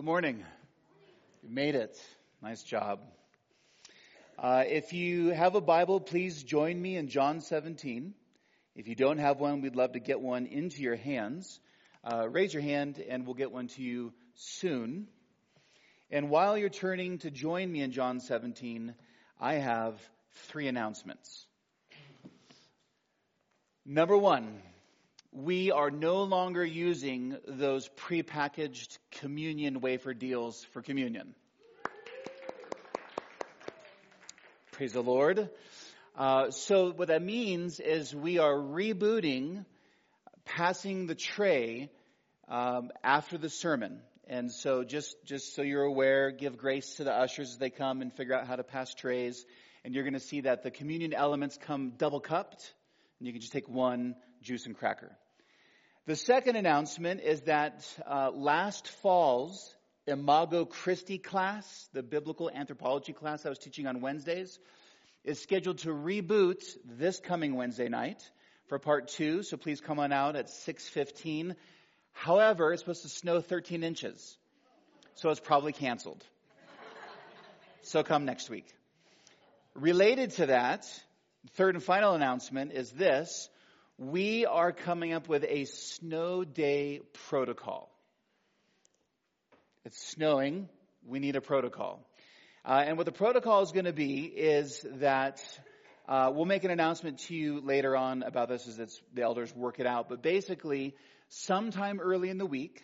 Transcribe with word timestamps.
Good 0.00 0.06
morning. 0.06 0.42
You 1.42 1.50
made 1.50 1.74
it. 1.74 1.94
Nice 2.40 2.62
job. 2.62 3.00
Uh, 4.38 4.64
if 4.66 4.94
you 4.94 5.28
have 5.28 5.56
a 5.56 5.60
Bible, 5.60 6.00
please 6.00 6.42
join 6.42 6.80
me 6.80 6.96
in 6.96 7.08
John 7.08 7.42
17. 7.42 8.14
If 8.74 8.88
you 8.88 8.94
don't 8.94 9.18
have 9.18 9.40
one, 9.40 9.60
we'd 9.60 9.76
love 9.76 9.92
to 9.92 10.00
get 10.00 10.18
one 10.18 10.46
into 10.46 10.80
your 10.80 10.96
hands. 10.96 11.60
Uh, 12.02 12.26
raise 12.26 12.54
your 12.54 12.62
hand 12.62 12.98
and 13.10 13.26
we'll 13.26 13.34
get 13.34 13.52
one 13.52 13.68
to 13.68 13.82
you 13.82 14.14
soon. 14.36 15.06
And 16.10 16.30
while 16.30 16.56
you're 16.56 16.70
turning 16.70 17.18
to 17.18 17.30
join 17.30 17.70
me 17.70 17.82
in 17.82 17.92
John 17.92 18.20
17, 18.20 18.94
I 19.38 19.56
have 19.56 20.00
three 20.48 20.66
announcements. 20.66 21.46
Number 23.84 24.16
one, 24.16 24.62
we 25.32 25.70
are 25.70 25.90
no 25.90 26.24
longer 26.24 26.64
using 26.64 27.36
those 27.46 27.88
prepackaged 27.88 28.98
communion 29.12 29.80
wafer 29.80 30.12
deals 30.12 30.64
for 30.72 30.82
communion. 30.82 31.34
Praise 34.72 34.92
the 34.92 35.02
Lord. 35.02 35.48
Uh, 36.16 36.50
so 36.50 36.90
what 36.90 37.08
that 37.08 37.22
means 37.22 37.78
is 37.78 38.14
we 38.14 38.38
are 38.38 38.54
rebooting, 38.54 39.64
passing 40.44 41.06
the 41.06 41.14
tray 41.14 41.90
um, 42.48 42.90
after 43.04 43.38
the 43.38 43.48
sermon. 43.48 44.00
And 44.26 44.50
so 44.50 44.84
just 44.84 45.16
just 45.24 45.54
so 45.54 45.62
you're 45.62 45.84
aware, 45.84 46.30
give 46.30 46.56
grace 46.56 46.96
to 46.96 47.04
the 47.04 47.12
ushers 47.12 47.50
as 47.50 47.58
they 47.58 47.70
come 47.70 48.00
and 48.00 48.12
figure 48.12 48.34
out 48.34 48.46
how 48.46 48.56
to 48.56 48.64
pass 48.64 48.94
trays. 48.94 49.44
And 49.84 49.94
you're 49.94 50.04
going 50.04 50.14
to 50.14 50.20
see 50.20 50.42
that 50.42 50.62
the 50.62 50.70
communion 50.70 51.14
elements 51.14 51.56
come 51.56 51.92
double 51.96 52.20
cupped, 52.20 52.74
and 53.18 53.26
you 53.26 53.32
can 53.32 53.40
just 53.40 53.52
take 53.52 53.68
one 53.68 54.14
juice 54.42 54.66
and 54.66 54.76
cracker. 54.76 55.16
The 56.06 56.16
second 56.16 56.56
announcement 56.56 57.20
is 57.20 57.42
that 57.42 57.86
uh, 58.06 58.30
last 58.30 58.88
fall's 58.88 59.76
Imago 60.06 60.64
Christi 60.64 61.18
class, 61.18 61.88
the 61.92 62.02
biblical 62.02 62.50
anthropology 62.50 63.12
class 63.12 63.44
I 63.44 63.50
was 63.50 63.58
teaching 63.58 63.86
on 63.86 64.00
Wednesdays, 64.00 64.58
is 65.24 65.42
scheduled 65.42 65.78
to 65.78 65.90
reboot 65.90 66.64
this 66.86 67.20
coming 67.20 67.54
Wednesday 67.54 67.88
night 67.88 68.22
for 68.68 68.78
part 68.78 69.08
two. 69.08 69.42
So 69.42 69.58
please 69.58 69.82
come 69.82 69.98
on 69.98 70.10
out 70.10 70.36
at 70.36 70.48
6:15. 70.48 71.54
However, 72.12 72.72
it's 72.72 72.80
supposed 72.80 73.02
to 73.02 73.10
snow 73.10 73.42
13 73.42 73.84
inches, 73.84 74.38
so 75.16 75.28
it's 75.28 75.38
probably 75.38 75.74
canceled. 75.74 76.24
so 77.82 78.02
come 78.02 78.24
next 78.24 78.48
week. 78.48 78.66
Related 79.74 80.30
to 80.32 80.46
that, 80.46 80.86
third 81.52 81.74
and 81.74 81.84
final 81.84 82.14
announcement 82.14 82.72
is 82.72 82.90
this 82.90 83.50
we 84.00 84.46
are 84.46 84.72
coming 84.72 85.12
up 85.12 85.28
with 85.28 85.44
a 85.44 85.66
snow 85.66 86.42
day 86.42 87.02
protocol. 87.28 87.90
It's 89.84 90.02
snowing. 90.12 90.70
We 91.06 91.18
need 91.18 91.36
a 91.36 91.42
protocol. 91.42 92.00
Uh, 92.64 92.82
and 92.86 92.96
what 92.96 93.04
the 93.04 93.12
protocol 93.12 93.62
is 93.62 93.72
going 93.72 93.84
to 93.84 93.92
be 93.92 94.22
is 94.24 94.86
that 95.00 95.44
uh, 96.08 96.32
we'll 96.34 96.46
make 96.46 96.64
an 96.64 96.70
announcement 96.70 97.18
to 97.18 97.34
you 97.34 97.60
later 97.60 97.94
on 97.94 98.22
about 98.22 98.48
this 98.48 98.66
as 98.66 99.00
the 99.12 99.20
elders 99.20 99.54
work 99.54 99.80
it 99.80 99.86
out. 99.86 100.08
But 100.08 100.22
basically, 100.22 100.94
sometime 101.28 102.00
early 102.00 102.30
in 102.30 102.38
the 102.38 102.46
week, 102.46 102.82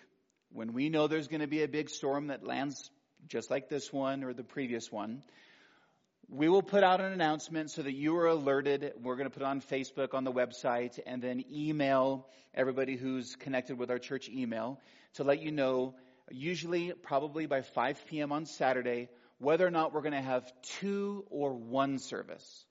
when 0.53 0.75
we 0.75 0.91
know 0.91 1.07
there's 1.07 1.29
going 1.29 1.41
to 1.41 1.47
be 1.47 1.63
a 1.63 1.69
big 1.69 1.89
storm 1.89 2.27
that 2.27 2.45
lands 2.45 2.91
just 3.27 3.51
like 3.51 3.71
this 3.71 3.91
one 3.91 4.23
or 4.23 4.35
the 4.35 4.45
previous 4.45 4.93
one, 4.93 5.23
we 6.29 6.49
will 6.49 6.63
put 6.63 6.83
out 6.83 7.01
an 7.01 7.13
announcement 7.13 7.71
so 7.71 7.83
that 7.83 7.93
you 7.93 8.17
are 8.17 8.27
alerted. 8.27 8.95
We're 9.01 9.15
going 9.15 9.29
to 9.29 9.31
put 9.31 9.43
it 9.43 9.47
on 9.47 9.61
Facebook, 9.61 10.13
on 10.13 10.25
the 10.25 10.33
website, 10.33 10.99
and 11.07 11.23
then 11.23 11.45
email 11.53 12.27
everybody 12.53 12.97
who's 12.97 13.37
connected 13.37 13.79
with 13.79 13.91
our 13.91 13.99
church 13.99 14.29
email 14.29 14.81
to 15.15 15.25
let 15.25 15.41
you 15.41 15.53
know, 15.53 15.95
usually 16.31 16.93
probably 16.93 17.47
by 17.47 17.63
5 17.63 18.07
p.m. 18.09 18.33
on 18.33 18.47
Saturday, 18.47 19.09
whether 19.39 19.65
or 19.65 19.71
not 19.71 19.95
we're 19.95 20.03
going 20.03 20.15
to 20.15 20.21
have 20.21 20.51
two 20.81 21.25
or 21.31 21.53
one 21.53 21.99
service. 21.99 22.65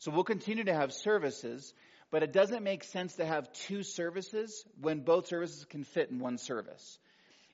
So 0.00 0.10
we'll 0.10 0.24
continue 0.24 0.64
to 0.64 0.74
have 0.74 0.92
services, 0.92 1.72
but 2.10 2.22
it 2.22 2.32
doesn't 2.32 2.62
make 2.62 2.84
sense 2.84 3.14
to 3.14 3.24
have 3.24 3.50
two 3.52 3.84
services 3.84 4.64
when 4.80 5.00
both 5.00 5.28
services 5.28 5.64
can 5.64 5.84
fit 5.84 6.10
in 6.10 6.18
one 6.18 6.36
service. 6.36 6.98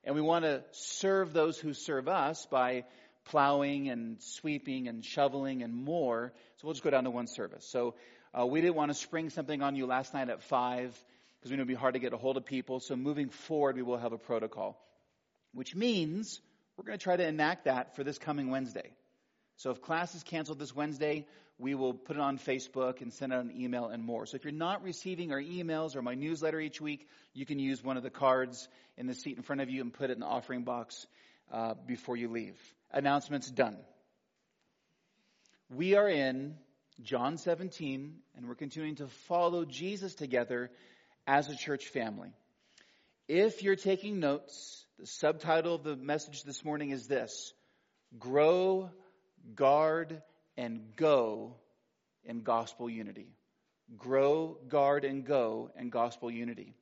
And 0.02 0.16
we 0.16 0.20
want 0.20 0.44
to 0.44 0.64
serve 0.72 1.32
those 1.32 1.58
who 1.58 1.72
serve 1.74 2.08
us 2.08 2.46
by 2.50 2.84
plowing 3.24 3.88
and 3.88 4.20
sweeping 4.20 4.88
and 4.88 5.04
shoveling 5.04 5.62
and 5.62 5.74
more. 5.74 6.32
So 6.56 6.66
we'll 6.66 6.74
just 6.74 6.84
go 6.84 6.90
down 6.90 7.04
to 7.04 7.10
one 7.10 7.26
service. 7.26 7.66
So 7.66 7.94
uh, 8.38 8.46
we 8.46 8.60
didn't 8.60 8.74
want 8.74 8.90
to 8.90 8.94
spring 8.94 9.30
something 9.30 9.62
on 9.62 9.76
you 9.76 9.86
last 9.86 10.14
night 10.14 10.28
at 10.28 10.42
five 10.42 10.98
because 11.38 11.50
we 11.50 11.56
know 11.56 11.62
it'd 11.62 11.68
be 11.68 11.74
hard 11.74 11.94
to 11.94 12.00
get 12.00 12.12
a 12.12 12.16
hold 12.16 12.36
of 12.36 12.44
people. 12.44 12.80
So 12.80 12.96
moving 12.96 13.28
forward, 13.28 13.76
we 13.76 13.82
will 13.82 13.98
have 13.98 14.12
a 14.12 14.18
protocol, 14.18 14.78
which 15.52 15.74
means 15.74 16.40
we're 16.76 16.84
going 16.84 16.98
to 16.98 17.02
try 17.02 17.16
to 17.16 17.26
enact 17.26 17.64
that 17.64 17.96
for 17.96 18.04
this 18.04 18.18
coming 18.18 18.50
Wednesday. 18.50 18.90
So 19.56 19.70
if 19.70 19.80
class 19.80 20.14
is 20.14 20.22
canceled 20.22 20.58
this 20.58 20.74
Wednesday, 20.74 21.26
we 21.58 21.74
will 21.74 21.94
put 21.94 22.16
it 22.16 22.20
on 22.20 22.38
Facebook 22.38 23.00
and 23.00 23.12
send 23.12 23.32
out 23.32 23.44
an 23.44 23.52
email 23.56 23.86
and 23.86 24.02
more. 24.02 24.26
So 24.26 24.34
if 24.34 24.44
you're 24.44 24.52
not 24.52 24.82
receiving 24.82 25.32
our 25.32 25.40
emails 25.40 25.94
or 25.94 26.02
my 26.02 26.14
newsletter 26.14 26.58
each 26.58 26.80
week, 26.80 27.06
you 27.32 27.46
can 27.46 27.60
use 27.60 27.84
one 27.84 27.96
of 27.96 28.02
the 28.02 28.10
cards 28.10 28.68
in 28.96 29.06
the 29.06 29.14
seat 29.14 29.36
in 29.36 29.42
front 29.44 29.60
of 29.60 29.70
you 29.70 29.80
and 29.80 29.92
put 29.92 30.10
it 30.10 30.14
in 30.14 30.20
the 30.20 30.26
offering 30.26 30.62
box 30.62 31.06
uh, 31.52 31.74
before 31.86 32.16
you 32.16 32.28
leave 32.28 32.58
announcements 32.94 33.50
done. 33.50 33.76
We 35.68 35.96
are 35.96 36.08
in 36.08 36.54
John 37.02 37.36
17, 37.36 38.14
and 38.36 38.48
we're 38.48 38.54
continuing 38.54 38.96
to 38.96 39.08
follow 39.26 39.64
Jesus 39.64 40.14
together 40.14 40.70
as 41.26 41.48
a 41.48 41.56
church 41.56 41.88
family. 41.88 42.30
If 43.26 43.62
you're 43.62 43.76
taking 43.76 44.20
notes, 44.20 44.86
the 44.98 45.06
subtitle 45.06 45.74
of 45.74 45.82
the 45.82 45.96
message 45.96 46.44
this 46.44 46.64
morning 46.64 46.90
is 46.90 47.08
this 47.08 47.52
Grow, 48.18 48.90
Guard, 49.54 50.22
and 50.56 50.94
Go 50.96 51.56
in 52.24 52.42
Gospel 52.42 52.88
Unity. 52.88 53.34
Grow, 53.98 54.56
guard, 54.68 55.04
and 55.04 55.26
go 55.26 55.70
in 55.78 55.90
gospel 55.90 56.30
unity. 56.30 56.72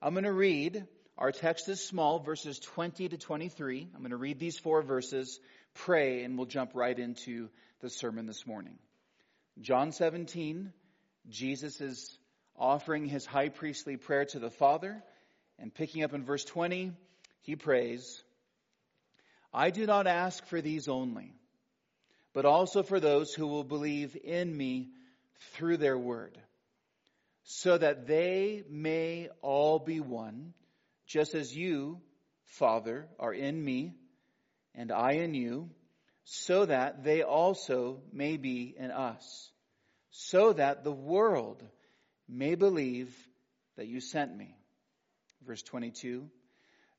I'm 0.00 0.14
going 0.14 0.24
to 0.24 0.32
read 0.32 0.86
our 1.18 1.32
text 1.32 1.68
is 1.68 1.82
small, 1.82 2.18
verses 2.18 2.58
20 2.58 3.08
to 3.08 3.16
23. 3.16 3.88
I'm 3.94 4.00
going 4.00 4.10
to 4.10 4.18
read 4.18 4.38
these 4.38 4.58
four 4.58 4.82
verses, 4.82 5.40
pray, 5.72 6.24
and 6.24 6.36
we'll 6.36 6.46
jump 6.46 6.72
right 6.74 6.98
into 6.98 7.48
the 7.80 7.88
sermon 7.88 8.26
this 8.26 8.46
morning. 8.46 8.78
John 9.60 9.92
17, 9.92 10.74
Jesus 11.30 11.80
is 11.80 12.18
offering 12.58 13.06
his 13.06 13.24
high 13.24 13.48
priestly 13.48 13.96
prayer 13.96 14.26
to 14.26 14.38
the 14.38 14.50
Father, 14.50 15.02
and 15.58 15.72
picking 15.72 16.04
up 16.04 16.12
in 16.12 16.22
verse 16.22 16.44
20, 16.44 16.92
he 17.40 17.56
prays, 17.56 18.22
I 19.54 19.70
do 19.70 19.86
not 19.86 20.06
ask 20.06 20.44
for 20.46 20.60
these 20.60 20.86
only, 20.86 21.32
but 22.34 22.44
also 22.44 22.82
for 22.82 23.00
those 23.00 23.32
who 23.32 23.46
will 23.46 23.64
believe 23.64 24.18
in 24.22 24.54
me 24.54 24.90
through 25.54 25.78
their 25.78 25.96
word, 25.96 26.36
so 27.44 27.78
that 27.78 28.06
they 28.06 28.64
may 28.68 29.30
all 29.40 29.78
be 29.78 30.00
one 30.00 30.52
just 31.06 31.34
as 31.34 31.54
you, 31.56 32.00
Father, 32.44 33.08
are 33.18 33.32
in 33.32 33.64
me, 33.64 33.94
and 34.74 34.90
I 34.90 35.12
in 35.12 35.34
you, 35.34 35.70
so 36.24 36.66
that 36.66 37.04
they 37.04 37.22
also 37.22 38.02
may 38.12 38.36
be 38.36 38.74
in 38.76 38.90
us, 38.90 39.50
so 40.10 40.52
that 40.52 40.82
the 40.82 40.92
world 40.92 41.62
may 42.28 42.56
believe 42.56 43.14
that 43.76 43.86
you 43.86 44.00
sent 44.00 44.36
me. 44.36 44.56
Verse 45.46 45.62
22 45.62 46.28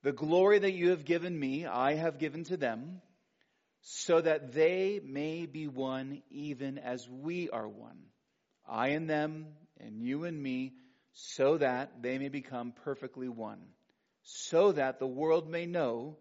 The 0.04 0.14
glory 0.14 0.60
that 0.60 0.74
you 0.74 0.92
have 0.92 1.04
given 1.04 1.38
me, 1.38 1.66
I 1.66 1.96
have 1.96 2.20
given 2.20 2.46
to 2.46 2.58
them, 2.58 3.02
so 3.82 4.22
that 4.22 4.54
they 4.54 5.02
may 5.04 5.46
be 5.46 5.68
one 5.68 6.22
even 6.30 6.78
as 6.78 7.08
we 7.10 7.50
are 7.50 7.68
one. 7.68 8.00
I 8.66 8.90
in 8.90 9.08
them, 9.08 9.48
and 9.80 10.02
you 10.02 10.24
in 10.24 10.42
me, 10.42 10.74
so 11.14 11.58
that 11.58 12.02
they 12.02 12.18
may 12.18 12.30
become 12.30 12.74
perfectly 12.84 13.28
one 13.28 13.60
so 14.30 14.74
that 14.74 15.00
the 15.00 15.08
world 15.08 15.50
may 15.50 15.66
know 15.66 16.18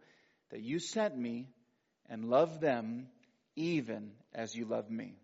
that 0.50 0.60
you 0.60 0.78
sent 0.78 1.18
me 1.18 1.48
and 2.08 2.30
love 2.30 2.60
them 2.60 3.08
even 3.56 4.12
as 4.32 4.54
you 4.54 4.64
love 4.64 4.88
me. 4.88 5.16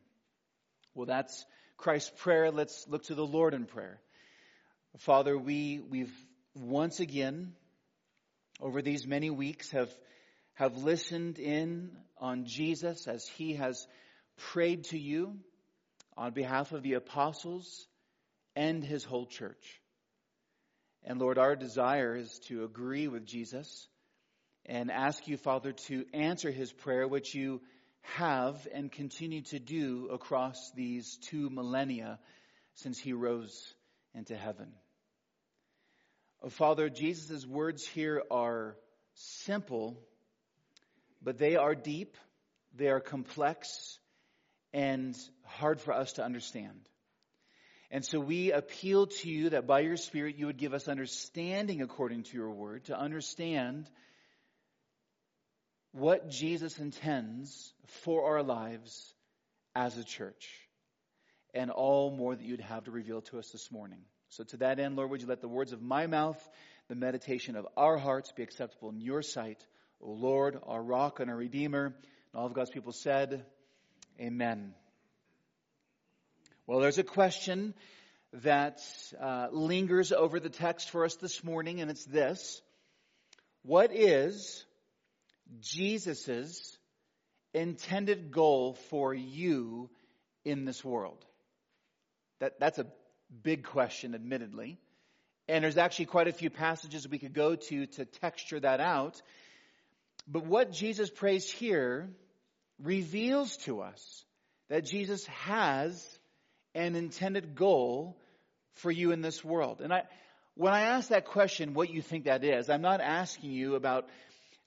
Well, 0.93 1.07
that's 1.07 1.45
Christ's 1.77 2.11
prayer. 2.17 2.51
Let's 2.51 2.89
look 2.89 3.05
to 3.05 3.15
the 3.15 3.25
Lord 3.25 3.55
in 3.55 3.67
prayer. 3.67 4.01
Father, 4.99 5.39
we, 5.39 5.79
we've 5.79 6.13
once 6.57 6.99
again, 6.99 7.53
over 8.61 8.83
these 8.83 9.07
many 9.07 9.31
weeks, 9.31 9.71
have, 9.71 9.91
have 10.55 10.77
listened 10.77 11.39
in 11.39 11.93
on 12.19 12.47
Jesus 12.47 13.07
as 13.07 13.25
he 13.29 13.55
has 13.55 13.87
prayed 14.37 14.85
to 14.87 14.99
you 14.99 15.39
on 16.17 16.33
behalf 16.33 16.73
of 16.73 16.83
the 16.83 16.95
apostles 16.95 17.87
and 18.57 18.83
his 18.83 19.05
whole 19.05 19.27
church. 19.27 19.82
And 21.05 21.19
Lord, 21.19 21.39
our 21.39 21.57
desire 21.57 22.15
is 22.15 22.39
to 22.49 22.65
agree 22.65 23.09
with 23.09 23.27
Jesus 23.27 23.89
and 24.67 24.91
ask 24.91 25.27
you, 25.27 25.37
Father, 25.37 25.73
to 25.73 26.05
answer 26.13 26.51
his 26.51 26.73
prayer, 26.73 27.09
which 27.09 27.35
you 27.35 27.61
have 28.17 28.67
and 28.73 28.91
continue 28.91 29.43
to 29.43 29.59
do 29.59 30.09
across 30.13 30.71
these 30.77 31.19
two 31.29 31.51
millennia 31.51 32.19
since 32.75 32.99
he 32.99 33.13
rose 33.13 33.75
into 34.15 34.37
heaven. 34.37 34.73
Oh, 36.43 36.49
Father, 36.49 36.89
Jesus' 36.89 37.47
words 37.47 37.87
here 37.87 38.23
are 38.31 38.77
simple 39.15 39.99
but 41.25 41.39
they 41.39 41.57
are 41.57 41.75
deep, 41.75 42.17
they 42.75 42.89
are 42.89 43.01
complex, 43.01 43.99
and 44.73 45.17
hard 45.45 45.81
for 45.81 45.93
us 45.93 46.15
to 46.15 46.25
understand. 46.25 46.81
And 47.93 48.07
so 48.07 48.19
we 48.19 48.53
appeal 48.53 49.07
to 49.07 49.29
you 49.29 49.51
that 49.51 49.67
by 49.67 49.81
your 49.81 49.99
Spirit 49.99 50.37
you 50.39 50.47
would 50.47 50.57
give 50.57 50.73
us 50.73 50.89
understanding 50.89 51.83
according 51.83 52.23
to 52.23 52.37
your 52.37 52.51
word, 52.51 52.87
to 52.87 52.99
understand 52.99 53.89
what 55.93 56.31
Jesus 56.31 56.79
intends 56.79 57.75
for 58.03 58.25
our 58.31 58.43
lives 58.43 59.15
as 59.75 59.99
a 59.99 60.05
church, 60.05 60.49
and 61.53 61.71
all 61.71 62.11
more 62.11 62.35
that 62.35 62.43
you'd 62.43 62.61
have 62.61 62.85
to 62.85 62.91
reveal 62.91 63.21
to 63.21 63.39
us 63.39 63.51
this 63.51 63.71
morning. 63.71 64.01
So 64.31 64.43
to 64.45 64.57
that 64.59 64.81
end, 64.81 64.97
Lord, 64.97 65.11
would 65.11 65.21
you 65.21 65.29
let 65.29 65.43
the 65.43 65.49
words 65.49 65.75
of 65.75 65.83
my 65.83 66.07
mouth, 66.07 66.43
the 66.89 66.95
meditation 66.95 67.57
of 67.57 67.67
our 67.77 67.99
hearts 67.99 68.33
be 68.33 68.43
acceptable 68.43 68.89
in 68.89 69.03
your 69.03 69.21
sight, 69.21 69.63
O 70.01 70.13
Lord, 70.13 70.59
our 70.67 70.83
rock 70.83 71.21
and 71.21 71.31
our 71.31 71.37
redeemer. 71.37 71.87
And 71.87 72.41
all 72.41 72.47
of 72.47 72.55
God's 72.55 72.71
people 72.71 72.93
said, 72.93 73.45
Amen. 74.19 74.73
Well, 76.67 76.79
there's 76.79 76.99
a 76.99 77.05
question 77.05 77.75
that 78.35 78.81
uh, 79.21 79.49
lingers 79.51 80.13
over 80.13 80.39
the 80.39 80.49
text 80.49 80.91
for 80.91 81.05
us 81.05 81.17
this 81.17 81.43
morning, 81.43 81.81
and 81.81 81.91
it's 81.91 82.05
this. 82.05 82.63
What 83.65 83.93
is 83.93 84.65
Jesus' 85.61 86.79
intended 87.53 88.31
goal 88.31 88.75
for 88.91 89.13
you 89.13 89.91
in 90.45 90.65
this 90.65 90.85
world? 90.85 91.25
That, 92.39 92.61
that's 92.61 92.79
a 92.79 92.87
big 93.43 93.65
question, 93.65 94.15
admittedly. 94.15 94.79
And 95.49 95.65
there's 95.65 95.79
actually 95.79 96.07
quite 96.07 96.29
a 96.29 96.33
few 96.33 96.49
passages 96.49 97.09
we 97.09 97.19
could 97.19 97.35
go 97.35 97.57
to 97.57 97.87
to 97.87 98.05
texture 98.05 98.61
that 98.61 98.79
out. 98.81 99.21
But 100.29 100.47
what 100.47 100.71
Jesus 100.71 101.11
prays 101.11 101.51
here 101.51 102.09
reveals 102.81 103.57
to 103.59 103.81
us 103.81 104.25
that 104.69 104.85
Jesus 104.85 105.27
has 105.27 106.19
an 106.75 106.97
intended 106.97 107.55
goal 107.55 108.17
for 108.75 108.91
you 108.91 109.13
in 109.13 109.21
this 109.21 109.45
world. 109.45 109.81
And 109.81 109.93
I, 109.93 110.03
when 110.55 110.73
I 110.73 110.83
ask 110.83 111.09
that 111.09 111.27
question, 111.27 111.75
what 111.75 111.91
you 111.91 112.03
think 112.03 112.25
that 112.25 112.45
is, 112.45 112.71
I'm 112.71 112.83
not 112.83 113.01
asking 113.01 113.53
you 113.53 113.75
about 113.75 114.09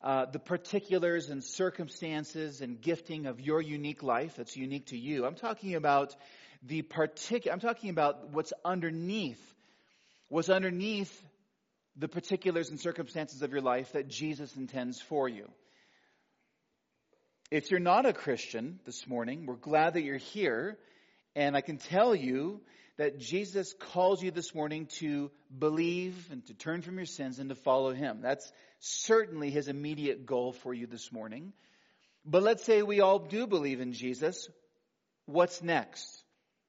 uh, 0.03 0.25
the 0.25 0.39
particulars 0.39 1.29
and 1.29 1.43
circumstances 1.43 2.61
and 2.61 2.79
gifting 2.79 3.25
of 3.25 3.39
your 3.39 3.61
unique 3.61 4.03
life 4.03 4.35
that's 4.35 4.55
unique 4.55 4.87
to 4.87 4.97
you. 4.97 5.25
I'm 5.25 5.35
talking 5.35 5.75
about 5.75 6.15
the 6.63 6.81
particular, 6.83 7.53
I'm 7.53 7.59
talking 7.59 7.89
about 7.89 8.29
what's 8.31 8.53
underneath, 8.63 9.41
what's 10.29 10.49
underneath 10.49 11.23
the 11.97 12.07
particulars 12.07 12.69
and 12.69 12.79
circumstances 12.79 13.41
of 13.41 13.51
your 13.51 13.61
life 13.61 13.93
that 13.93 14.07
Jesus 14.07 14.55
intends 14.55 15.01
for 15.01 15.29
you. 15.29 15.49
If 17.51 17.71
you're 17.71 17.79
not 17.79 18.05
a 18.05 18.13
Christian 18.13 18.79
this 18.85 19.07
morning, 19.07 19.45
we're 19.45 19.55
glad 19.55 19.93
that 19.93 20.01
you're 20.01 20.17
here 20.17 20.77
and 21.35 21.55
I 21.55 21.61
can 21.61 21.77
tell 21.77 22.15
you 22.15 22.61
that 22.97 23.19
Jesus 23.19 23.73
calls 23.77 24.23
you 24.23 24.31
this 24.31 24.55
morning 24.55 24.87
to 24.99 25.29
believe 25.57 26.29
and 26.31 26.45
to 26.47 26.53
turn 26.53 26.81
from 26.81 26.95
your 26.95 27.05
sins 27.05 27.39
and 27.39 27.49
to 27.49 27.55
follow 27.55 27.93
Him. 27.93 28.19
That's 28.21 28.49
certainly 28.79 29.49
His 29.49 29.67
immediate 29.67 30.25
goal 30.25 30.53
for 30.53 30.73
you 30.73 30.87
this 30.87 31.11
morning. 31.11 31.51
But 32.25 32.43
let's 32.43 32.63
say 32.63 32.81
we 32.81 33.01
all 33.01 33.19
do 33.19 33.47
believe 33.47 33.81
in 33.81 33.91
Jesus. 33.91 34.47
What's 35.25 35.61
next? 35.61 36.23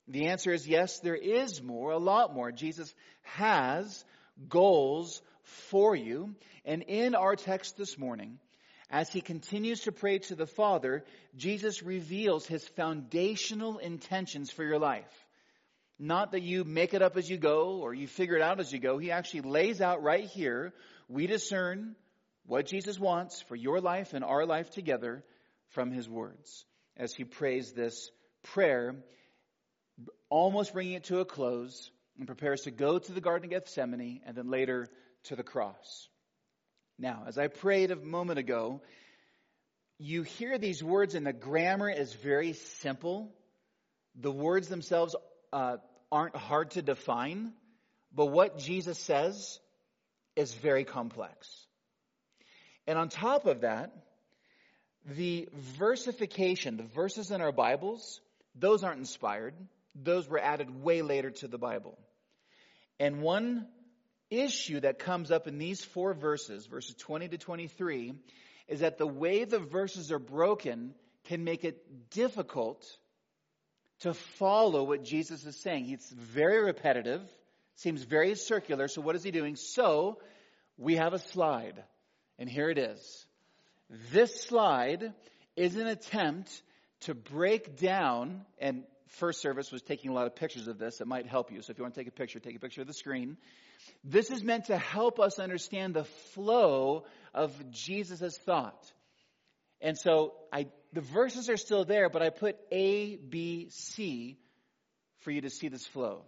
The 0.08 0.26
answer 0.26 0.52
is 0.52 0.66
yes, 0.66 0.98
there 1.00 1.16
is 1.16 1.62
more, 1.62 1.92
a 1.92 1.98
lot 1.98 2.34
more. 2.34 2.50
Jesus 2.52 2.92
has 3.22 4.04
goals 4.48 5.22
for 5.42 5.94
you. 5.94 6.34
And 6.64 6.82
in 6.82 7.14
our 7.14 7.36
text 7.36 7.76
this 7.76 7.96
morning, 7.96 8.38
as 8.90 9.12
he 9.12 9.20
continues 9.20 9.80
to 9.82 9.92
pray 9.92 10.18
to 10.18 10.34
the 10.34 10.46
Father, 10.46 11.04
Jesus 11.36 11.82
reveals 11.82 12.46
his 12.46 12.66
foundational 12.68 13.78
intentions 13.78 14.50
for 14.50 14.64
your 14.64 14.78
life. 14.78 15.26
Not 15.98 16.32
that 16.32 16.42
you 16.42 16.64
make 16.64 16.94
it 16.94 17.02
up 17.02 17.16
as 17.16 17.28
you 17.28 17.38
go 17.38 17.78
or 17.80 17.94
you 17.94 18.06
figure 18.06 18.36
it 18.36 18.42
out 18.42 18.60
as 18.60 18.72
you 18.72 18.78
go. 18.78 18.98
He 18.98 19.10
actually 19.10 19.40
lays 19.40 19.80
out 19.80 20.02
right 20.02 20.24
here. 20.24 20.72
We 21.08 21.26
discern 21.26 21.96
what 22.44 22.66
Jesus 22.66 22.98
wants 22.98 23.40
for 23.42 23.56
your 23.56 23.80
life 23.80 24.12
and 24.12 24.24
our 24.24 24.46
life 24.46 24.70
together 24.70 25.24
from 25.70 25.90
his 25.90 26.08
words 26.08 26.64
as 26.96 27.14
he 27.14 27.24
prays 27.24 27.72
this 27.72 28.10
prayer, 28.42 28.94
almost 30.28 30.72
bringing 30.72 30.94
it 30.94 31.04
to 31.04 31.20
a 31.20 31.24
close 31.24 31.90
and 32.18 32.26
prepares 32.26 32.62
to 32.62 32.70
go 32.70 32.98
to 32.98 33.12
the 33.12 33.20
Garden 33.20 33.46
of 33.46 33.50
Gethsemane 33.50 34.20
and 34.26 34.36
then 34.36 34.50
later 34.50 34.86
to 35.24 35.36
the 35.36 35.42
cross. 35.42 36.08
Now, 36.98 37.24
as 37.26 37.36
I 37.36 37.48
prayed 37.48 37.90
a 37.90 37.96
moment 37.96 38.38
ago, 38.38 38.80
you 39.98 40.22
hear 40.22 40.58
these 40.58 40.82
words 40.82 41.14
and 41.14 41.26
the 41.26 41.32
grammar 41.32 41.90
is 41.90 42.12
very 42.12 42.54
simple. 42.54 43.34
The 44.14 44.32
words 44.32 44.68
themselves 44.68 45.14
uh, 45.52 45.76
aren't 46.10 46.36
hard 46.36 46.70
to 46.72 46.82
define, 46.82 47.52
but 48.14 48.26
what 48.26 48.58
Jesus 48.58 48.98
says 48.98 49.58
is 50.36 50.54
very 50.54 50.84
complex. 50.84 51.66
And 52.86 52.98
on 52.98 53.08
top 53.08 53.46
of 53.46 53.62
that, 53.62 53.92
the 55.04 55.48
versification, 55.54 56.76
the 56.76 56.82
verses 56.82 57.30
in 57.30 57.40
our 57.40 57.52
Bibles, 57.52 58.20
those 58.54 58.82
aren't 58.84 58.98
inspired. 58.98 59.54
Those 59.94 60.28
were 60.28 60.38
added 60.38 60.82
way 60.82 61.02
later 61.02 61.30
to 61.30 61.48
the 61.48 61.58
Bible. 61.58 61.98
And 62.98 63.20
one 63.20 63.66
issue 64.30 64.80
that 64.80 64.98
comes 64.98 65.30
up 65.30 65.46
in 65.46 65.58
these 65.58 65.84
four 65.84 66.14
verses, 66.14 66.66
verses 66.66 66.94
20 66.96 67.28
to 67.28 67.38
23, 67.38 68.14
is 68.68 68.80
that 68.80 68.98
the 68.98 69.06
way 69.06 69.44
the 69.44 69.58
verses 69.58 70.10
are 70.10 70.18
broken 70.18 70.94
can 71.24 71.44
make 71.44 71.64
it 71.64 72.10
difficult 72.10 72.84
to 74.00 74.14
follow 74.14 74.82
what 74.84 75.04
Jesus 75.04 75.44
is 75.44 75.60
saying. 75.60 75.90
It's 75.90 76.10
very 76.10 76.62
repetitive, 76.62 77.22
seems 77.76 78.02
very 78.02 78.34
circular. 78.34 78.88
So, 78.88 79.00
what 79.00 79.16
is 79.16 79.22
he 79.22 79.30
doing? 79.30 79.56
So, 79.56 80.18
we 80.76 80.96
have 80.96 81.14
a 81.14 81.18
slide, 81.18 81.82
and 82.38 82.48
here 82.48 82.68
it 82.68 82.78
is. 82.78 83.26
This 84.12 84.42
slide 84.42 85.12
is 85.56 85.76
an 85.76 85.86
attempt 85.86 86.62
to 87.00 87.14
break 87.14 87.78
down, 87.78 88.44
and 88.58 88.84
First 89.06 89.40
Service 89.40 89.70
was 89.70 89.82
taking 89.82 90.10
a 90.10 90.14
lot 90.14 90.26
of 90.26 90.34
pictures 90.34 90.66
of 90.68 90.78
this. 90.78 91.00
It 91.00 91.06
might 91.06 91.26
help 91.26 91.50
you. 91.50 91.62
So, 91.62 91.70
if 91.70 91.78
you 91.78 91.84
want 91.84 91.94
to 91.94 92.00
take 92.00 92.08
a 92.08 92.12
picture, 92.12 92.38
take 92.38 92.56
a 92.56 92.60
picture 92.60 92.82
of 92.82 92.86
the 92.86 92.94
screen. 92.94 93.36
This 94.04 94.30
is 94.30 94.42
meant 94.42 94.66
to 94.66 94.78
help 94.78 95.20
us 95.20 95.38
understand 95.38 95.94
the 95.94 96.04
flow 96.34 97.04
of 97.34 97.52
Jesus' 97.70 98.38
thought. 98.38 98.92
And 99.80 99.98
so 99.98 100.34
I, 100.52 100.66
the 100.92 101.00
verses 101.00 101.50
are 101.50 101.56
still 101.56 101.84
there, 101.84 102.08
but 102.08 102.22
I 102.22 102.30
put 102.30 102.56
A, 102.72 103.16
B, 103.16 103.68
C 103.70 104.38
for 105.18 105.30
you 105.30 105.42
to 105.42 105.50
see 105.50 105.68
this 105.68 105.86
flow. 105.86 106.24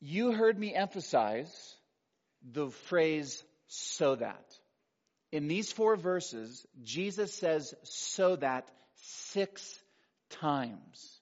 You 0.00 0.32
heard 0.32 0.58
me 0.58 0.74
emphasize 0.74 1.76
the 2.42 2.70
phrase 2.70 3.42
so 3.68 4.16
that. 4.16 4.44
In 5.30 5.48
these 5.48 5.72
four 5.72 5.96
verses, 5.96 6.66
Jesus 6.82 7.34
says 7.34 7.74
so 7.84 8.36
that 8.36 8.68
six 8.96 9.78
times. 10.28 11.20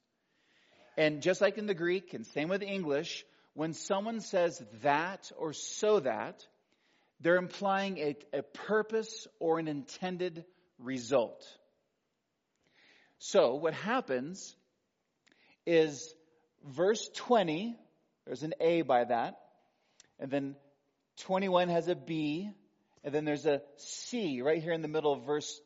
And 0.96 1.22
just 1.22 1.40
like 1.40 1.58
in 1.58 1.66
the 1.66 1.74
Greek, 1.74 2.14
and 2.14 2.26
same 2.26 2.48
with 2.48 2.62
English, 2.62 3.24
when 3.54 3.72
someone 3.72 4.20
says 4.20 4.62
that 4.82 5.30
or 5.36 5.52
so 5.52 6.00
that, 6.00 6.46
they're 7.20 7.36
implying 7.36 7.98
a, 7.98 8.16
a 8.32 8.42
purpose 8.42 9.26
or 9.38 9.58
an 9.58 9.68
intended 9.68 10.44
result. 10.78 11.46
So 13.18 13.56
what 13.56 13.74
happens 13.74 14.56
is 15.66 16.14
verse 16.64 17.10
20, 17.14 17.76
there's 18.26 18.42
an 18.42 18.54
A 18.60 18.82
by 18.82 19.04
that, 19.04 19.38
and 20.18 20.30
then 20.30 20.56
21 21.18 21.68
has 21.68 21.88
a 21.88 21.94
B, 21.94 22.50
and 23.04 23.14
then 23.14 23.24
there's 23.24 23.46
a 23.46 23.60
C 23.76 24.40
right 24.40 24.62
here 24.62 24.72
in 24.72 24.80
the 24.80 24.88
middle 24.88 25.12
of 25.12 25.26
verse 25.26 25.60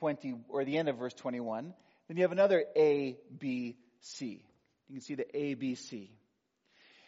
20, 0.00 0.34
or 0.48 0.64
the 0.64 0.78
end 0.78 0.88
of 0.88 0.98
verse 0.98 1.14
21. 1.14 1.72
Then 2.08 2.16
you 2.16 2.24
have 2.24 2.32
another 2.32 2.64
A, 2.76 3.16
B, 3.38 3.76
C. 4.00 4.44
You 4.88 4.94
can 4.96 5.02
see 5.02 5.14
the 5.14 5.36
A, 5.36 5.54
B, 5.54 5.74
C. 5.74 6.10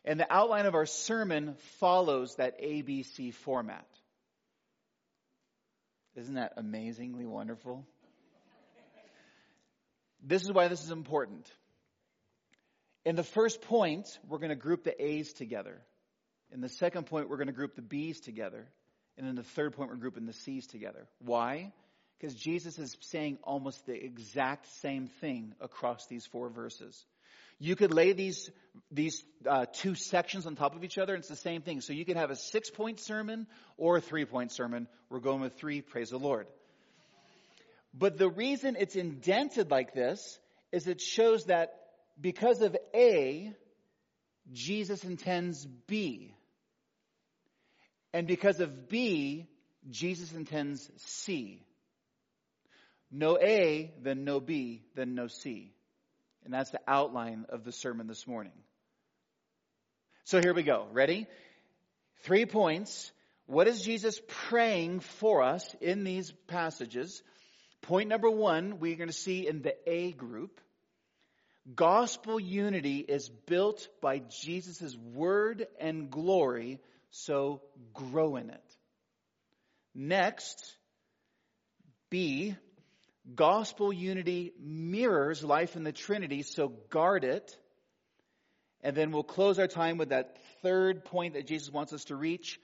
And 0.08 0.18
the 0.18 0.32
outline 0.32 0.64
of 0.64 0.74
our 0.74 0.86
sermon 0.86 1.54
follows 1.80 2.34
that 2.36 2.62
ABC 2.62 3.34
format. 3.34 3.86
Isn't 6.16 6.36
that 6.36 6.54
amazingly 6.56 7.26
wonderful? 7.26 7.84
This 10.22 10.44
is 10.44 10.50
why 10.50 10.68
this 10.68 10.82
is 10.82 10.90
important. 10.90 11.46
In 13.04 13.16
the 13.16 13.22
first 13.22 13.60
point, 13.60 14.08
we're 14.26 14.38
going 14.38 14.48
to 14.48 14.56
group 14.56 14.82
the 14.82 14.98
A's 14.98 15.34
together. 15.34 15.78
In 16.52 16.62
the 16.62 16.70
second 16.70 17.04
point, 17.04 17.28
we're 17.28 17.36
going 17.36 17.48
to 17.48 17.52
group 17.52 17.76
the 17.76 17.82
B's 17.82 18.18
together. 18.20 18.66
And 19.18 19.28
in 19.28 19.34
the 19.34 19.42
third 19.42 19.74
point, 19.74 19.90
we're 19.90 19.96
grouping 19.96 20.24
the 20.24 20.32
C's 20.32 20.66
together. 20.66 21.06
Why? 21.18 21.70
Because 22.18 22.34
Jesus 22.34 22.78
is 22.78 22.96
saying 23.00 23.36
almost 23.44 23.84
the 23.84 23.92
exact 23.92 24.72
same 24.80 25.08
thing 25.20 25.54
across 25.60 26.06
these 26.06 26.24
four 26.24 26.48
verses. 26.48 27.04
You 27.58 27.76
could 27.76 27.92
lay 27.92 28.12
these 28.12 28.50
these 28.90 29.22
uh, 29.46 29.66
two 29.72 29.94
sections 29.94 30.46
on 30.46 30.56
top 30.56 30.74
of 30.74 30.84
each 30.84 30.98
other, 30.98 31.14
it's 31.14 31.28
the 31.28 31.36
same 31.36 31.62
thing. 31.62 31.80
So 31.80 31.92
you 31.92 32.04
could 32.04 32.16
have 32.16 32.30
a 32.30 32.36
six 32.36 32.70
point 32.70 33.00
sermon 33.00 33.46
or 33.76 33.96
a 33.98 34.00
three 34.00 34.24
point 34.24 34.52
sermon. 34.52 34.88
We're 35.10 35.20
going 35.20 35.40
with 35.40 35.56
three. 35.56 35.82
Praise 35.82 36.10
the 36.10 36.18
Lord. 36.18 36.46
But 37.92 38.18
the 38.18 38.28
reason 38.28 38.76
it's 38.78 38.96
indented 38.96 39.70
like 39.70 39.92
this 39.94 40.38
is 40.72 40.86
it 40.86 41.00
shows 41.00 41.44
that 41.44 41.74
because 42.20 42.60
of 42.60 42.76
A, 42.94 43.52
Jesus 44.52 45.04
intends 45.04 45.66
B. 45.86 46.34
And 48.12 48.26
because 48.26 48.60
of 48.60 48.88
B, 48.88 49.46
Jesus 49.90 50.32
intends 50.32 50.90
C. 50.96 51.62
No 53.10 53.38
A, 53.38 53.92
then 54.02 54.24
no 54.24 54.40
B, 54.40 54.82
then 54.94 55.14
no 55.14 55.28
C. 55.28 55.72
And 56.44 56.52
that's 56.52 56.70
the 56.70 56.80
outline 56.86 57.46
of 57.48 57.64
the 57.64 57.72
sermon 57.72 58.06
this 58.06 58.26
morning. 58.26 58.52
So 60.24 60.40
here 60.40 60.54
we 60.54 60.62
go. 60.62 60.86
Ready? 60.92 61.26
Three 62.22 62.46
points. 62.46 63.12
What 63.46 63.66
is 63.66 63.82
Jesus 63.82 64.20
praying 64.48 65.00
for 65.00 65.42
us 65.42 65.74
in 65.80 66.04
these 66.04 66.32
passages? 66.48 67.22
Point 67.82 68.08
number 68.08 68.30
one, 68.30 68.78
we're 68.78 68.96
going 68.96 69.08
to 69.08 69.14
see 69.14 69.46
in 69.46 69.62
the 69.62 69.74
A 69.86 70.12
group. 70.12 70.60
Gospel 71.74 72.40
unity 72.40 72.98
is 72.98 73.28
built 73.46 73.88
by 74.00 74.18
Jesus' 74.18 74.96
word 74.96 75.66
and 75.78 76.10
glory, 76.10 76.80
so 77.10 77.62
grow 77.92 78.36
in 78.36 78.50
it. 78.50 78.76
Next, 79.94 80.76
B, 82.10 82.56
gospel 83.34 83.92
unity 83.92 84.52
mirrors 84.60 85.44
life 85.44 85.76
in 85.76 85.84
the 85.84 85.92
Trinity, 85.92 86.42
so 86.42 86.68
guard 86.90 87.24
it. 87.24 87.56
And 88.82 88.96
then 88.96 89.10
we'll 89.10 89.24
close 89.24 89.58
our 89.58 89.66
time 89.66 89.98
with 89.98 90.10
that 90.10 90.38
third 90.62 91.04
point 91.04 91.34
that 91.34 91.46
Jesus 91.46 91.72
wants 91.72 91.92
us 91.92 92.04
to 92.04 92.16
reach. 92.16 92.60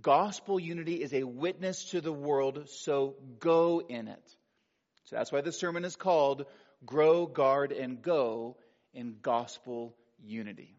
Gospel 0.00 0.58
unity 0.58 1.02
is 1.02 1.12
a 1.12 1.24
witness 1.24 1.84
to 1.90 2.00
the 2.00 2.12
world, 2.12 2.68
so 2.68 3.16
go 3.38 3.82
in 3.86 4.08
it. 4.08 4.36
So 5.04 5.16
that's 5.16 5.32
why 5.32 5.40
the 5.40 5.52
sermon 5.52 5.84
is 5.84 5.96
called 5.96 6.46
Grow, 6.84 7.26
Guard, 7.26 7.72
and 7.72 8.00
Go 8.02 8.56
in 8.92 9.16
Gospel 9.22 9.94
Unity. 10.22 10.76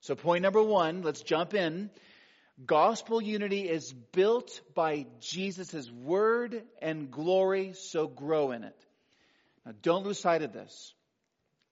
So 0.00 0.14
point 0.14 0.42
number 0.42 0.62
one, 0.62 1.02
let's 1.02 1.22
jump 1.22 1.54
in. 1.54 1.90
Gospel 2.66 3.22
unity 3.22 3.68
is 3.68 3.92
built 4.12 4.60
by 4.74 5.06
Jesus' 5.20 5.90
word 5.90 6.62
and 6.82 7.10
glory, 7.10 7.72
so 7.74 8.06
grow 8.06 8.50
in 8.52 8.64
it. 8.64 8.86
Now 9.64 9.72
don't 9.82 10.04
lose 10.04 10.18
sight 10.18 10.42
of 10.42 10.52
this. 10.52 10.94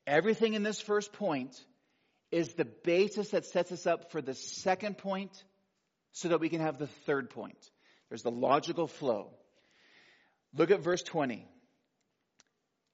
Everything 0.07 0.55
in 0.55 0.63
this 0.63 0.81
first 0.81 1.13
point 1.13 1.55
is 2.31 2.55
the 2.55 2.65
basis 2.65 3.31
that 3.31 3.45
sets 3.45 3.73
us 3.73 3.87
up 3.87 4.13
for 4.13 4.23
the 4.23 4.35
second 4.35 4.99
point 4.99 5.33
so 6.13 6.29
that 6.29 6.41
we 6.41 6.49
can 6.49 6.61
have 6.61 6.79
the 6.79 6.87
third 7.07 7.31
point. 7.31 7.59
There's 8.09 8.23
the 8.23 8.31
logical 8.31 8.87
flow. 8.87 9.31
Look 10.55 10.71
at 10.71 10.81
verse 10.81 11.03
20 11.03 11.47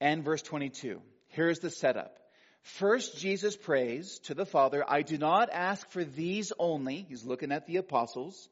and 0.00 0.24
verse 0.24 0.42
22. 0.42 1.00
Here's 1.28 1.60
the 1.60 1.70
setup. 1.70 2.18
First, 2.64 3.18
Jesus 3.18 3.56
prays 3.56 4.18
to 4.20 4.34
the 4.34 4.46
Father, 4.46 4.82
I 4.88 5.02
do 5.02 5.18
not 5.18 5.50
ask 5.52 5.88
for 5.90 6.02
these 6.02 6.50
only, 6.58 7.04
he's 7.08 7.24
looking 7.24 7.52
at 7.52 7.66
the 7.66 7.76
apostles, 7.76 8.48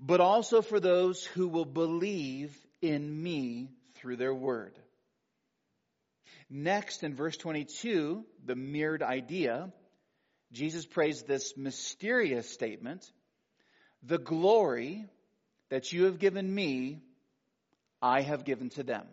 but 0.00 0.20
also 0.20 0.62
for 0.62 0.80
those 0.80 1.22
who 1.22 1.46
will 1.46 1.66
believe 1.66 2.56
in 2.80 3.22
me 3.22 3.68
through 3.96 4.16
their 4.16 4.34
word. 4.34 4.78
Next, 6.48 7.02
in 7.02 7.14
verse 7.14 7.36
22, 7.36 8.24
the 8.46 8.56
mirrored 8.56 9.02
idea, 9.02 9.70
Jesus 10.52 10.86
prays 10.86 11.22
this 11.22 11.54
mysterious 11.54 12.48
statement 12.48 13.10
The 14.02 14.18
glory 14.18 15.04
that 15.68 15.92
you 15.92 16.04
have 16.04 16.18
given 16.18 16.52
me, 16.52 17.02
I 18.00 18.22
have 18.22 18.44
given 18.44 18.70
to 18.70 18.84
them. 18.84 19.06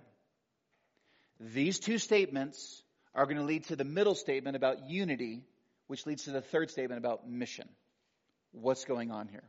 These 1.39 1.79
two 1.79 1.97
statements 1.97 2.82
are 3.15 3.25
going 3.25 3.37
to 3.37 3.43
lead 3.43 3.65
to 3.65 3.75
the 3.75 3.83
middle 3.83 4.15
statement 4.15 4.55
about 4.55 4.89
unity, 4.89 5.43
which 5.87 6.05
leads 6.05 6.23
to 6.23 6.31
the 6.31 6.41
third 6.41 6.71
statement 6.71 6.99
about 6.99 7.29
mission. 7.29 7.67
What's 8.51 8.85
going 8.85 9.11
on 9.11 9.27
here? 9.27 9.43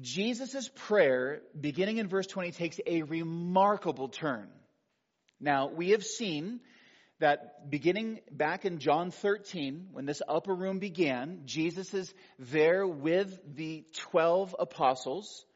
Jesus' 0.00 0.70
prayer, 0.74 1.40
beginning 1.58 1.98
in 1.98 2.08
verse 2.08 2.26
20, 2.26 2.52
takes 2.52 2.78
a 2.86 3.02
remarkable 3.02 4.08
turn. 4.08 4.48
Now, 5.40 5.68
we 5.68 5.90
have 5.90 6.04
seen 6.04 6.60
that 7.18 7.70
beginning 7.70 8.20
back 8.30 8.66
in 8.66 8.78
John 8.78 9.10
13, 9.10 9.88
when 9.92 10.04
this 10.04 10.20
upper 10.28 10.54
room 10.54 10.78
began, 10.78 11.42
Jesus 11.46 11.94
is 11.94 12.12
there 12.38 12.86
with 12.86 13.38
the 13.54 13.84
12 14.10 14.54
apostles. 14.58 15.46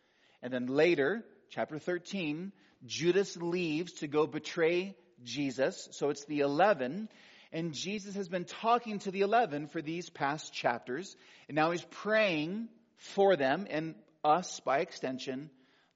And 0.42 0.52
then 0.52 0.66
later, 0.66 1.22
chapter 1.50 1.78
13, 1.78 2.52
Judas 2.86 3.36
leaves 3.36 3.92
to 3.94 4.06
go 4.06 4.26
betray 4.26 4.96
Jesus. 5.24 5.88
So 5.92 6.10
it's 6.10 6.24
the 6.24 6.40
11. 6.40 7.08
And 7.52 7.72
Jesus 7.72 8.14
has 8.14 8.28
been 8.28 8.44
talking 8.44 9.00
to 9.00 9.10
the 9.10 9.22
11 9.22 9.68
for 9.68 9.82
these 9.82 10.08
past 10.10 10.52
chapters. 10.52 11.16
And 11.48 11.56
now 11.56 11.70
he's 11.70 11.84
praying 11.90 12.68
for 12.96 13.36
them 13.36 13.66
and 13.70 13.94
us 14.22 14.60
by 14.60 14.78
extension. 14.78 15.50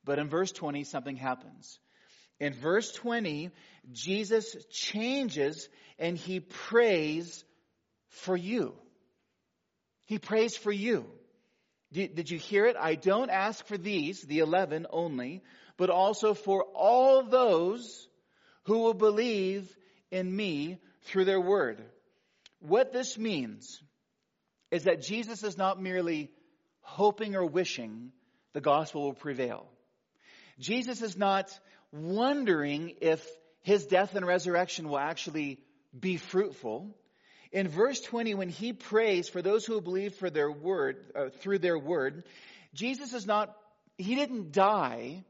But 0.04 0.18
in 0.18 0.28
verse 0.28 0.52
20, 0.52 0.84
something 0.84 1.16
happens. 1.16 1.78
In 2.40 2.52
verse 2.52 2.92
20, 2.92 3.50
Jesus 3.92 4.56
changes 4.70 5.68
and 5.98 6.16
he 6.16 6.40
prays 6.40 7.44
for 8.08 8.36
you. 8.36 8.74
He 10.06 10.18
prays 10.18 10.56
for 10.56 10.72
you. 10.72 11.06
Did, 11.92 12.28
you 12.28 12.38
hear 12.38 12.66
it? 12.66 12.76
I 12.76 12.96
don't 12.96 13.30
ask 13.30 13.64
for 13.66 13.78
these, 13.78 14.20
the 14.22 14.40
11 14.40 14.88
only, 14.90 15.44
but 15.76 15.90
also 15.90 16.34
for 16.34 16.64
all 16.74 17.22
those 17.22 18.08
who 18.64 18.80
will 18.80 18.94
believe 18.94 19.68
in 20.10 20.34
me 20.34 20.78
through 21.02 21.24
their 21.24 21.40
word. 21.40 21.82
What 22.60 22.92
this 22.92 23.18
means 23.18 23.82
is 24.70 24.84
that 24.84 25.02
Jesus 25.02 25.42
is 25.42 25.56
not 25.56 25.80
merely 25.80 26.30
hoping 26.80 27.36
or 27.36 27.44
wishing 27.44 28.12
the 28.52 28.60
gospel 28.60 29.02
will 29.02 29.14
prevail. 29.14 29.66
Jesus 30.58 31.02
is 31.02 31.16
not 31.16 31.50
wondering 31.92 32.94
if 33.00 33.26
his 33.62 33.86
death 33.86 34.14
and 34.14 34.26
resurrection 34.26 34.88
will 34.88 34.98
actually 34.98 35.58
be 35.98 36.16
fruitful. 36.16 36.94
In 37.52 37.68
verse 37.68 38.00
20, 38.00 38.34
when 38.34 38.48
he 38.48 38.72
prays 38.72 39.28
for 39.28 39.42
those 39.42 39.64
who 39.64 39.80
believe 39.80 40.14
for 40.14 40.30
their 40.30 40.50
word, 40.50 40.96
uh, 41.14 41.28
through 41.40 41.58
their 41.58 41.78
word, 41.78 42.24
Jesus 42.74 43.12
is 43.12 43.26
not, 43.26 43.54
he 43.96 44.14
didn't 44.14 44.52
die 44.52 45.24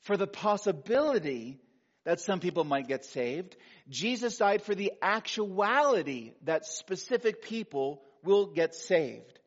for 0.00 0.16
the 0.16 0.26
possibility 0.26 1.60
that 2.04 2.20
some 2.20 2.40
people 2.40 2.64
might 2.64 2.88
get 2.88 3.04
saved. 3.04 3.56
Jesus 3.88 4.38
died 4.38 4.62
for 4.62 4.74
the 4.74 4.92
actuality 5.00 6.32
that 6.44 6.66
specific 6.66 7.42
people 7.42 8.02
will 8.24 8.46
get 8.46 8.74
saved. 8.74 9.38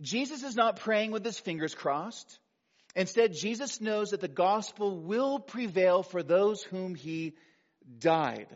Jesus 0.00 0.42
is 0.42 0.56
not 0.56 0.80
praying 0.80 1.10
with 1.10 1.24
his 1.24 1.38
fingers 1.38 1.74
crossed. 1.74 2.38
Instead, 2.94 3.34
Jesus 3.34 3.80
knows 3.80 4.10
that 4.10 4.20
the 4.20 4.28
gospel 4.28 4.98
will 4.98 5.38
prevail 5.38 6.02
for 6.02 6.22
those 6.22 6.62
whom 6.62 6.94
he 6.94 7.34
died. 7.98 8.48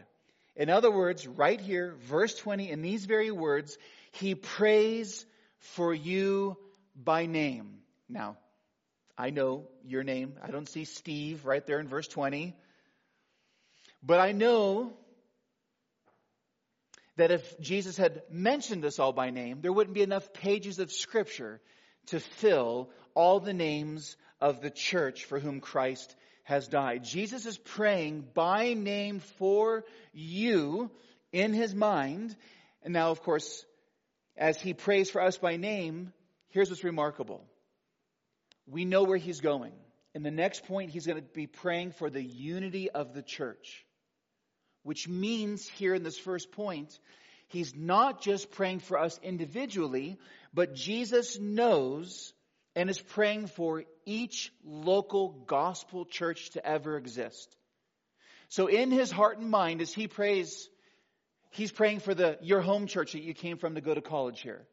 In 0.56 0.70
other 0.70 0.90
words, 0.90 1.26
right 1.26 1.60
here, 1.60 1.94
verse 2.08 2.34
20, 2.36 2.70
in 2.70 2.82
these 2.82 3.06
very 3.06 3.30
words, 3.30 3.78
he 4.12 4.34
prays 4.34 5.24
for 5.58 5.94
you 5.94 6.56
by 6.96 7.26
name. 7.26 7.78
Now, 8.08 8.36
I 9.16 9.30
know 9.30 9.66
your 9.84 10.02
name. 10.02 10.34
I 10.42 10.50
don't 10.50 10.68
see 10.68 10.84
Steve 10.84 11.44
right 11.44 11.64
there 11.66 11.78
in 11.78 11.88
verse 11.88 12.08
20. 12.08 12.56
But 14.02 14.20
I 14.20 14.32
know 14.32 14.92
that 17.16 17.30
if 17.30 17.60
Jesus 17.60 17.96
had 17.96 18.22
mentioned 18.30 18.84
us 18.84 18.98
all 18.98 19.12
by 19.12 19.30
name, 19.30 19.60
there 19.60 19.72
wouldn't 19.72 19.94
be 19.94 20.02
enough 20.02 20.32
pages 20.32 20.78
of 20.78 20.90
scripture 20.90 21.60
to 22.06 22.20
fill 22.20 22.90
all 23.14 23.40
the 23.40 23.52
names 23.52 24.16
of 24.40 24.62
the 24.62 24.70
church 24.70 25.26
for 25.26 25.38
whom 25.38 25.60
Christ 25.60 26.16
has 26.44 26.66
died. 26.66 27.04
Jesus 27.04 27.44
is 27.44 27.58
praying 27.58 28.24
by 28.32 28.72
name 28.72 29.20
for 29.20 29.84
you 30.12 30.90
in 31.32 31.52
his 31.52 31.74
mind. 31.74 32.34
And 32.82 32.94
now, 32.94 33.10
of 33.10 33.22
course, 33.22 33.64
as 34.36 34.58
he 34.60 34.72
prays 34.72 35.10
for 35.10 35.20
us 35.20 35.36
by 35.36 35.56
name, 35.56 36.12
here's 36.48 36.70
what's 36.70 36.84
remarkable. 36.84 37.44
We 38.66 38.86
know 38.86 39.02
where 39.02 39.18
he's 39.18 39.40
going. 39.40 39.72
In 40.14 40.22
the 40.22 40.30
next 40.30 40.64
point, 40.66 40.90
he's 40.90 41.06
going 41.06 41.22
to 41.22 41.28
be 41.34 41.46
praying 41.46 41.92
for 41.92 42.08
the 42.08 42.22
unity 42.22 42.90
of 42.90 43.12
the 43.12 43.22
church 43.22 43.84
which 44.90 45.06
means 45.06 45.68
here 45.68 45.94
in 45.94 46.02
this 46.02 46.18
first 46.18 46.50
point, 46.50 46.98
he's 47.46 47.76
not 47.76 48.20
just 48.20 48.50
praying 48.50 48.80
for 48.80 48.98
us 48.98 49.20
individually, 49.22 50.18
but 50.52 50.74
Jesus 50.74 51.38
knows 51.38 52.32
and 52.74 52.90
is 52.90 53.00
praying 53.00 53.46
for 53.46 53.84
each 54.04 54.52
local 54.64 55.28
gospel 55.46 56.04
church 56.04 56.50
to 56.50 56.66
ever 56.66 56.96
exist. 56.96 57.56
So 58.48 58.66
in 58.66 58.90
his 58.90 59.12
heart 59.12 59.38
and 59.38 59.48
mind, 59.48 59.80
as 59.80 59.94
he 59.94 60.08
prays, 60.08 60.68
he's 61.50 61.70
praying 61.70 62.00
for 62.00 62.12
the, 62.12 62.36
your 62.42 62.60
home 62.60 62.88
church 62.88 63.12
that 63.12 63.22
you 63.22 63.32
came 63.32 63.58
from 63.58 63.76
to 63.76 63.80
go 63.80 63.94
to 63.94 64.00
college 64.00 64.40
here. 64.40 64.66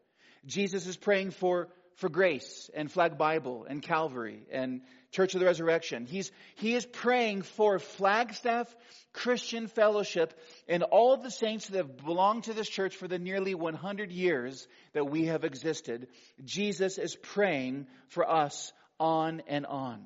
Jesus 0.48 0.88
is 0.88 0.98
praying 0.98 1.30
for, 1.30 1.68
for 1.98 2.10
grace 2.10 2.70
and 2.76 2.92
Flag 2.92 3.18
Bible 3.18 3.66
and 3.68 3.82
Calvary 3.82 4.44
and 4.52 4.82
Church 5.12 5.34
of 5.34 5.40
the 5.40 5.46
Resurrection. 5.46 6.06
He's, 6.06 6.32
he 6.56 6.76
is 6.76 6.86
praying 6.86 7.42
for 7.42 7.80
Flagstaff 7.80 8.74
Christian 9.14 9.68
Fellowship 9.68 10.40
and 10.68 10.84
all 10.84 11.14
of 11.14 11.24
the 11.24 11.32
saints 11.32 11.68
that 11.68 11.78
have 11.78 11.98
belonged 11.98 12.44
to 12.44 12.54
this 12.54 12.70
church 12.70 12.96
for 12.96 13.08
the 13.08 13.18
nearly 13.18 13.56
100 13.56 14.12
years 14.12 14.68
that 14.94 15.10
we 15.10 15.26
have 15.26 15.44
existed. 15.44 16.08
Jesus 16.46 17.00
is 17.00 17.16
praying 17.16 17.88
for 18.10 18.30
us 18.30 18.72
on 19.00 19.42
and 19.48 19.66
on. 19.66 20.06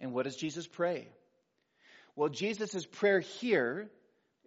And 0.00 0.12
what 0.12 0.24
does 0.24 0.36
Jesus 0.36 0.68
pray? 0.68 1.08
Well, 2.14 2.28
Jesus' 2.28 2.86
prayer 2.86 3.20
here 3.20 3.90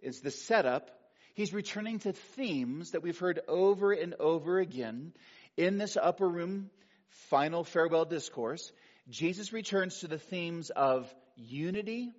is 0.00 0.20
the 0.20 0.30
setup. 0.30 0.90
He's 1.34 1.52
returning 1.52 1.98
to 1.98 2.12
themes 2.12 2.92
that 2.92 3.02
we've 3.02 3.18
heard 3.18 3.40
over 3.46 3.92
and 3.92 4.14
over 4.14 4.58
again 4.58 5.12
in 5.56 5.78
this 5.78 5.96
upper 5.96 6.28
room 6.28 6.70
final 7.08 7.64
farewell 7.64 8.04
discourse. 8.04 8.72
Jesus 9.08 9.52
returns 9.52 10.00
to 10.00 10.08
the 10.08 10.18
themes 10.18 10.70
of 10.70 11.12
unity 11.36 12.12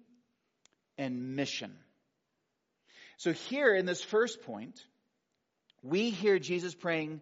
and 0.97 1.35
mission. 1.35 1.75
So 3.17 3.33
here 3.33 3.75
in 3.75 3.85
this 3.85 4.01
first 4.01 4.43
point, 4.43 4.79
we 5.81 6.09
hear 6.09 6.39
Jesus 6.39 6.73
praying 6.73 7.21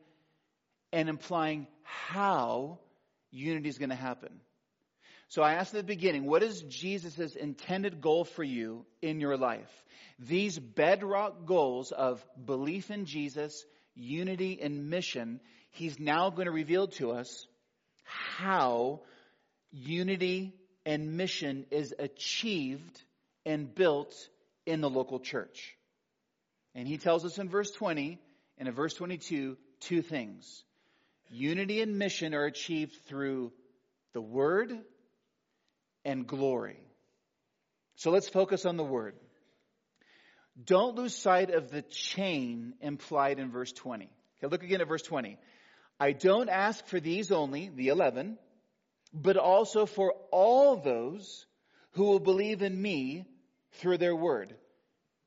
and 0.91 1.09
implying 1.09 1.67
how 1.83 2.79
unity 3.31 3.69
is 3.69 3.77
going 3.77 3.89
to 3.89 3.95
happen. 3.95 4.41
So 5.27 5.41
I 5.41 5.53
asked 5.53 5.73
at 5.73 5.77
the 5.77 5.83
beginning, 5.83 6.25
what 6.25 6.43
is 6.43 6.61
Jesus' 6.61 7.35
intended 7.35 7.99
goal 7.99 8.25
for 8.25 8.43
you 8.43 8.85
in 9.01 9.19
your 9.19 9.37
life? 9.37 9.71
These 10.19 10.59
bedrock 10.59 11.45
goals 11.45 11.91
of 11.91 12.23
belief 12.45 12.91
in 12.91 13.05
Jesus, 13.05 13.65
unity, 13.95 14.59
and 14.61 14.89
mission, 14.89 15.39
he's 15.75 15.99
now 15.99 16.29
going 16.29 16.45
to 16.45 16.51
reveal 16.51 16.87
to 16.87 17.11
us 17.11 17.47
how 18.03 19.01
unity 19.71 20.53
and 20.85 21.17
mission 21.17 21.65
is 21.71 21.93
achieved 21.97 23.01
and 23.45 23.73
built 23.73 24.13
in 24.65 24.81
the 24.81 24.89
local 24.89 25.19
church. 25.19 25.75
And 26.73 26.87
he 26.87 26.97
tells 26.97 27.25
us 27.25 27.37
in 27.37 27.49
verse 27.49 27.71
20 27.71 28.19
and 28.57 28.67
in 28.67 28.73
verse 28.73 28.93
22 28.93 29.57
two 29.81 30.01
things. 30.01 30.63
Unity 31.29 31.81
and 31.81 31.97
mission 31.97 32.33
are 32.33 32.45
achieved 32.45 32.95
through 33.07 33.51
the 34.13 34.21
word 34.21 34.73
and 36.03 36.27
glory. 36.27 36.79
So 37.95 38.11
let's 38.11 38.29
focus 38.29 38.65
on 38.65 38.77
the 38.77 38.83
word. 38.83 39.15
Don't 40.63 40.95
lose 40.95 41.15
sight 41.15 41.49
of 41.49 41.71
the 41.71 41.81
chain 41.81 42.73
implied 42.81 43.39
in 43.39 43.51
verse 43.51 43.71
20. 43.71 44.09
Okay, 44.37 44.51
look 44.51 44.63
again 44.63 44.81
at 44.81 44.87
verse 44.87 45.01
20. 45.01 45.37
I 45.99 46.11
don't 46.11 46.49
ask 46.49 46.85
for 46.87 46.99
these 46.99 47.31
only, 47.31 47.69
the 47.73 47.87
11, 47.87 48.37
but 49.13 49.37
also 49.37 49.85
for 49.85 50.13
all 50.31 50.75
those 50.77 51.45
who 51.91 52.03
will 52.03 52.19
believe 52.19 52.61
in 52.61 52.79
me 52.81 53.25
through 53.73 53.97
their 53.97 54.15
word, 54.15 54.53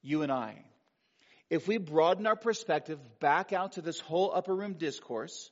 you 0.02 0.22
and 0.22 0.30
I. 0.30 0.64
If 1.48 1.66
we 1.66 1.78
broaden 1.78 2.26
our 2.26 2.36
perspective 2.36 2.98
back 3.20 3.54
out 3.54 3.72
to 3.72 3.82
this 3.82 4.00
whole 4.00 4.32
upper 4.34 4.54
room 4.54 4.74
discourse, 4.74 5.50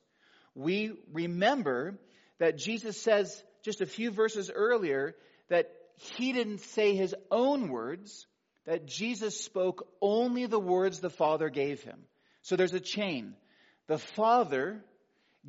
we 0.54 0.92
remember 1.12 1.98
that 2.38 2.58
Jesus 2.58 3.00
says 3.00 3.42
just 3.62 3.80
a 3.80 3.86
few 3.86 4.10
verses 4.10 4.50
earlier 4.54 5.14
that 5.48 5.70
he 5.94 6.34
didn't 6.34 6.60
say 6.60 6.94
his 6.94 7.14
own 7.30 7.70
words, 7.70 8.26
that 8.66 8.86
Jesus 8.86 9.40
spoke 9.40 9.88
only 10.02 10.44
the 10.44 10.58
words 10.58 11.00
the 11.00 11.08
Father 11.08 11.48
gave 11.48 11.82
him. 11.82 11.98
So 12.42 12.56
there's 12.56 12.74
a 12.74 12.80
chain. 12.80 13.34
The 13.86 13.98
Father 13.98 14.84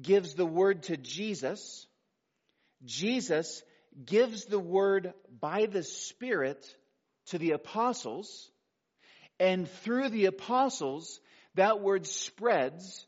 gives 0.01 0.35
the 0.35 0.45
word 0.45 0.83
to 0.83 0.97
Jesus. 0.97 1.87
Jesus 2.85 3.63
gives 4.05 4.45
the 4.45 4.59
word 4.59 5.13
by 5.39 5.65
the 5.65 5.83
Spirit 5.83 6.63
to 7.27 7.37
the 7.37 7.51
apostles. 7.51 8.51
And 9.39 9.69
through 9.81 10.09
the 10.09 10.25
apostles, 10.25 11.19
that 11.55 11.81
word 11.81 12.05
spreads 12.05 13.05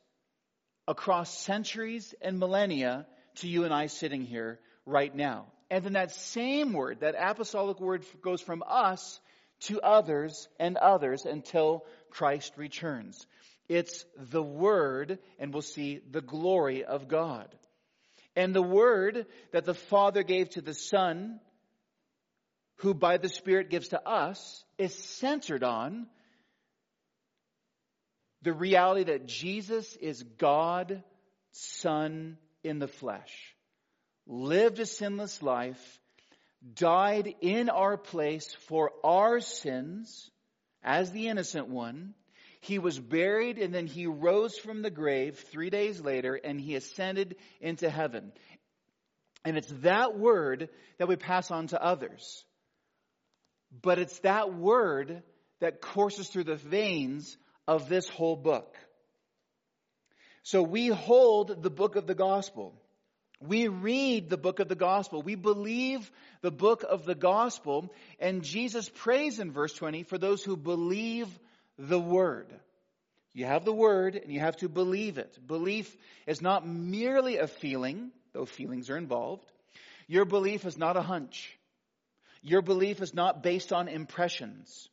across 0.88 1.36
centuries 1.38 2.16
and 2.22 2.40
millennia 2.40 3.06
to 3.36 3.48
you 3.48 3.64
and 3.64 3.74
I 3.74 3.88
sitting 3.88 4.26
here 4.26 4.60
right 4.86 5.14
now. 5.14 5.46
And 5.70 5.86
then 5.86 5.94
that 5.94 6.12
same 6.12 6.74
word, 6.74 7.02
that 7.02 7.16
apostolic 7.18 7.80
word 7.80 8.04
goes 8.22 8.42
from 8.42 8.64
us 8.68 9.20
to 9.62 9.82
others 9.82 10.48
and 10.60 10.78
others 10.78 11.26
until 11.26 11.86
Christ 12.10 12.54
returns. 12.58 13.28
It's 13.70 14.04
the 14.18 14.44
Word, 14.44 15.20
and 15.38 15.54
we'll 15.54 15.62
see 15.62 16.02
the 16.10 16.22
glory 16.22 16.84
of 16.84 17.08
God. 17.08 17.56
And 18.36 18.54
the 18.54 18.64
Word 18.64 19.28
that 19.52 19.66
the 19.66 19.76
Father 19.76 20.24
gave 20.24 20.50
to 20.52 20.62
the 20.62 20.74
Son, 20.74 21.40
who 22.78 22.94
by 22.94 23.18
the 23.18 23.30
Spirit 23.30 23.70
gives 23.70 23.90
to 23.90 24.08
us, 24.08 24.66
is 24.78 24.94
centered 24.96 25.64
on 25.64 26.08
the 28.42 28.54
reality 28.54 29.04
that 29.06 29.28
Jesus 29.28 29.96
is 29.98 30.24
God, 30.24 31.04
Son 31.52 32.38
in 32.64 32.80
the 32.80 32.88
flesh, 32.88 33.56
lived 34.26 34.80
a 34.80 34.86
sinless 34.86 35.42
life, 35.42 36.00
died 36.74 37.36
in 37.42 37.70
our 37.70 37.98
place 37.98 38.54
for 38.68 38.92
our 39.04 39.40
sins 39.40 40.30
as 40.84 41.12
the 41.12 41.28
innocent 41.28 41.68
one, 41.68 42.14
he 42.62 42.80
was 42.80 43.00
buried 43.00 43.58
and 43.58 43.74
then 43.74 43.88
he 43.88 44.06
rose 44.06 44.58
from 44.58 44.82
the 44.82 44.90
grave 44.90 45.40
three 45.52 45.70
days 45.70 46.02
later 46.02 46.36
and 46.36 46.60
he 46.60 46.76
ascended 46.76 47.36
into 47.62 47.90
heaven. 47.90 48.32
And 49.46 49.58
it's 49.58 49.72
that 49.82 50.18
word 50.18 50.70
that 50.98 51.08
we 51.08 51.16
pass 51.16 51.52
on 51.52 51.68
to 51.68 51.82
others. 51.82 52.44
But 53.82 54.00
it's 54.00 54.20
that 54.20 54.54
word 54.54 55.24
that 55.62 55.82
courses 55.82 56.28
through 56.28 56.46
the 56.46 56.56
veins 56.56 57.38
of 57.68 57.88
this 57.88 58.10
whole 58.10 58.36
book. 58.36 58.76
So 60.44 60.62
we 60.64 60.88
hold 60.88 61.64
the 61.64 61.70
book 61.70 61.96
of 61.96 62.08
the 62.08 62.16
gospel. 62.16 62.74
We 63.42 63.70
read 63.70 64.30
the 64.30 64.38
book 64.38 64.60
of 64.60 64.68
the 64.68 64.76
gospel. 64.76 65.22
We 65.22 65.36
believe 65.36 66.12
the 66.42 66.52
book 66.52 66.84
of 66.84 67.06
the 67.06 67.16
gospel. 67.16 67.94
And 68.20 68.44
Jesus 68.44 68.90
prays 68.90 69.40
in 69.40 69.52
verse 69.52 69.74
20 69.74 70.04
for 70.04 70.18
those 70.18 70.44
who 70.44 70.58
believe 70.58 71.28
the 71.80 72.00
Word. 72.00 72.48
You 73.34 73.46
have 73.46 73.64
the 73.64 73.74
Word 73.74 74.16
and 74.16 74.32
you 74.32 74.42
have 74.42 74.58
to 74.58 74.70
believe 74.70 75.18
it. 75.18 75.40
Belief 75.48 75.96
is 76.28 76.42
not 76.42 76.68
merely 76.68 77.38
a 77.38 77.48
feeling, 77.48 78.12
though 78.34 78.46
feelings 78.46 78.90
are 78.90 78.98
involved. 78.98 79.50
Your 80.08 80.26
belief 80.26 80.66
is 80.66 80.78
not 80.78 80.98
a 80.98 81.02
hunch. 81.02 81.58
Your 82.42 82.62
belief 82.62 83.02
is 83.02 83.14
not 83.14 83.44
based 83.44 83.72
on 83.72 83.88
impressions. 83.88 84.90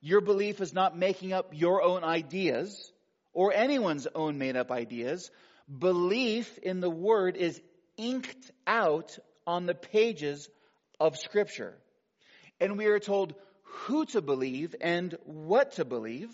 Your 0.00 0.20
belief 0.20 0.60
is 0.60 0.74
not 0.74 0.96
making 0.96 1.32
up 1.32 1.52
your 1.52 1.82
own 1.82 2.04
ideas 2.04 2.92
or 3.32 3.54
anyone's 3.54 4.06
own 4.14 4.36
made 4.36 4.56
up 4.56 4.70
ideas. 4.70 5.30
Belief 5.78 6.58
in 6.58 6.80
the 6.80 6.90
Word 6.90 7.36
is 7.36 7.60
inked 7.96 8.50
out 8.66 9.18
on 9.46 9.64
the 9.64 9.74
pages 9.74 10.48
of 11.00 11.16
Scripture. 11.16 11.74
And 12.60 12.76
we 12.76 12.86
are 12.86 12.98
told 12.98 13.34
who 13.74 14.06
to 14.06 14.22
believe 14.22 14.74
and 14.80 15.16
what 15.24 15.72
to 15.72 15.84
believe. 15.84 16.30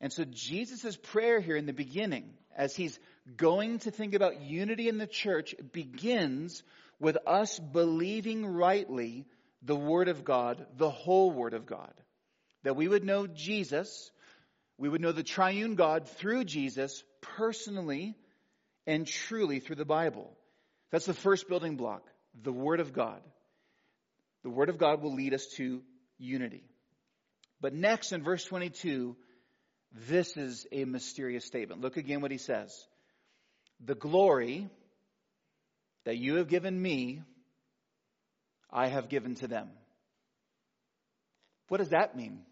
And 0.00 0.12
so 0.12 0.24
Jesus' 0.24 0.96
prayer 0.96 1.40
here 1.40 1.56
in 1.56 1.66
the 1.66 1.72
beginning, 1.72 2.34
as 2.56 2.76
he's 2.76 2.98
going 3.36 3.78
to 3.80 3.90
think 3.90 4.14
about 4.14 4.40
unity 4.42 4.88
in 4.88 4.98
the 4.98 5.06
church, 5.06 5.54
begins 5.72 6.62
with 7.00 7.16
us 7.26 7.58
believing 7.58 8.46
rightly 8.46 9.26
the 9.62 9.76
Word 9.76 10.08
of 10.08 10.24
God, 10.24 10.66
the 10.76 10.90
whole 10.90 11.30
Word 11.30 11.54
of 11.54 11.66
God. 11.66 11.92
That 12.62 12.76
we 12.76 12.88
would 12.88 13.04
know 13.04 13.26
Jesus, 13.26 14.10
we 14.78 14.88
would 14.88 15.00
know 15.00 15.12
the 15.12 15.22
triune 15.22 15.76
God 15.76 16.08
through 16.08 16.44
Jesus 16.44 17.02
personally 17.20 18.14
and 18.86 19.06
truly 19.06 19.60
through 19.60 19.76
the 19.76 19.84
Bible. 19.84 20.30
That's 20.90 21.06
the 21.06 21.14
first 21.14 21.48
building 21.48 21.76
block, 21.76 22.02
the 22.42 22.52
Word 22.52 22.80
of 22.80 22.92
God 22.92 23.20
the 24.46 24.50
Word 24.50 24.68
of 24.68 24.78
God 24.78 25.02
will 25.02 25.12
lead 25.12 25.34
us 25.34 25.44
to 25.56 25.82
unity. 26.18 26.62
But 27.60 27.74
next 27.74 28.12
in 28.12 28.22
verse 28.22 28.44
22, 28.44 29.16
this 30.08 30.36
is 30.36 30.68
a 30.70 30.84
mysterious 30.84 31.44
statement. 31.44 31.80
Look 31.80 31.96
again 31.96 32.20
what 32.20 32.30
he 32.30 32.38
says. 32.38 32.72
The 33.84 33.96
glory 33.96 34.68
that 36.04 36.16
you 36.16 36.36
have 36.36 36.46
given 36.46 36.80
me, 36.80 37.22
I 38.70 38.86
have 38.86 39.08
given 39.08 39.34
to 39.34 39.48
them. 39.48 39.68
What 41.66 41.78
does 41.78 41.88
that 41.88 42.16
mean? 42.16 42.42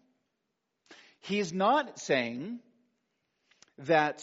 He's 1.21 1.53
not 1.53 1.97
saying 1.97 2.59
that 3.77 4.21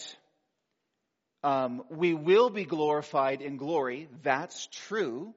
um, 1.41 1.81
we 1.89 2.13
will 2.13 2.51
be 2.51 2.65
glorified 2.65 3.41
in 3.41 3.57
glory. 3.57 4.09
That's 4.21 4.67
true. 4.87 5.33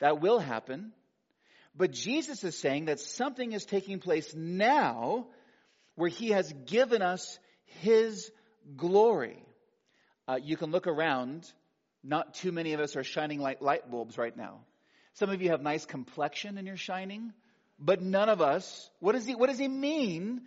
That 0.00 0.18
will 0.22 0.38
happen. 0.38 0.94
But 1.76 1.92
Jesus 1.92 2.42
is 2.42 2.56
saying 2.56 2.86
that 2.86 3.00
something 3.00 3.52
is 3.52 3.64
taking 3.64 3.98
place 3.98 4.34
now 4.34 5.26
where 5.94 6.08
he 6.08 6.30
has 6.30 6.52
given 6.64 7.02
us 7.02 7.38
his 7.80 8.30
glory. 8.76 9.42
Uh, 10.26 10.38
you 10.42 10.56
can 10.56 10.70
look 10.70 10.86
around. 10.86 11.50
Not 12.02 12.34
too 12.34 12.52
many 12.52 12.72
of 12.72 12.80
us 12.80 12.96
are 12.96 13.04
shining 13.04 13.40
like 13.40 13.60
light 13.60 13.90
bulbs 13.90 14.16
right 14.16 14.36
now. 14.36 14.60
Some 15.14 15.30
of 15.30 15.42
you 15.42 15.50
have 15.50 15.62
nice 15.62 15.84
complexion 15.84 16.58
and 16.58 16.66
you're 16.66 16.76
shining, 16.76 17.32
but 17.78 18.02
none 18.02 18.28
of 18.28 18.40
us. 18.40 18.90
What 19.00 19.12
does 19.12 19.26
he, 19.26 19.34
what 19.34 19.48
does 19.48 19.58
he 19.58 19.68
mean 19.68 20.42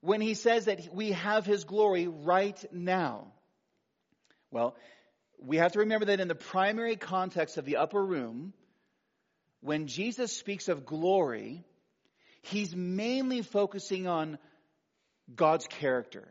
when 0.00 0.20
he 0.20 0.34
says 0.34 0.66
that 0.66 0.94
we 0.94 1.12
have 1.12 1.46
his 1.46 1.64
glory 1.64 2.08
right 2.08 2.62
now? 2.72 3.26
Well, 4.50 4.76
we 5.38 5.58
have 5.58 5.72
to 5.72 5.80
remember 5.80 6.06
that 6.06 6.20
in 6.20 6.28
the 6.28 6.34
primary 6.34 6.96
context 6.96 7.58
of 7.58 7.64
the 7.64 7.76
upper 7.76 8.02
room, 8.02 8.54
when 9.64 9.86
Jesus 9.86 10.36
speaks 10.36 10.68
of 10.68 10.84
glory, 10.84 11.64
he's 12.42 12.76
mainly 12.76 13.40
focusing 13.40 14.06
on 14.06 14.36
God's 15.34 15.66
character. 15.66 16.28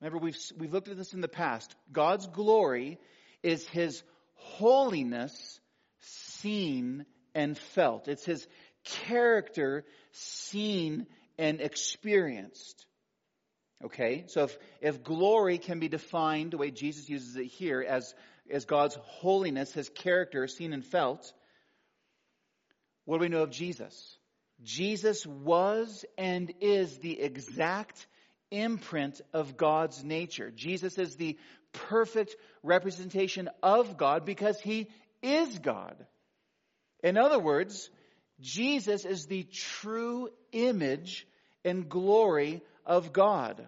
Remember, 0.00 0.18
we've, 0.18 0.38
we've 0.56 0.72
looked 0.72 0.86
at 0.86 0.96
this 0.96 1.12
in 1.12 1.20
the 1.20 1.26
past. 1.26 1.74
God's 1.90 2.28
glory 2.28 2.98
is 3.42 3.66
his 3.66 4.04
holiness 4.34 5.58
seen 5.98 7.06
and 7.34 7.58
felt. 7.58 8.06
It's 8.06 8.24
his 8.24 8.46
character 8.84 9.84
seen 10.12 11.08
and 11.38 11.60
experienced. 11.60 12.86
Okay? 13.84 14.26
So 14.28 14.44
if, 14.44 14.58
if 14.80 15.02
glory 15.02 15.58
can 15.58 15.80
be 15.80 15.88
defined 15.88 16.52
the 16.52 16.58
way 16.58 16.70
Jesus 16.70 17.08
uses 17.08 17.34
it 17.34 17.46
here 17.46 17.84
as, 17.86 18.14
as 18.48 18.64
God's 18.64 18.96
holiness, 19.02 19.72
his 19.72 19.88
character 19.88 20.46
seen 20.46 20.72
and 20.72 20.86
felt, 20.86 21.32
what 23.06 23.18
do 23.18 23.22
we 23.22 23.28
know 23.28 23.42
of 23.42 23.50
Jesus? 23.50 24.18
Jesus 24.62 25.24
was 25.24 26.04
and 26.18 26.52
is 26.60 26.98
the 26.98 27.18
exact 27.20 28.06
imprint 28.50 29.20
of 29.32 29.56
God's 29.56 30.04
nature. 30.04 30.50
Jesus 30.50 30.98
is 30.98 31.16
the 31.16 31.38
perfect 31.72 32.36
representation 32.62 33.48
of 33.62 33.96
God 33.96 34.24
because 34.24 34.60
he 34.60 34.88
is 35.22 35.58
God. 35.58 35.96
In 37.02 37.16
other 37.16 37.38
words, 37.38 37.90
Jesus 38.40 39.04
is 39.04 39.26
the 39.26 39.44
true 39.44 40.28
image 40.52 41.26
and 41.64 41.88
glory 41.88 42.62
of 42.84 43.12
God. 43.12 43.64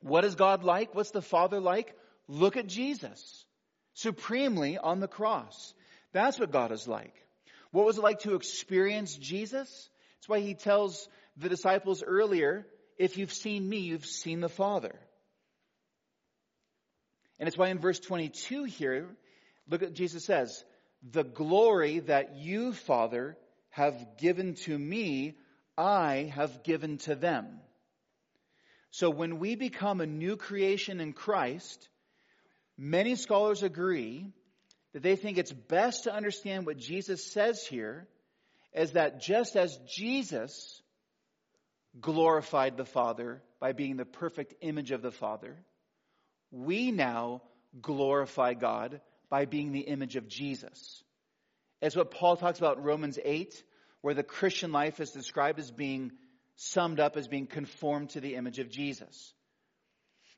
What 0.00 0.24
is 0.24 0.34
God 0.34 0.64
like? 0.64 0.94
What's 0.94 1.12
the 1.12 1.22
Father 1.22 1.60
like? 1.60 1.96
Look 2.28 2.56
at 2.56 2.66
Jesus. 2.66 3.46
Supremely 3.94 4.76
on 4.76 5.00
the 5.00 5.08
cross. 5.08 5.72
That's 6.12 6.38
what 6.38 6.52
God 6.52 6.72
is 6.72 6.86
like. 6.86 7.14
What 7.74 7.86
was 7.86 7.98
it 7.98 8.04
like 8.04 8.20
to 8.20 8.36
experience 8.36 9.16
Jesus? 9.16 9.68
That's 10.16 10.28
why 10.28 10.38
he 10.38 10.54
tells 10.54 11.08
the 11.36 11.48
disciples 11.48 12.04
earlier, 12.04 12.68
if 12.98 13.18
you've 13.18 13.32
seen 13.32 13.68
me, 13.68 13.78
you've 13.78 14.06
seen 14.06 14.38
the 14.38 14.48
Father. 14.48 14.94
And 17.40 17.48
it's 17.48 17.58
why 17.58 17.70
in 17.70 17.80
verse 17.80 17.98
22 17.98 18.62
here, 18.62 19.08
look 19.68 19.82
at 19.82 19.92
Jesus 19.92 20.24
says, 20.24 20.64
the 21.02 21.24
glory 21.24 21.98
that 21.98 22.36
you, 22.36 22.74
Father, 22.74 23.36
have 23.70 24.18
given 24.18 24.54
to 24.66 24.78
me, 24.78 25.34
I 25.76 26.30
have 26.32 26.62
given 26.62 26.98
to 26.98 27.16
them. 27.16 27.58
So 28.92 29.10
when 29.10 29.40
we 29.40 29.56
become 29.56 30.00
a 30.00 30.06
new 30.06 30.36
creation 30.36 31.00
in 31.00 31.12
Christ, 31.12 31.88
many 32.78 33.16
scholars 33.16 33.64
agree 33.64 34.32
that 34.94 35.02
they 35.02 35.16
think 35.16 35.36
it's 35.36 35.52
best 35.52 36.04
to 36.04 36.14
understand 36.14 36.64
what 36.64 36.78
Jesus 36.78 37.32
says 37.32 37.66
here 37.66 38.06
is 38.72 38.92
that 38.92 39.20
just 39.20 39.56
as 39.56 39.76
Jesus 39.86 40.80
glorified 42.00 42.76
the 42.76 42.84
Father 42.84 43.42
by 43.60 43.72
being 43.72 43.96
the 43.96 44.04
perfect 44.04 44.54
image 44.62 44.92
of 44.92 45.02
the 45.02 45.10
Father, 45.10 45.56
we 46.50 46.92
now 46.92 47.42
glorify 47.82 48.54
God 48.54 49.00
by 49.28 49.44
being 49.44 49.72
the 49.72 49.80
image 49.80 50.14
of 50.14 50.28
Jesus. 50.28 51.02
As 51.82 51.96
what 51.96 52.12
Paul 52.12 52.36
talks 52.36 52.58
about 52.58 52.78
in 52.78 52.84
Romans 52.84 53.18
8, 53.22 53.62
where 54.00 54.14
the 54.14 54.22
Christian 54.22 54.70
life 54.70 55.00
is 55.00 55.10
described 55.10 55.58
as 55.58 55.72
being 55.72 56.12
summed 56.56 57.00
up 57.00 57.16
as 57.16 57.26
being 57.26 57.48
conformed 57.48 58.10
to 58.10 58.20
the 58.20 58.36
image 58.36 58.60
of 58.60 58.70
Jesus. 58.70 59.34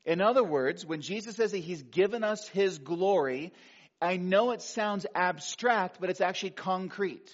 In 0.03 0.19
other 0.21 0.43
words, 0.43 0.85
when 0.85 1.01
Jesus 1.01 1.35
says 1.35 1.51
that 1.51 1.57
he's 1.59 1.83
given 1.83 2.23
us 2.23 2.47
his 2.47 2.79
glory, 2.79 3.53
I 4.01 4.17
know 4.17 4.51
it 4.51 4.61
sounds 4.61 5.05
abstract, 5.15 5.99
but 5.99 6.09
it's 6.09 6.21
actually 6.21 6.51
concrete. 6.51 7.29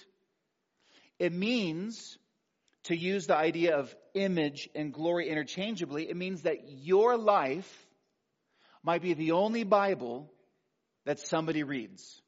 It 1.18 1.32
means 1.32 2.18
to 2.84 2.96
use 2.96 3.26
the 3.26 3.36
idea 3.36 3.76
of 3.76 3.94
image 4.14 4.68
and 4.74 4.92
glory 4.92 5.28
interchangeably, 5.28 6.08
it 6.08 6.16
means 6.16 6.42
that 6.42 6.68
your 6.68 7.16
life 7.16 7.86
might 8.82 9.02
be 9.02 9.14
the 9.14 9.32
only 9.32 9.64
Bible 9.64 10.30
that 11.04 11.18
somebody 11.18 11.62
reads. 11.62 12.20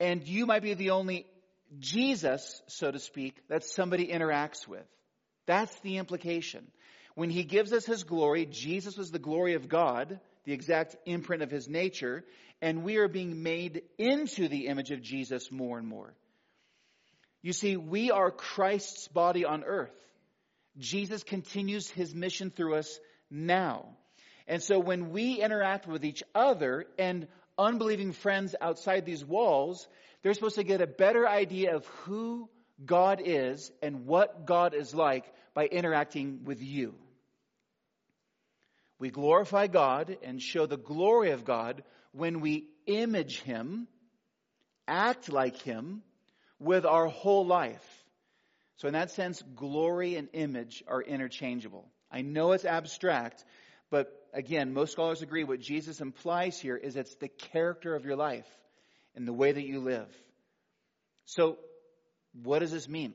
And 0.00 0.26
you 0.26 0.46
might 0.46 0.62
be 0.62 0.74
the 0.74 0.90
only 0.90 1.26
Jesus, 1.78 2.60
so 2.66 2.90
to 2.90 2.98
speak, 2.98 3.40
that 3.48 3.64
somebody 3.64 4.08
interacts 4.08 4.66
with. 4.66 4.86
That's 5.46 5.74
the 5.80 5.98
implication. 5.98 6.66
When 7.14 7.30
he 7.30 7.44
gives 7.44 7.72
us 7.72 7.86
his 7.86 8.04
glory, 8.04 8.46
Jesus 8.46 8.96
was 8.96 9.10
the 9.10 9.18
glory 9.18 9.54
of 9.54 9.68
God, 9.68 10.18
the 10.44 10.52
exact 10.52 10.96
imprint 11.06 11.42
of 11.42 11.50
his 11.50 11.68
nature, 11.68 12.24
and 12.60 12.84
we 12.84 12.96
are 12.96 13.08
being 13.08 13.42
made 13.42 13.82
into 13.98 14.48
the 14.48 14.66
image 14.66 14.90
of 14.90 15.02
Jesus 15.02 15.50
more 15.50 15.78
and 15.78 15.86
more. 15.86 16.14
You 17.42 17.52
see, 17.52 17.76
we 17.76 18.10
are 18.10 18.30
Christ's 18.30 19.08
body 19.08 19.44
on 19.44 19.64
earth. 19.64 19.94
Jesus 20.78 21.22
continues 21.22 21.88
his 21.90 22.14
mission 22.14 22.50
through 22.50 22.76
us 22.76 22.98
now. 23.30 23.88
And 24.46 24.62
so 24.62 24.78
when 24.78 25.10
we 25.10 25.40
interact 25.40 25.86
with 25.86 26.04
each 26.04 26.22
other 26.34 26.86
and 26.98 27.26
unbelieving 27.58 28.12
friends 28.12 28.54
outside 28.60 29.04
these 29.04 29.24
walls, 29.24 29.86
they're 30.22 30.34
supposed 30.34 30.56
to 30.56 30.64
get 30.64 30.80
a 30.80 30.86
better 30.86 31.28
idea 31.28 31.76
of 31.76 31.86
who 32.04 32.48
God 32.84 33.20
is 33.24 33.70
and 33.82 34.06
what 34.06 34.46
God 34.46 34.74
is 34.74 34.94
like 34.94 35.24
by 35.54 35.66
interacting 35.66 36.44
with 36.44 36.62
you. 36.62 36.94
We 39.02 39.10
glorify 39.10 39.66
God 39.66 40.16
and 40.22 40.40
show 40.40 40.66
the 40.66 40.76
glory 40.76 41.32
of 41.32 41.44
God 41.44 41.82
when 42.12 42.38
we 42.38 42.68
image 42.86 43.40
Him, 43.40 43.88
act 44.86 45.28
like 45.28 45.60
Him 45.60 46.02
with 46.60 46.86
our 46.86 47.08
whole 47.08 47.44
life. 47.44 47.84
So, 48.76 48.86
in 48.86 48.94
that 48.94 49.10
sense, 49.10 49.42
glory 49.56 50.14
and 50.14 50.28
image 50.32 50.84
are 50.86 51.02
interchangeable. 51.02 51.84
I 52.12 52.22
know 52.22 52.52
it's 52.52 52.64
abstract, 52.64 53.44
but 53.90 54.06
again, 54.32 54.72
most 54.72 54.92
scholars 54.92 55.20
agree 55.20 55.42
what 55.42 55.58
Jesus 55.58 56.00
implies 56.00 56.60
here 56.60 56.76
is 56.76 56.94
it's 56.94 57.16
the 57.16 57.26
character 57.26 57.96
of 57.96 58.04
your 58.04 58.14
life 58.14 58.46
and 59.16 59.26
the 59.26 59.32
way 59.32 59.50
that 59.50 59.66
you 59.66 59.80
live. 59.80 60.06
So, 61.24 61.58
what 62.44 62.60
does 62.60 62.70
this 62.70 62.88
mean? 62.88 63.14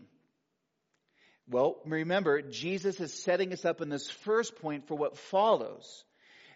Well, 1.49 1.77
remember, 1.85 2.41
Jesus 2.41 2.99
is 2.99 3.13
setting 3.13 3.53
us 3.53 3.63
up 3.63 3.81
in 3.81 3.87
this 3.87 4.09
first 4.09 4.57
point 4.57 4.87
for 4.87 4.95
what 4.95 5.17
follows. 5.17 6.03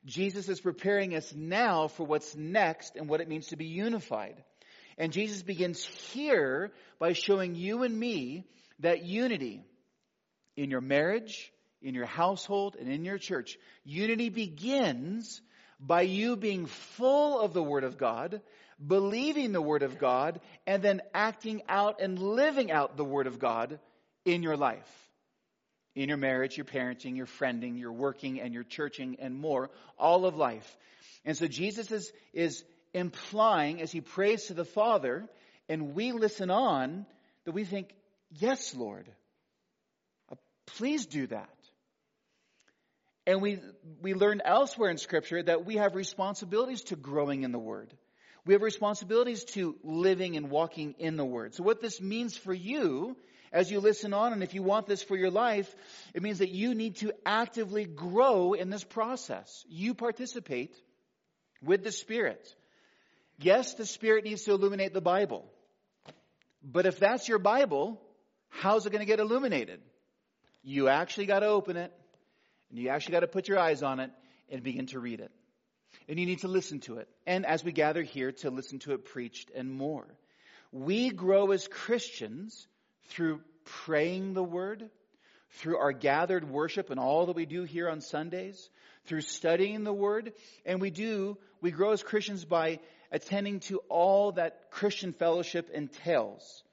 Jesus 0.06 0.50
is 0.50 0.60
preparing 0.60 1.16
us 1.16 1.34
now 1.34 1.88
for 1.88 2.06
what's 2.06 2.36
next 2.36 2.98
and 2.98 3.08
what 3.08 3.22
it 3.22 3.30
means 3.30 3.48
to 3.48 3.56
be 3.56 3.68
unified. 3.68 4.44
And 4.98 5.14
Jesus 5.14 5.44
begins 5.44 5.84
here 6.12 6.72
by 7.00 7.14
showing 7.14 7.56
you 7.56 7.84
and 7.84 7.98
me 7.98 8.46
that 8.80 9.06
unity 9.06 9.64
in 10.58 10.70
your 10.70 10.82
marriage, 10.82 11.52
in 11.82 11.96
your 11.96 12.06
household, 12.06 12.76
and 12.78 12.90
in 12.90 13.06
your 13.06 13.18
church, 13.18 13.58
unity 13.86 14.30
begins 14.30 15.42
by 15.80 16.02
you 16.02 16.36
being 16.36 16.66
full 16.66 17.40
of 17.40 17.54
the 17.54 17.64
Word 17.64 17.86
of 17.86 17.98
God, 17.98 18.42
believing 18.86 19.54
the 19.54 19.62
Word 19.62 19.84
of 19.84 19.98
God, 19.98 20.42
and 20.68 20.84
then 20.84 21.02
acting 21.14 21.62
out 21.70 22.02
and 22.02 22.20
living 22.20 22.72
out 22.72 22.98
the 22.98 23.06
Word 23.06 23.28
of 23.28 23.40
God 23.40 23.80
in 24.26 24.44
your 24.44 24.58
life. 24.58 24.90
In 25.96 26.08
your 26.08 26.18
marriage, 26.18 26.58
your 26.58 26.66
parenting, 26.66 27.18
your 27.18 27.26
friending, 27.26 27.78
your 27.78 27.92
working, 27.92 28.40
and 28.40 28.54
your 28.54 28.64
churching, 28.64 29.18
and 29.20 29.36
more, 29.36 29.70
all 29.98 30.26
of 30.26 30.36
life. 30.36 30.78
And 31.26 31.36
so 31.36 31.48
Jesus 31.48 31.92
is, 31.92 32.12
is 32.34 32.64
implying 32.94 33.82
as 33.82 33.92
he 33.92 34.02
prays 34.02 34.46
to 34.46 34.54
the 34.54 34.66
Father, 34.66 35.28
and 35.68 35.94
we 35.94 36.14
listen 36.14 36.50
on, 36.50 37.06
that 37.46 37.52
we 37.52 37.66
think, 37.66 37.94
Yes, 38.40 38.74
Lord, 38.74 39.10
uh, 40.32 40.36
please 40.66 41.06
do 41.06 41.28
that. 41.28 41.50
And 43.28 43.42
we, 43.42 43.60
we 44.02 44.14
learn 44.14 44.42
elsewhere 44.44 44.90
in 44.90 44.98
Scripture 44.98 45.44
that 45.44 45.66
we 45.66 45.76
have 45.76 45.96
responsibilities 45.96 46.84
to 46.84 46.96
growing 46.96 47.44
in 47.44 47.52
the 47.52 47.60
Word. 47.60 47.94
We 48.46 48.54
have 48.54 48.64
responsibilities 48.64 49.44
to 49.54 49.76
living 49.84 50.38
and 50.38 50.50
walking 50.50 50.96
in 50.98 51.18
the 51.18 51.26
Word. 51.26 51.54
So, 51.54 51.64
what 51.64 51.82
this 51.82 52.02
means 52.02 52.36
for 52.36 52.54
you 52.54 53.16
as 53.52 53.70
you 53.70 53.80
listen 53.80 54.14
on, 54.14 54.32
and 54.34 54.44
if 54.44 54.54
you 54.54 54.64
want 54.64 54.88
this 54.88 55.04
for 55.04 55.18
your 55.18 55.30
life, 55.30 55.74
it 56.14 56.24
means 56.24 56.40
that 56.40 56.52
you 56.52 56.74
need 56.74 56.98
to 56.98 57.12
actively 57.26 57.86
grow 57.86 58.54
in 58.54 58.70
this 58.70 58.84
process. 58.84 59.66
You 59.68 59.94
participate 59.94 60.76
with 61.62 61.84
the 61.84 61.92
Spirit. 61.92 62.48
Yes, 63.40 63.74
the 63.74 63.86
Spirit 63.86 64.24
needs 64.24 64.44
to 64.44 64.52
illuminate 64.52 64.94
the 64.94 65.02
Bible. 65.02 65.46
But 66.64 66.86
if 66.86 67.00
that's 67.00 67.28
your 67.28 67.40
Bible, 67.40 68.02
how's 68.50 68.86
it 68.86 68.92
going 68.92 69.02
to 69.02 69.06
get 69.06 69.20
illuminated? 69.20 69.82
You 70.64 70.88
actually 70.88 71.26
got 71.26 71.40
to 71.40 71.48
open 71.48 71.76
it. 71.76 71.92
And 72.70 72.80
you 72.80 72.90
actually 72.90 73.14
got 73.14 73.20
to 73.22 73.28
put 73.28 73.50
your 73.50 73.60
eyes 73.60 73.84
on 73.84 74.00
it 74.00 74.12
and 74.50 74.64
begin 74.64 74.86
to 74.88 75.00
read 75.00 75.20
it. 75.20 75.32
And 76.08 76.18
you 76.18 76.26
need 76.26 76.40
to 76.40 76.48
listen 76.48 76.80
to 76.82 76.98
it. 76.98 77.10
And 77.28 77.46
as 77.46 77.66
we 77.66 77.74
gather 77.74 78.02
here, 78.02 78.32
to 78.32 78.50
listen 78.50 78.80
to 78.80 78.94
it 78.94 79.06
preached 79.06 79.52
and 79.54 79.70
more. 79.70 80.08
We 80.72 81.10
grow 81.10 81.52
as 81.52 81.68
Christians 81.68 82.66
through 83.10 83.42
praying 83.66 84.34
the 84.34 84.44
word, 84.44 84.90
through 85.52 85.78
our 85.78 85.92
gathered 85.92 86.50
worship 86.50 86.90
and 86.90 87.00
all 87.00 87.26
that 87.26 87.36
we 87.36 87.46
do 87.46 87.64
here 87.64 87.90
on 87.90 88.02
Sundays, 88.02 88.70
through 89.06 89.22
studying 89.22 89.84
the 89.84 89.94
word, 89.94 90.34
and 90.66 90.80
we 90.80 90.90
do, 90.90 91.38
we 91.62 91.72
grow 91.72 91.92
as 91.92 92.04
Christians 92.04 92.46
by 92.46 92.80
attending 93.12 93.60
to 93.62 93.80
all 93.90 94.34
that 94.34 94.72
Christian 94.72 95.14
fellowship 95.14 95.70
entails. 95.70 96.64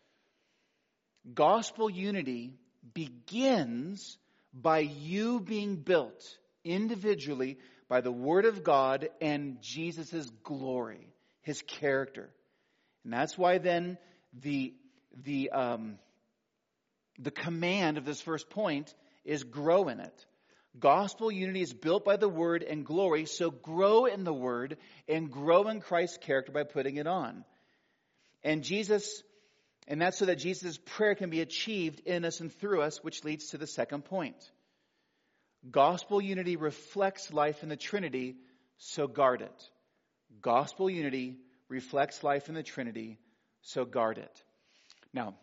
Gospel 1.34 1.90
unity 1.90 2.54
begins 2.94 4.18
by 4.54 4.78
you 4.80 5.40
being 5.40 5.76
built 5.76 6.38
individually 6.64 7.58
by 7.88 8.00
the 8.00 8.12
Word 8.12 8.44
of 8.44 8.62
God 8.62 9.08
and 9.20 9.60
Jesus' 9.60 10.30
glory, 10.42 11.08
His 11.42 11.62
character. 11.62 12.30
And 13.04 13.12
that's 13.12 13.36
why 13.36 13.58
then 13.58 13.98
the, 14.32 14.74
the, 15.24 15.50
um, 15.50 15.98
the 17.18 17.30
command 17.30 17.98
of 17.98 18.04
this 18.04 18.20
first 18.20 18.48
point 18.50 18.94
is 19.24 19.44
grow 19.44 19.88
in 19.88 20.00
it. 20.00 20.26
Gospel 20.78 21.32
unity 21.32 21.62
is 21.62 21.72
built 21.72 22.04
by 22.04 22.16
the 22.16 22.28
Word 22.28 22.62
and 22.62 22.84
glory, 22.84 23.24
so 23.24 23.50
grow 23.50 24.04
in 24.04 24.24
the 24.24 24.32
Word 24.32 24.76
and 25.08 25.30
grow 25.30 25.68
in 25.68 25.80
Christ's 25.80 26.18
character 26.18 26.52
by 26.52 26.62
putting 26.62 26.96
it 26.96 27.06
on. 27.06 27.44
And 28.44 28.62
Jesus, 28.62 29.22
and 29.88 30.00
that's 30.00 30.18
so 30.18 30.26
that 30.26 30.36
Jesus' 30.36 30.78
prayer 30.78 31.14
can 31.14 31.30
be 31.30 31.40
achieved 31.40 32.00
in 32.00 32.24
us 32.24 32.40
and 32.40 32.52
through 32.52 32.82
us, 32.82 33.02
which 33.02 33.24
leads 33.24 33.48
to 33.48 33.58
the 33.58 33.66
second 33.66 34.04
point. 34.04 34.36
Gospel 35.68 36.20
unity 36.20 36.56
reflects 36.56 37.32
life 37.32 37.62
in 37.62 37.68
the 37.68 37.76
Trinity, 37.76 38.36
so 38.76 39.08
guard 39.08 39.42
it. 39.42 39.70
Gospel 40.40 40.88
unity 40.88 41.38
reflects 41.68 42.22
life 42.22 42.48
in 42.48 42.54
the 42.54 42.62
Trinity, 42.62 43.18
so 43.62 43.84
guard 43.84 44.18
it. 44.18 44.42
Now, 45.12 45.34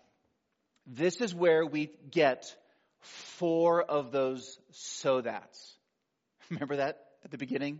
this 0.85 1.21
is 1.21 1.33
where 1.33 1.65
we 1.65 1.91
get 2.11 2.55
four 2.99 3.81
of 3.81 4.11
those 4.11 4.59
so 4.71 5.21
that's. 5.21 5.75
Remember 6.49 6.77
that 6.77 6.99
at 7.23 7.31
the 7.31 7.37
beginning? 7.37 7.79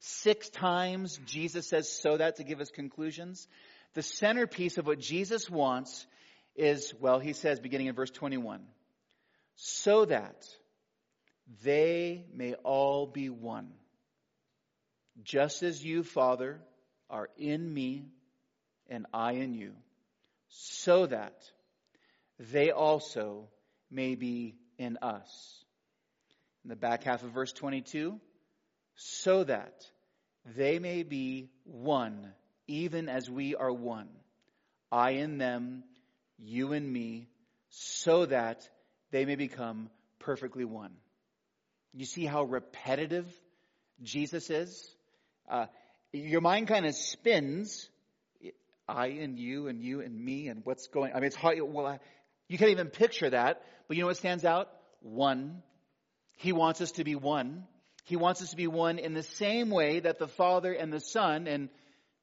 Six 0.00 0.48
times 0.48 1.20
Jesus 1.26 1.68
says 1.68 1.88
so 1.88 2.16
that 2.16 2.36
to 2.36 2.44
give 2.44 2.60
us 2.60 2.70
conclusions. 2.70 3.46
The 3.94 4.02
centerpiece 4.02 4.78
of 4.78 4.86
what 4.86 4.98
Jesus 4.98 5.48
wants 5.48 6.06
is, 6.56 6.92
well, 7.00 7.18
he 7.18 7.32
says 7.32 7.60
beginning 7.60 7.86
in 7.86 7.94
verse 7.94 8.10
21, 8.10 8.62
so 9.54 10.04
that 10.06 10.46
they 11.62 12.24
may 12.34 12.54
all 12.54 13.06
be 13.06 13.28
one. 13.28 13.72
Just 15.22 15.62
as 15.62 15.84
you, 15.84 16.02
Father, 16.02 16.60
are 17.10 17.28
in 17.36 17.72
me 17.72 18.06
and 18.88 19.06
I 19.12 19.32
in 19.32 19.54
you, 19.54 19.72
so 20.48 21.06
that 21.06 21.34
they 22.50 22.70
also 22.70 23.48
may 23.90 24.14
be 24.14 24.56
in 24.78 24.98
us. 25.00 25.64
In 26.64 26.70
the 26.70 26.76
back 26.76 27.04
half 27.04 27.22
of 27.22 27.30
verse 27.30 27.52
22, 27.52 28.20
so 28.94 29.44
that 29.44 29.84
they 30.56 30.78
may 30.78 31.02
be 31.02 31.50
one, 31.64 32.32
even 32.66 33.08
as 33.08 33.30
we 33.30 33.54
are 33.54 33.72
one. 33.72 34.08
I 34.90 35.12
in 35.12 35.38
them, 35.38 35.84
you 36.38 36.72
in 36.72 36.90
me, 36.90 37.28
so 37.70 38.26
that 38.26 38.68
they 39.10 39.24
may 39.24 39.36
become 39.36 39.90
perfectly 40.18 40.64
one. 40.64 40.92
You 41.94 42.06
see 42.06 42.24
how 42.24 42.44
repetitive 42.44 43.26
Jesus 44.02 44.50
is? 44.50 44.94
Uh, 45.48 45.66
your 46.12 46.40
mind 46.40 46.68
kind 46.68 46.86
of 46.86 46.94
spins. 46.94 47.88
I 48.88 49.06
and 49.06 49.38
you 49.38 49.68
and 49.68 49.80
you 49.80 50.00
and 50.00 50.18
me 50.18 50.48
and 50.48 50.62
what's 50.64 50.88
going. 50.88 51.12
I 51.12 51.16
mean, 51.16 51.24
it's 51.24 51.36
hard. 51.36 51.58
Well, 51.60 51.98
you 52.52 52.58
can't 52.58 52.70
even 52.70 52.88
picture 52.88 53.30
that. 53.30 53.62
But 53.88 53.96
you 53.96 54.02
know 54.02 54.08
what 54.08 54.18
stands 54.18 54.44
out? 54.44 54.68
One. 55.00 55.62
He 56.36 56.52
wants 56.52 56.82
us 56.82 56.92
to 56.92 57.04
be 57.04 57.14
one. 57.14 57.64
He 58.04 58.16
wants 58.16 58.42
us 58.42 58.50
to 58.50 58.56
be 58.56 58.66
one 58.66 58.98
in 58.98 59.14
the 59.14 59.22
same 59.22 59.70
way 59.70 60.00
that 60.00 60.18
the 60.18 60.28
Father 60.28 60.70
and 60.70 60.92
the 60.92 61.00
Son 61.00 61.46
and 61.46 61.70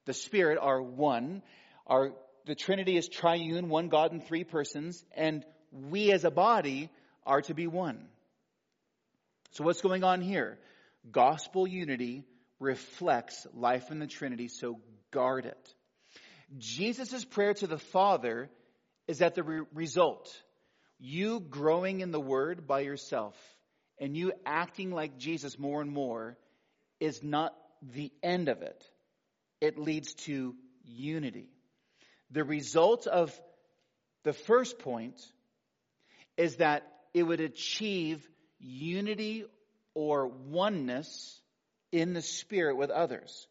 the 0.05 0.13
Spirit 0.13 0.59
are 0.61 0.79
one. 0.79 1.41
Our, 1.87 2.11
the 2.45 2.53
Trinity 2.53 2.95
is 2.95 3.09
triune, 3.09 3.69
one 3.69 3.89
God 3.89 4.13
in 4.13 4.21
three 4.21 4.43
persons, 4.43 5.03
and 5.15 5.43
we 5.71 6.11
as 6.11 6.25
a 6.25 6.31
body 6.31 6.91
are 7.25 7.41
to 7.41 7.55
be 7.55 7.65
one. 7.65 8.07
So 9.53 9.63
what's 9.63 9.81
going 9.81 10.03
on 10.03 10.21
here? 10.21 10.59
Gospel 11.11 11.67
unity 11.67 12.23
reflects 12.59 13.47
life 13.55 13.89
in 13.89 13.97
the 13.97 14.05
Trinity, 14.05 14.47
so 14.47 14.79
guard 15.09 15.47
it. 15.47 15.73
Jesus' 16.59 17.25
prayer 17.25 17.55
to 17.55 17.65
the 17.65 17.79
Father 17.79 18.51
is 19.09 19.17
that 19.17 19.33
the 19.33 19.41
re- 19.41 19.65
result, 19.73 20.31
you 20.99 21.39
growing 21.39 22.01
in 22.01 22.11
the 22.11 22.19
Word 22.19 22.67
by 22.67 22.81
yourself 22.81 23.35
and 23.97 24.15
you 24.15 24.31
acting 24.45 24.91
like 24.91 25.17
Jesus 25.17 25.57
more 25.57 25.81
and 25.81 25.91
more, 25.91 26.37
is 26.99 27.23
not 27.23 27.55
the 27.81 28.11
end 28.21 28.49
of 28.49 28.61
it. 28.61 28.85
It 29.61 29.79
leads 29.79 30.13
to 30.25 30.53
unity. 30.83 31.49
The 32.29 32.43
result 32.43 33.07
of 33.07 33.33
the 34.23 34.31
first 34.31 34.77
point 34.77 35.19
is 36.37 36.57
that 36.57 36.83
it 37.11 37.23
would 37.23 37.41
achieve 37.41 38.23
unity 38.59 39.43
or 39.95 40.27
oneness 40.27 41.41
in 41.91 42.13
the 42.13 42.21
Spirit 42.21 42.77
with 42.77 42.91
others. 42.91 43.47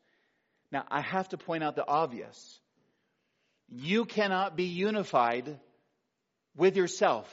Now, 0.71 0.85
I 0.89 1.01
have 1.01 1.29
to 1.31 1.37
point 1.37 1.65
out 1.65 1.75
the 1.75 1.87
obvious. 1.87 2.61
You 3.69 4.05
cannot 4.05 4.57
be 4.57 4.65
unified 4.65 5.59
with 6.57 6.77
yourself. 6.77 7.29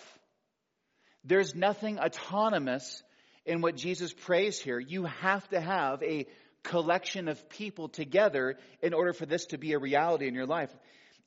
There's 1.24 1.56
nothing 1.56 2.00
autonomous 2.00 3.04
in 3.46 3.62
what 3.62 3.76
Jesus 3.76 4.14
prays 4.14 4.60
here. 4.60 4.80
You 4.80 5.06
have 5.06 5.48
to 5.50 5.60
have 5.60 6.04
a 6.04 6.28
collection 6.64 7.28
of 7.28 7.50
people 7.50 7.90
together 7.90 8.58
in 8.82 8.94
order 8.94 9.14
for 9.14 9.26
this 9.26 9.46
to 9.48 9.58
be 9.58 9.74
a 9.74 9.80
reality 9.80 10.28
in 10.28 10.36
your 10.36 10.46
life. 10.46 10.74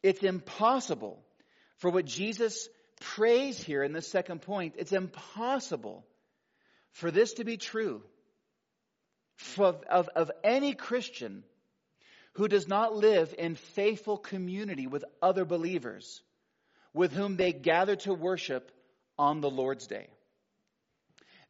It's 0.03 0.23
impossible 0.23 1.23
for 1.79 1.90
what 1.90 2.05
Jesus 2.05 2.68
prays 3.01 3.62
here 3.62 3.83
in 3.83 3.92
the 3.92 4.03
second 4.03 4.42
point. 4.42 4.75
It's 4.77 4.92
impossible 4.92 6.05
for 6.92 7.11
this 7.11 7.35
to 7.35 7.44
be 7.44 7.57
true 7.57 8.03
of, 9.57 9.83
of, 9.88 10.09
of 10.14 10.31
any 10.42 10.75
Christian 10.75 11.44
who 12.38 12.46
does 12.46 12.68
not 12.68 12.94
live 12.94 13.35
in 13.37 13.57
faithful 13.57 14.16
community 14.16 14.87
with 14.87 15.05
other 15.20 15.44
believers 15.44 16.22
with 16.94 17.12
whom 17.12 17.37
they 17.37 17.53
gather 17.53 17.96
to 17.96 18.14
worship 18.14 18.70
on 19.18 19.40
the 19.40 19.51
Lord's 19.51 19.88
day. 19.88 20.07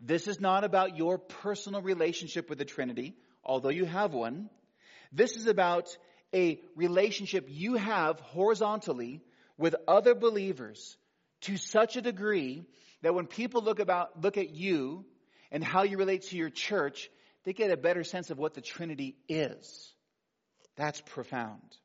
This 0.00 0.26
is 0.26 0.40
not 0.40 0.64
about 0.64 0.96
your 0.96 1.18
personal 1.18 1.82
relationship 1.82 2.48
with 2.48 2.56
the 2.56 2.64
Trinity, 2.64 3.14
although 3.44 3.68
you 3.68 3.84
have 3.84 4.14
one. 4.14 4.48
This 5.12 5.36
is 5.36 5.46
about 5.46 5.94
a 6.34 6.58
relationship 6.74 7.48
you 7.50 7.74
have 7.74 8.18
horizontally 8.20 9.20
with 9.58 9.76
other 9.86 10.14
believers 10.14 10.96
to 11.42 11.58
such 11.58 11.96
a 11.96 12.02
degree 12.02 12.64
that 13.02 13.14
when 13.14 13.26
people 13.26 13.60
look 13.60 13.78
about, 13.78 14.22
look 14.22 14.38
at 14.38 14.54
you 14.54 15.04
and 15.52 15.62
how 15.62 15.82
you 15.82 15.98
relate 15.98 16.22
to 16.28 16.36
your 16.38 16.48
church, 16.48 17.10
they 17.44 17.52
get 17.52 17.70
a 17.70 17.76
better 17.76 18.04
sense 18.04 18.30
of 18.30 18.38
what 18.38 18.54
the 18.54 18.62
Trinity 18.62 19.18
is. 19.28 19.92
That's 20.78 21.00
profound. 21.00 21.76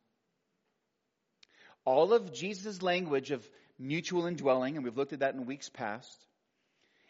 All 1.83 2.13
of 2.13 2.31
Jesus' 2.31 2.81
language 2.83 3.31
of 3.31 3.45
mutual 3.79 4.27
indwelling, 4.27 4.75
and 4.75 4.85
we've 4.85 4.95
looked 4.95 5.13
at 5.13 5.19
that 5.19 5.33
in 5.33 5.47
weeks 5.47 5.67
past, 5.67 6.25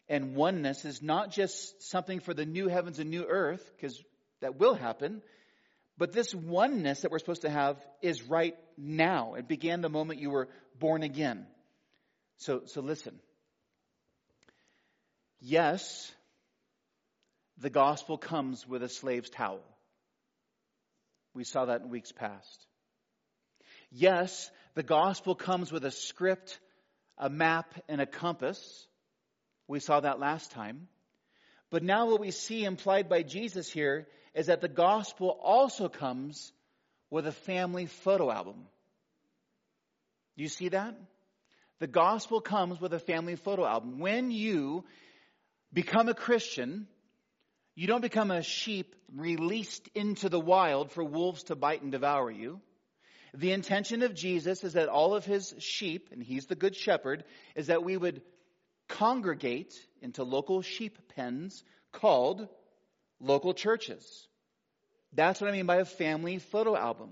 and 0.08 0.34
oneness 0.34 0.86
is 0.86 1.04
not 1.04 1.32
just 1.32 1.84
something 1.84 2.22
for 2.22 2.34
the 2.34 2.46
new 2.46 2.69
heavens 2.69 3.00
and 3.00 3.10
new 3.10 3.26
earth, 3.26 3.69
because 3.76 4.02
that 4.39 4.58
will 4.58 4.76
happen, 4.76 5.22
but 5.98 6.13
this 6.13 6.34
oneness 6.34 7.02
that 7.02 7.12
we're 7.12 7.19
supposed 7.19 7.43
to 7.43 7.50
have 7.50 7.78
is 8.02 8.24
right 8.24 8.56
now. 8.78 9.34
It 9.36 9.48
began 9.50 9.82
the 9.82 9.89
moment 9.89 10.22
you 10.22 10.32
were 10.32 10.48
born 10.80 11.04
again. 11.04 11.46
So, 12.38 12.62
so 12.65 12.82
listen. 12.82 13.19
Yes, 15.41 16.12
the 17.58 17.69
gospel 17.69 18.17
comes 18.17 18.65
with 18.65 18.84
a 18.84 18.89
slave's 18.89 19.30
towel. 19.30 19.60
We 21.34 21.43
saw 21.43 21.65
that 21.65 21.82
in 21.82 21.89
weeks 21.89 22.12
past. 22.12 22.65
Yes, 23.91 24.50
the 24.76 24.84
gospel 24.84 25.36
comes 25.36 25.72
with 25.72 25.86
a 25.86 25.91
script, 25.91 26.60
a 27.17 27.30
map, 27.30 27.74
and 27.88 28.02
a 28.02 28.06
compass. 28.06 28.88
We 29.67 29.80
saw 29.80 30.00
that 30.00 30.19
last 30.19 30.52
time. 30.52 30.88
But 31.69 31.84
now 31.84 32.08
what 32.08 32.19
we 32.19 32.32
see 32.32 32.63
implied 32.63 33.10
by 33.10 33.24
Jesus 33.24 33.69
here 33.69 34.08
is 34.36 34.48
that 34.48 34.62
the 34.62 34.67
gospel 34.67 35.30
also 35.41 35.89
comes 35.89 36.52
with 37.10 37.28
a 37.28 37.32
family 37.32 37.86
photo 37.86 38.32
album. 38.32 38.65
Do 40.36 40.43
you 40.43 40.50
see 40.50 40.69
that? 40.69 40.96
The 41.80 41.88
gospel 41.88 42.41
comes 42.41 42.80
with 42.80 42.93
a 42.93 43.00
family 43.00 43.36
photo 43.36 43.65
album. 43.65 44.00
When 44.00 44.32
you 44.32 44.84
become 45.72 46.10
a 46.10 46.13
Christian, 46.13 46.88
You 47.75 47.88
don't 47.88 48.01
become 48.01 48.29
a 48.29 48.43
sheep 48.43 48.95
released 49.15 49.89
into 49.95 50.29
the 50.29 50.39
wild 50.39 50.91
for 50.91 51.03
wolves 51.03 51.43
to 51.43 51.55
bite 51.55 51.81
and 51.81 51.91
devour 51.91 52.29
you. 52.29 52.62
The 53.33 53.51
intention 53.51 54.03
of 54.03 54.13
Jesus 54.13 54.63
is 54.63 54.73
that 54.73 54.89
all 54.89 55.15
of 55.15 55.25
his 55.25 55.55
sheep, 55.57 56.09
and 56.12 56.21
he's 56.21 56.45
the 56.45 56.55
good 56.55 56.75
shepherd, 56.75 57.23
is 57.55 57.67
that 57.67 57.83
we 57.83 57.97
would 57.97 58.21
congregate 58.89 59.73
into 60.01 60.23
local 60.23 60.62
sheep 60.62 60.99
pens 61.15 61.63
called 61.91 62.47
local 63.19 63.55
churches. 63.55 64.27
That's 65.13 65.41
what 65.41 65.49
I 65.49 65.53
mean 65.53 65.65
by 65.65 65.77
a 65.77 65.86
family 65.86 66.38
photo 66.38 66.75
album. 66.75 67.09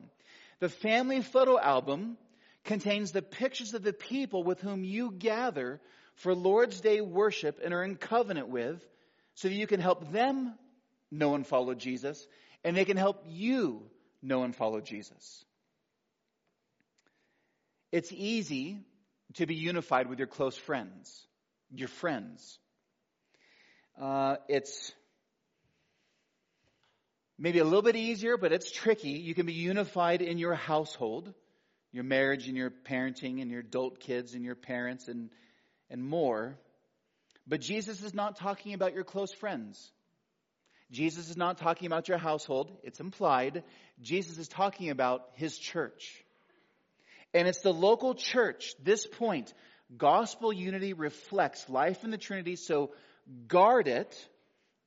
The 0.60 0.69
family 0.69 1.21
photo 1.21 1.60
album 1.60 2.17
contains 2.65 3.12
the 3.12 3.24
pictures 3.24 3.74
of 3.74 3.82
the 3.82 3.93
people 3.93 4.43
with 4.43 4.62
whom 4.62 4.84
you 4.84 5.12
gather 5.12 5.82
for 6.15 6.36
Lord's 6.36 6.82
Day 6.82 7.02
worship 7.02 7.60
and 7.63 7.74
are 7.74 7.84
in 7.84 7.95
covenant 7.95 8.50
with 8.50 8.80
so 9.36 9.48
that 9.48 9.56
you 9.56 9.67
can 9.67 9.80
help 9.80 10.12
them 10.12 10.54
know 11.12 11.36
and 11.36 11.46
follow 11.46 11.74
Jesus 11.74 12.26
and 12.63 12.76
they 12.76 12.86
can 12.86 12.98
help 12.98 13.24
you 13.28 13.84
know 14.22 14.44
and 14.44 14.56
follow 14.56 14.82
Jesus. 14.82 15.46
It's 17.91 18.12
easy 18.12 18.80
to 19.36 19.46
be 19.46 19.56
unified 19.56 20.08
with 20.08 20.20
your 20.20 20.28
close 20.28 20.56
friends, 20.56 21.28
your 21.74 21.88
friends. 21.88 22.60
Uh, 24.00 24.38
it's 24.48 24.94
maybe 27.38 27.60
a 27.60 27.63
little 27.63 27.82
bit 27.82 27.96
easier, 27.96 28.38
but 28.38 28.54
it's 28.54 28.72
tricky. 28.72 29.12
You 29.12 29.34
can 29.34 29.46
be 29.46 29.54
unified 29.54 30.22
in 30.22 30.38
your 30.38 30.56
household, 30.56 31.34
your 31.91 32.04
marriage 32.04 32.48
and 32.48 32.56
your 32.56 32.70
parenting 32.70 33.41
and 33.41 33.52
your 33.52 33.62
adult 33.62 34.00
kids 34.00 34.36
and 34.36 34.46
your 34.46 34.56
parents 34.56 35.08
and, 35.08 35.30
and 35.89 36.04
more. 36.04 36.58
But 37.48 37.62
Jesus 37.62 38.04
is 38.04 38.14
not 38.14 38.38
talking 38.38 38.74
about 38.74 38.94
your 38.94 39.04
close 39.04 39.34
friends. 39.34 39.92
Jesus 40.92 41.30
is 41.30 41.38
not 41.38 41.58
talking 41.58 41.88
about 41.88 42.08
your 42.08 42.18
household. 42.18 42.78
It's 42.84 43.00
implied. 43.00 43.64
Jesus 44.02 44.38
is 44.38 44.48
talking 44.48 44.90
about 44.90 45.26
his 45.34 45.58
church. 45.58 46.24
And 47.34 47.48
it's 47.48 47.62
the 47.62 47.74
local 47.74 48.14
church, 48.14 48.74
this 48.84 49.08
point. 49.08 49.54
Gospel 49.98 50.52
unity 50.52 50.94
reflects 50.94 51.70
life 51.70 52.04
in 52.04 52.12
the 52.12 52.18
Trinity, 52.18 52.56
so 52.56 52.92
guard 53.48 53.88
it 53.88 54.28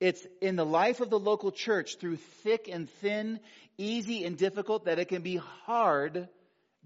it's 0.01 0.27
in 0.40 0.57
the 0.57 0.67
life 0.67 1.01
of 1.01 1.11
the 1.11 1.19
local 1.19 1.51
church 1.51 1.97
through 1.99 2.17
thick 2.17 2.69
and 2.71 2.90
thin, 3.01 3.40
easy 3.79 4.25
and 4.25 4.37
difficult 4.37 4.85
that 4.85 4.99
it 4.99 5.09
can 5.09 5.23
be 5.23 5.37
hard 5.37 6.29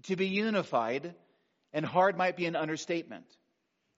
to 0.03 0.15
be 0.15 0.27
unified, 0.27 1.13
and 1.73 1.85
hard 1.85 2.17
might 2.17 2.37
be 2.37 2.45
an 2.45 2.55
understatement. 2.55 3.25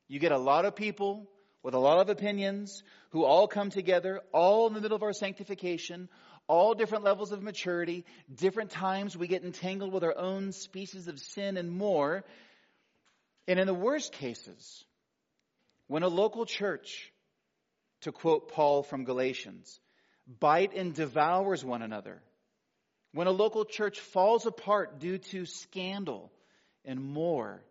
You 0.08 0.20
get 0.20 0.32
a 0.32 0.38
lot 0.38 0.66
of 0.66 0.76
people 0.76 1.30
with 1.63 1.74
a 1.74 1.80
lot 1.80 2.00
of 2.00 2.10
opinions 2.10 2.84
who 3.12 3.24
all 3.24 3.47
come 3.47 3.69
together, 3.69 4.21
all 4.34 4.67
in 4.67 4.74
the 4.74 4.82
middle 4.82 4.95
of 4.95 5.04
our 5.04 5.13
sanctification, 5.13 6.10
all 6.47 6.74
different 6.74 7.04
levels 7.04 7.32
of 7.32 7.43
maturity, 7.43 8.06
different 8.34 8.71
times 8.71 9.15
we 9.15 9.28
get 9.28 9.43
entangled 9.43 9.93
with 9.93 10.04
our 10.04 10.17
own 10.17 10.52
species 10.52 11.08
of 11.08 11.19
sin 11.19 11.58
and 11.58 11.69
more. 11.69 12.24
And 13.47 13.60
in 13.60 13.67
the 13.67 13.74
worst 13.74 14.13
cases, 14.13 14.84
when 15.88 16.04
a 16.04 16.08
local 16.08 16.45
church 16.45 17.12
to 18.02 18.12
quote 18.12 18.52
Paul 18.52 18.84
from 18.84 19.04
Galatians, 19.04 19.80
bite 20.39 20.74
and 20.76 20.93
devours 20.93 21.63
one 21.63 21.82
another. 21.82 22.21
When 23.13 23.28
a 23.28 23.32
local 23.32 23.65
church 23.65 24.00
falls 24.00 24.45
apart 24.45 25.00
due 25.00 25.17
to 25.17 25.45
scandal 25.45 26.32
and 26.86 27.04
more. 27.04 27.63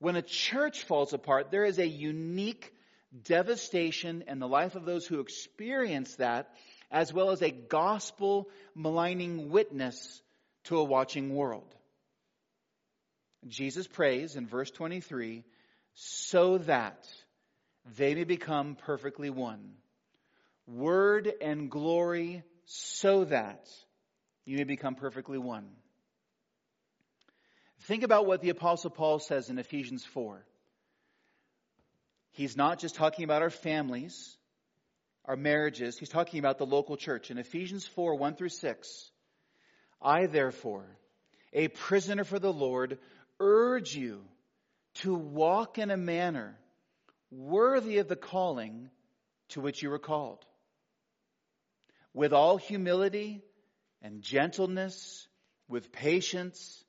When 0.00 0.16
a 0.16 0.22
church 0.22 0.82
falls 0.84 1.12
apart, 1.12 1.50
there 1.50 1.64
is 1.64 1.78
a 1.78 1.86
unique 1.86 2.72
devastation 3.22 4.24
in 4.26 4.38
the 4.38 4.48
life 4.48 4.74
of 4.74 4.84
those 4.84 5.06
who 5.06 5.20
experience 5.20 6.16
that, 6.16 6.54
as 6.90 7.12
well 7.12 7.30
as 7.30 7.42
a 7.42 7.50
gospel 7.50 8.48
maligning 8.74 9.50
witness 9.50 10.22
to 10.64 10.78
a 10.78 10.84
watching 10.84 11.34
world. 11.34 11.74
Jesus 13.46 13.86
prays 13.86 14.36
in 14.36 14.46
verse 14.46 14.70
23, 14.70 15.44
so 15.94 16.58
that 16.58 17.06
they 17.96 18.14
may 18.14 18.24
become 18.24 18.74
perfectly 18.74 19.30
one. 19.30 19.74
Word 20.66 21.32
and 21.40 21.70
glory 21.70 22.42
so 22.66 23.24
that 23.24 23.66
you 24.44 24.58
may 24.58 24.64
become 24.64 24.94
perfectly 24.94 25.38
one. 25.38 25.70
Think 27.82 28.02
about 28.02 28.26
what 28.26 28.42
the 28.42 28.50
apostle 28.50 28.90
Paul 28.90 29.18
says 29.18 29.48
in 29.48 29.58
Ephesians 29.58 30.04
4. 30.04 30.44
He's 32.38 32.56
not 32.56 32.78
just 32.78 32.94
talking 32.94 33.24
about 33.24 33.42
our 33.42 33.50
families, 33.50 34.36
our 35.24 35.34
marriages. 35.34 35.98
He's 35.98 36.08
talking 36.08 36.38
about 36.38 36.58
the 36.58 36.66
local 36.66 36.96
church. 36.96 37.32
In 37.32 37.36
Ephesians 37.36 37.84
4, 37.84 38.14
1 38.14 38.36
through 38.36 38.50
6, 38.50 39.10
I 40.00 40.26
therefore, 40.26 40.86
a 41.52 41.66
prisoner 41.66 42.22
for 42.22 42.38
the 42.38 42.52
Lord, 42.52 43.00
urge 43.40 43.96
you 43.96 44.20
to 45.02 45.16
walk 45.16 45.78
in 45.78 45.90
a 45.90 45.96
manner 45.96 46.56
worthy 47.32 47.98
of 47.98 48.06
the 48.06 48.14
calling 48.14 48.88
to 49.48 49.60
which 49.60 49.82
you 49.82 49.90
were 49.90 49.98
called. 49.98 50.44
With 52.14 52.32
all 52.32 52.56
humility 52.56 53.42
and 54.00 54.22
gentleness, 54.22 55.26
with 55.66 55.90
patience, 55.90 56.84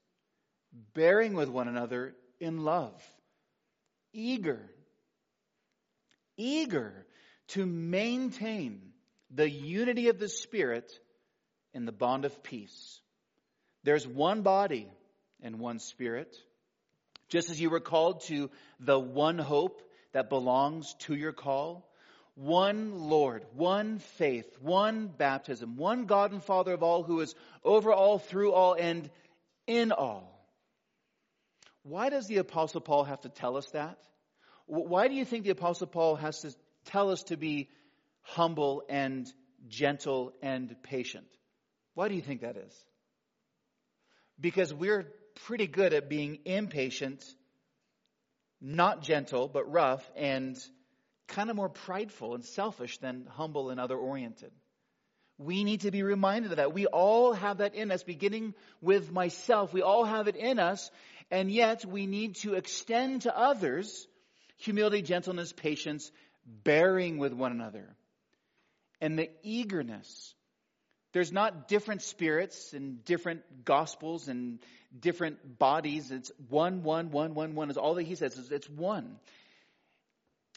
bearing 0.94 1.34
with 1.34 1.50
one 1.50 1.68
another 1.68 2.14
in 2.40 2.64
love, 2.64 3.02
eager, 4.14 4.70
eager 6.40 7.06
to 7.50 7.66
maintain 7.66 8.82
the 9.30 9.50
unity 9.50 10.08
of 10.08 10.18
the 10.18 10.30
Spirit 10.30 10.92
in 11.74 11.86
the 11.86 11.92
bond 11.92 12.26
of 12.26 12.42
peace. 12.42 13.02
There's 13.84 14.08
one 14.08 14.42
body 14.42 14.88
and 15.42 15.60
one 15.60 15.80
Spirit. 15.80 16.36
Just 17.28 17.50
as 17.50 17.62
you 17.62 17.70
were 17.70 17.80
called 17.80 18.22
to 18.22 18.50
the 18.80 19.00
one 19.00 19.38
hope 19.38 19.82
that 20.14 20.30
belongs 20.30 20.96
to 21.00 21.14
your 21.14 21.34
call? 21.34 21.86
One 22.36 23.10
Lord, 23.10 23.46
one 23.54 24.00
faith, 24.00 24.48
one 24.62 25.08
baptism, 25.08 25.76
one 25.76 26.06
God 26.06 26.32
and 26.32 26.44
Father 26.44 26.74
of 26.74 26.84
all 26.84 27.04
who 27.04 27.20
is 27.20 27.36
over 27.64 27.92
all, 27.92 28.18
through 28.18 28.54
all, 28.54 28.74
and 28.74 29.10
in 29.68 29.92
all. 29.92 30.48
Why 31.84 32.10
does 32.10 32.28
the 32.28 32.38
Apostle 32.38 32.82
Paul 32.82 33.04
have 33.04 33.22
to 33.22 33.30
tell 33.30 33.58
us 33.58 33.68
that? 33.72 34.00
Why 34.70 35.08
do 35.08 35.16
you 35.16 35.26
think 35.26 35.46
the 35.46 35.50
Apostle 35.50 35.88
Paul 35.88 36.16
has 36.18 36.42
to 36.42 36.54
tell 36.86 37.10
us 37.10 37.24
to 37.24 37.38
be 37.38 37.70
humble 38.22 38.84
and 38.88 39.28
gentle 39.68 40.32
and 40.44 40.76
patient? 40.84 41.26
Why 41.96 42.08
do 42.08 42.14
you 42.14 42.22
think 42.22 42.42
that 42.42 42.56
is? 42.56 42.74
Because 44.40 44.72
we're 44.72 45.12
pretty 45.46 45.66
good 45.66 45.94
at 45.94 46.08
being 46.08 46.38
impatient 46.46 47.26
not 48.62 49.02
gentle, 49.02 49.48
but 49.48 49.72
rough, 49.72 50.08
and 50.16 50.58
kind 51.28 51.50
of 51.50 51.56
more 51.56 51.70
prideful 51.70 52.36
and 52.36 52.44
selfish 52.44 52.98
than 52.98 53.26
humble 53.30 53.70
and 53.70 53.80
other 53.80 53.98
oriented. 53.98 54.52
We 55.38 55.64
need 55.64 55.82
to 55.82 55.92
be 55.92 56.04
reminded 56.04 56.52
of 56.52 56.58
that. 56.58 56.74
We 56.74 56.86
all 56.86 57.34
have 57.34 57.60
that 57.60 57.74
in 57.74 57.92
us, 57.92 58.04
beginning 58.04 58.54
with 58.82 59.12
myself. 59.12 59.74
We 59.74 59.82
all 59.82 60.04
have 60.04 60.28
it 60.28 60.36
in 60.36 60.60
us, 60.60 60.92
and 61.32 61.50
yet 61.50 61.86
we 61.86 62.06
need 62.06 62.36
to 62.38 62.56
extend 62.56 63.22
to 63.22 63.36
others 63.36 64.08
humility, 64.60 65.02
gentleness, 65.02 65.52
patience, 65.52 66.12
bearing 66.46 67.18
with 67.18 67.34
one 67.34 67.52
another, 67.52 67.96
and 69.02 69.20
the 69.20 69.30
eagerness 69.44 70.34
there's 71.12 71.32
not 71.32 71.68
different 71.68 72.02
spirits 72.04 72.74
and 72.74 73.04
different 73.04 73.66
gospels 73.66 74.28
and 74.28 74.60
different 74.98 75.58
bodies. 75.58 76.12
It's 76.12 76.32
one, 76.50 76.84
one, 76.84 77.10
one, 77.10 77.34
one, 77.34 77.56
one 77.56 77.72
is 77.72 77.78
all 77.78 77.96
that 77.96 78.04
he 78.04 78.16
says. 78.16 78.38
It's 78.52 78.70
one. 78.70 79.18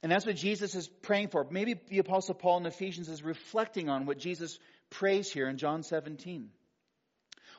And 0.03 0.13
that's 0.13 0.27
what 0.27 0.37
Jesus 0.37 0.75
is 0.75 0.89
praying 0.89 1.29
for. 1.29 1.47
Maybe 1.49 1.75
the 1.89 2.01
apostle 2.01 2.35
Paul 2.35 2.59
in 2.59 2.67
Ephesians 2.67 3.09
is 3.09 3.23
reflecting 3.23 3.89
on 3.89 4.05
what 4.05 4.19
Jesus 4.19 4.59
prays 4.91 5.33
here 5.33 5.49
in 5.49 5.57
John 5.57 5.85
17. 5.85 6.51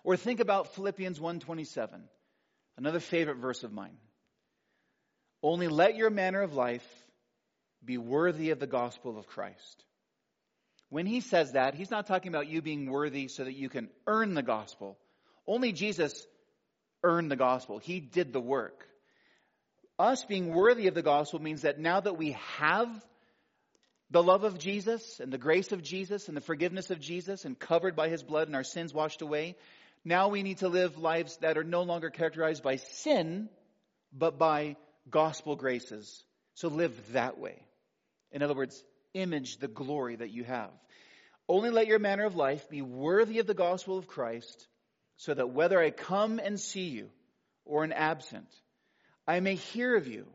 Or 0.03 0.17
think 0.17 0.39
about 0.39 0.75
Philippians 0.75 1.19
1:27, 1.19 2.03
another 2.77 2.99
favorite 2.99 3.37
verse 3.37 3.63
of 3.63 3.71
mine. 3.71 3.97
Only 5.43 5.67
let 5.67 5.97
your 5.97 6.09
manner 6.09 6.41
of 6.41 6.53
life 6.53 6.87
be 7.83 7.97
worthy 7.97 8.51
of 8.51 8.59
the 8.59 8.67
gospel 8.67 9.17
of 9.19 9.27
Christ. 9.27 9.83
When 10.89 11.05
he 11.05 11.19
says 11.19 11.51
that, 11.51 11.75
he's 11.75 11.91
not 11.91 12.07
talking 12.07 12.29
about 12.29 12.47
you 12.47 12.61
being 12.61 12.89
worthy 12.89 13.27
so 13.27 13.43
that 13.43 13.53
you 13.53 13.67
can 13.67 13.89
earn 14.07 14.35
the 14.35 14.41
gospel. 14.41 14.97
Only 15.45 15.73
Jesus 15.73 16.25
earned 17.03 17.29
the 17.29 17.35
gospel. 17.35 17.79
He 17.79 17.99
did 17.99 18.31
the 18.31 18.39
work. 18.39 18.87
Us 19.99 20.23
being 20.23 20.53
worthy 20.53 20.87
of 20.87 20.93
the 20.93 21.01
gospel 21.01 21.41
means 21.41 21.63
that 21.63 21.79
now 21.79 21.99
that 21.99 22.17
we 22.17 22.37
have 22.57 22.89
the 24.11 24.23
love 24.23 24.43
of 24.43 24.59
Jesus 24.59 25.19
and 25.19 25.33
the 25.33 25.37
grace 25.37 25.71
of 25.71 25.83
Jesus 25.83 26.27
and 26.27 26.37
the 26.37 26.41
forgiveness 26.41 26.89
of 26.89 26.99
Jesus 26.99 27.43
and 27.43 27.59
covered 27.59 27.95
by 27.95 28.07
his 28.07 28.23
blood 28.23 28.47
and 28.47 28.55
our 28.55 28.63
sins 28.63 28.93
washed 28.93 29.21
away, 29.21 29.55
now 30.05 30.29
we 30.29 30.43
need 30.43 30.59
to 30.59 30.69
live 30.69 30.97
lives 30.97 31.37
that 31.37 31.57
are 31.57 31.63
no 31.63 31.81
longer 31.81 32.09
characterized 32.09 32.63
by 32.63 32.77
sin, 32.77 33.49
but 34.11 34.37
by 34.37 34.77
gospel 35.09 35.55
graces. 35.55 36.23
So 36.55 36.67
live 36.67 37.13
that 37.13 37.37
way. 37.37 37.63
In 38.31 38.41
other 38.41 38.53
words, 38.53 38.83
image 39.13 39.57
the 39.57 39.67
glory 39.67 40.15
that 40.15 40.31
you 40.31 40.43
have. 40.43 40.71
Only 41.47 41.69
let 41.69 41.87
your 41.87 41.99
manner 41.99 42.25
of 42.25 42.35
life 42.35 42.69
be 42.69 42.81
worthy 42.81 43.39
of 43.39 43.47
the 43.47 43.53
gospel 43.53 43.97
of 43.97 44.07
Christ, 44.07 44.67
so 45.17 45.33
that 45.33 45.49
whether 45.49 45.79
I 45.79 45.91
come 45.91 46.39
and 46.39 46.59
see 46.59 46.87
you 46.87 47.09
or 47.65 47.83
am 47.83 47.91
absent, 47.93 48.47
I 49.27 49.39
may 49.39 49.55
hear 49.55 49.95
of 49.95 50.07
you. 50.07 50.25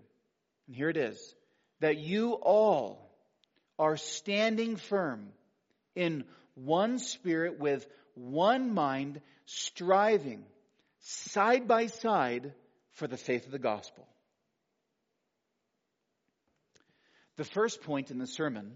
And 0.67 0.77
here 0.77 0.91
it 0.91 0.97
is 0.97 1.35
that 1.81 1.99
you 1.99 2.33
all 2.33 3.11
are 3.79 3.97
standing 3.97 4.77
firm 4.77 5.29
in 5.95 6.25
one 6.55 6.99
spirit 6.99 7.59
with 7.59 7.87
one 8.15 8.75
mind, 8.75 9.21
striving 9.47 10.45
side 11.01 11.69
by 11.69 11.87
side 11.87 12.53
for 12.93 13.07
the 13.07 13.17
faith 13.17 13.47
of 13.47 13.53
the 13.53 13.59
gospel. 13.59 14.07
The 17.39 17.45
first 17.45 17.83
point 17.83 18.11
in 18.11 18.19
the 18.19 18.27
sermon 18.27 18.73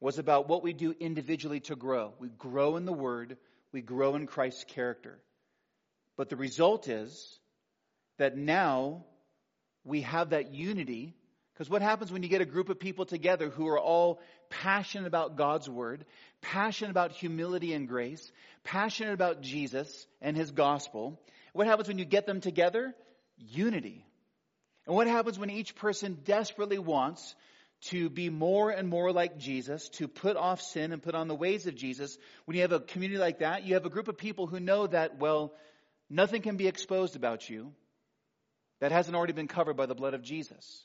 was 0.00 0.18
about 0.18 0.48
what 0.48 0.62
we 0.62 0.72
do 0.72 0.94
individually 0.98 1.60
to 1.60 1.76
grow. 1.76 2.14
We 2.18 2.28
grow 2.28 2.76
in 2.76 2.86
the 2.86 2.92
Word, 2.92 3.36
we 3.70 3.82
grow 3.82 4.14
in 4.14 4.26
Christ's 4.26 4.64
character. 4.64 5.18
But 6.16 6.30
the 6.30 6.36
result 6.36 6.88
is 6.88 7.38
that 8.16 8.34
now 8.34 9.04
we 9.84 10.00
have 10.00 10.30
that 10.30 10.54
unity. 10.54 11.14
Because 11.52 11.68
what 11.68 11.82
happens 11.82 12.10
when 12.10 12.22
you 12.22 12.30
get 12.30 12.40
a 12.40 12.46
group 12.46 12.70
of 12.70 12.80
people 12.80 13.04
together 13.04 13.50
who 13.50 13.68
are 13.68 13.78
all 13.78 14.20
passionate 14.48 15.06
about 15.06 15.36
God's 15.36 15.68
Word, 15.68 16.06
passionate 16.40 16.92
about 16.92 17.12
humility 17.12 17.74
and 17.74 17.86
grace, 17.86 18.32
passionate 18.64 19.12
about 19.12 19.42
Jesus 19.42 20.06
and 20.22 20.34
His 20.34 20.50
gospel? 20.50 21.20
What 21.52 21.66
happens 21.66 21.88
when 21.88 21.98
you 21.98 22.06
get 22.06 22.24
them 22.24 22.40
together? 22.40 22.94
Unity. 23.36 24.06
And 24.86 24.96
what 24.96 25.08
happens 25.08 25.38
when 25.38 25.50
each 25.50 25.74
person 25.74 26.16
desperately 26.24 26.78
wants 26.78 27.34
to 27.90 28.08
be 28.08 28.30
more 28.30 28.70
and 28.70 28.88
more 28.88 29.12
like 29.12 29.38
Jesus, 29.38 29.88
to 29.90 30.08
put 30.08 30.36
off 30.36 30.60
sin 30.60 30.92
and 30.92 31.02
put 31.02 31.14
on 31.14 31.28
the 31.28 31.34
ways 31.34 31.66
of 31.66 31.74
Jesus, 31.74 32.16
when 32.44 32.56
you 32.56 32.62
have 32.62 32.72
a 32.72 32.80
community 32.80 33.18
like 33.18 33.40
that, 33.40 33.64
you 33.64 33.74
have 33.74 33.86
a 33.86 33.90
group 33.90 34.08
of 34.08 34.16
people 34.16 34.46
who 34.46 34.60
know 34.60 34.86
that, 34.86 35.18
well, 35.18 35.52
nothing 36.10 36.42
can 36.42 36.56
be 36.56 36.68
exposed 36.68 37.16
about 37.16 37.48
you 37.48 37.72
that 38.80 38.92
hasn't 38.92 39.16
already 39.16 39.32
been 39.32 39.48
covered 39.48 39.76
by 39.76 39.86
the 39.86 39.94
blood 39.94 40.14
of 40.14 40.22
Jesus. 40.22 40.84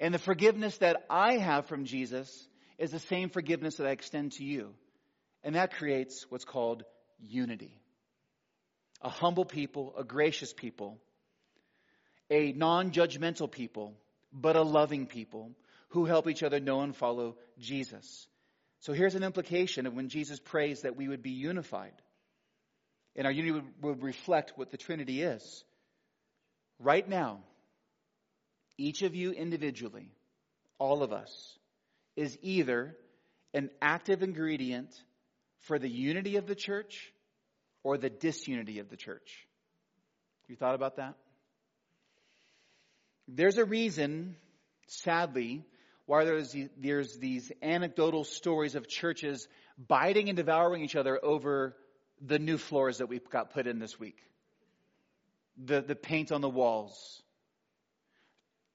And 0.00 0.14
the 0.14 0.18
forgiveness 0.18 0.78
that 0.78 1.04
I 1.10 1.38
have 1.38 1.66
from 1.66 1.84
Jesus 1.84 2.48
is 2.78 2.90
the 2.90 3.00
same 3.00 3.30
forgiveness 3.30 3.76
that 3.76 3.86
I 3.86 3.90
extend 3.90 4.32
to 4.32 4.44
you. 4.44 4.74
And 5.42 5.56
that 5.56 5.74
creates 5.74 6.26
what's 6.28 6.44
called 6.44 6.84
unity. 7.20 7.80
A 9.02 9.08
humble 9.08 9.44
people, 9.44 9.94
a 9.96 10.04
gracious 10.04 10.52
people, 10.52 10.98
a 12.30 12.52
non 12.52 12.90
judgmental 12.90 13.50
people 13.50 13.94
but 14.32 14.56
a 14.56 14.62
loving 14.62 15.06
people 15.06 15.52
who 15.90 16.04
help 16.04 16.28
each 16.28 16.42
other 16.42 16.60
know 16.60 16.80
and 16.80 16.94
follow 16.94 17.36
Jesus. 17.58 18.26
So 18.80 18.92
here's 18.92 19.14
an 19.14 19.24
implication 19.24 19.86
of 19.86 19.94
when 19.94 20.08
Jesus 20.08 20.38
prays 20.38 20.82
that 20.82 20.96
we 20.96 21.08
would 21.08 21.22
be 21.22 21.30
unified. 21.30 21.94
And 23.16 23.26
our 23.26 23.32
unity 23.32 23.66
would, 23.80 24.02
reflect 24.02 24.52
what 24.56 24.70
the 24.70 24.76
Trinity 24.76 25.22
is. 25.22 25.64
Right 26.78 27.08
now, 27.08 27.40
each 28.76 29.02
of 29.02 29.16
you 29.16 29.32
individually, 29.32 30.12
all 30.78 31.02
of 31.02 31.12
us, 31.12 31.58
is 32.14 32.38
either 32.42 32.96
an 33.54 33.70
active 33.82 34.22
ingredient 34.22 34.94
for 35.62 35.78
the 35.78 35.88
unity 35.88 36.36
of 36.36 36.46
the 36.46 36.54
church 36.54 37.12
or 37.82 37.98
the 37.98 38.10
disunity 38.10 38.78
of 38.78 38.88
the 38.88 38.96
church. 38.96 39.46
You 40.46 40.54
thought 40.54 40.76
about 40.76 40.96
that? 40.96 41.16
There's 43.28 43.58
a 43.58 43.64
reason, 43.64 44.36
sadly, 44.86 45.62
why 46.06 46.24
there's, 46.24 46.56
there's 46.78 47.18
these 47.18 47.52
anecdotal 47.62 48.24
stories 48.24 48.74
of 48.74 48.88
churches 48.88 49.46
biting 49.76 50.30
and 50.30 50.36
devouring 50.36 50.82
each 50.82 50.96
other 50.96 51.22
over 51.22 51.76
the 52.22 52.38
new 52.38 52.56
floors 52.56 52.98
that 52.98 53.08
we 53.08 53.18
got 53.18 53.52
put 53.52 53.66
in 53.66 53.78
this 53.78 54.00
week, 54.00 54.16
the, 55.62 55.82
the 55.82 55.94
paint 55.94 56.32
on 56.32 56.40
the 56.40 56.48
walls. 56.48 57.22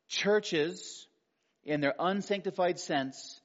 Churches, 0.07 1.07
in 1.63 1.81
their 1.81 1.95
unsanctified 1.97 2.79
sense, 2.79 3.41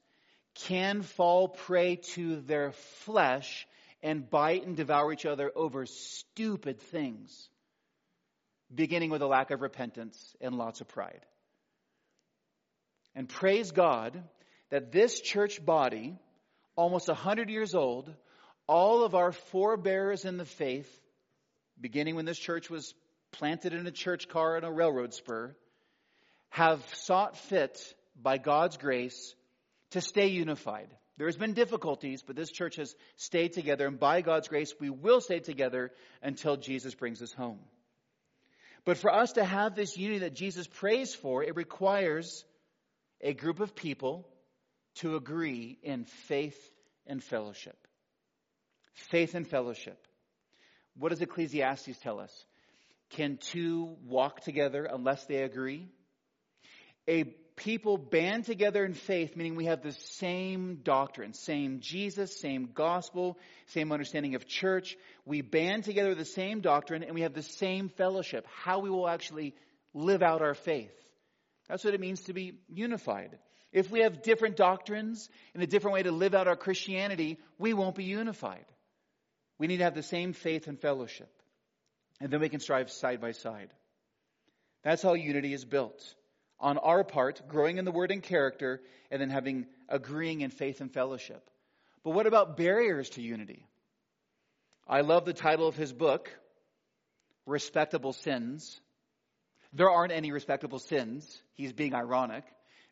can 0.66 1.00
fall 1.00 1.48
prey 1.48 1.96
to 1.96 2.36
their 2.42 2.72
flesh 3.06 3.66
and 4.02 4.28
bite 4.28 4.66
and 4.66 4.76
devour 4.76 5.10
each 5.12 5.24
other 5.24 5.50
over 5.56 5.86
stupid 5.86 6.80
things 6.80 7.48
beginning 8.74 9.10
with 9.10 9.22
a 9.22 9.26
lack 9.26 9.50
of 9.50 9.60
repentance 9.60 10.36
and 10.40 10.54
lots 10.56 10.80
of 10.80 10.88
pride. 10.88 11.24
And 13.14 13.28
praise 13.28 13.70
God 13.72 14.22
that 14.70 14.92
this 14.92 15.20
church 15.20 15.64
body, 15.64 16.18
almost 16.76 17.08
100 17.08 17.50
years 17.50 17.74
old, 17.74 18.12
all 18.66 19.02
of 19.02 19.14
our 19.14 19.32
forebears 19.32 20.24
in 20.24 20.36
the 20.36 20.44
faith, 20.44 20.88
beginning 21.80 22.16
when 22.16 22.26
this 22.26 22.38
church 22.38 22.68
was 22.68 22.94
planted 23.32 23.72
in 23.72 23.86
a 23.86 23.90
church 23.90 24.28
car 24.28 24.56
in 24.56 24.64
a 24.64 24.70
railroad 24.70 25.14
spur, 25.14 25.56
have 26.50 26.82
sought 26.94 27.36
fit 27.36 27.94
by 28.20 28.38
God's 28.38 28.76
grace 28.76 29.34
to 29.90 30.00
stay 30.00 30.28
unified. 30.28 30.88
There 31.16 31.26
has 31.26 31.36
been 31.36 31.54
difficulties, 31.54 32.22
but 32.22 32.36
this 32.36 32.50
church 32.50 32.76
has 32.76 32.94
stayed 33.16 33.52
together, 33.52 33.86
and 33.86 33.98
by 33.98 34.20
God's 34.20 34.48
grace, 34.48 34.72
we 34.78 34.90
will 34.90 35.20
stay 35.20 35.40
together 35.40 35.90
until 36.22 36.56
Jesus 36.56 36.94
brings 36.94 37.20
us 37.22 37.32
home. 37.32 37.58
But 38.84 38.98
for 38.98 39.12
us 39.12 39.32
to 39.32 39.44
have 39.44 39.74
this 39.74 39.96
unity 39.96 40.20
that 40.20 40.34
Jesus 40.34 40.66
prays 40.66 41.14
for, 41.14 41.42
it 41.42 41.56
requires 41.56 42.44
a 43.20 43.34
group 43.34 43.60
of 43.60 43.74
people 43.74 44.28
to 44.96 45.16
agree 45.16 45.78
in 45.82 46.04
faith 46.04 46.58
and 47.06 47.22
fellowship. 47.22 47.76
Faith 48.94 49.34
and 49.34 49.46
fellowship. 49.46 50.06
What 50.96 51.10
does 51.10 51.20
Ecclesiastes 51.20 51.98
tell 52.02 52.18
us? 52.18 52.32
Can 53.10 53.38
two 53.38 53.96
walk 54.04 54.40
together 54.40 54.84
unless 54.84 55.24
they 55.26 55.42
agree? 55.42 55.88
A 57.08 57.34
people 57.58 57.98
band 57.98 58.44
together 58.44 58.84
in 58.84 58.94
faith, 58.94 59.36
meaning 59.36 59.56
we 59.56 59.66
have 59.66 59.82
the 59.82 59.92
same 59.92 60.76
doctrine, 60.82 61.34
same 61.34 61.80
Jesus, 61.80 62.40
same 62.40 62.70
gospel, 62.72 63.38
same 63.66 63.92
understanding 63.92 64.34
of 64.34 64.46
church. 64.46 64.96
We 65.26 65.42
band 65.42 65.84
together 65.84 66.14
the 66.14 66.24
same 66.24 66.60
doctrine 66.60 67.02
and 67.02 67.14
we 67.14 67.22
have 67.22 67.34
the 67.34 67.42
same 67.42 67.90
fellowship, 67.90 68.46
how 68.62 68.78
we 68.78 68.90
will 68.90 69.08
actually 69.08 69.54
live 69.92 70.22
out 70.22 70.40
our 70.40 70.54
faith. 70.54 70.94
That's 71.68 71.84
what 71.84 71.94
it 71.94 72.00
means 72.00 72.22
to 72.22 72.32
be 72.32 72.60
unified. 72.68 73.38
If 73.72 73.90
we 73.90 74.00
have 74.00 74.22
different 74.22 74.56
doctrines 74.56 75.28
and 75.52 75.62
a 75.62 75.66
different 75.66 75.94
way 75.94 76.04
to 76.04 76.12
live 76.12 76.34
out 76.34 76.48
our 76.48 76.56
Christianity, 76.56 77.38
we 77.58 77.74
won't 77.74 77.96
be 77.96 78.04
unified. 78.04 78.64
We 79.58 79.66
need 79.66 79.78
to 79.78 79.84
have 79.84 79.94
the 79.94 80.02
same 80.02 80.32
faith 80.32 80.68
and 80.68 80.80
fellowship. 80.80 81.30
And 82.20 82.30
then 82.30 82.40
we 82.40 82.48
can 82.48 82.60
strive 82.60 82.90
side 82.90 83.20
by 83.20 83.32
side. 83.32 83.70
That's 84.82 85.02
how 85.02 85.14
unity 85.14 85.52
is 85.52 85.64
built 85.64 86.14
on 86.60 86.78
our 86.78 87.04
part, 87.04 87.42
growing 87.48 87.78
in 87.78 87.84
the 87.84 87.92
word 87.92 88.10
and 88.10 88.22
character, 88.22 88.80
and 89.10 89.20
then 89.20 89.30
having 89.30 89.66
agreeing 89.88 90.40
in 90.40 90.50
faith 90.50 90.80
and 90.80 90.92
fellowship. 90.92 91.48
But 92.02 92.10
what 92.10 92.26
about 92.26 92.56
barriers 92.56 93.10
to 93.10 93.22
unity? 93.22 93.66
I 94.86 95.02
love 95.02 95.24
the 95.24 95.32
title 95.32 95.68
of 95.68 95.76
his 95.76 95.92
book, 95.92 96.30
Respectable 97.46 98.12
Sins. 98.12 98.80
There 99.72 99.90
aren't 99.90 100.12
any 100.12 100.32
respectable 100.32 100.78
sins. 100.78 101.42
He's 101.54 101.72
being 101.72 101.94
ironic. 101.94 102.44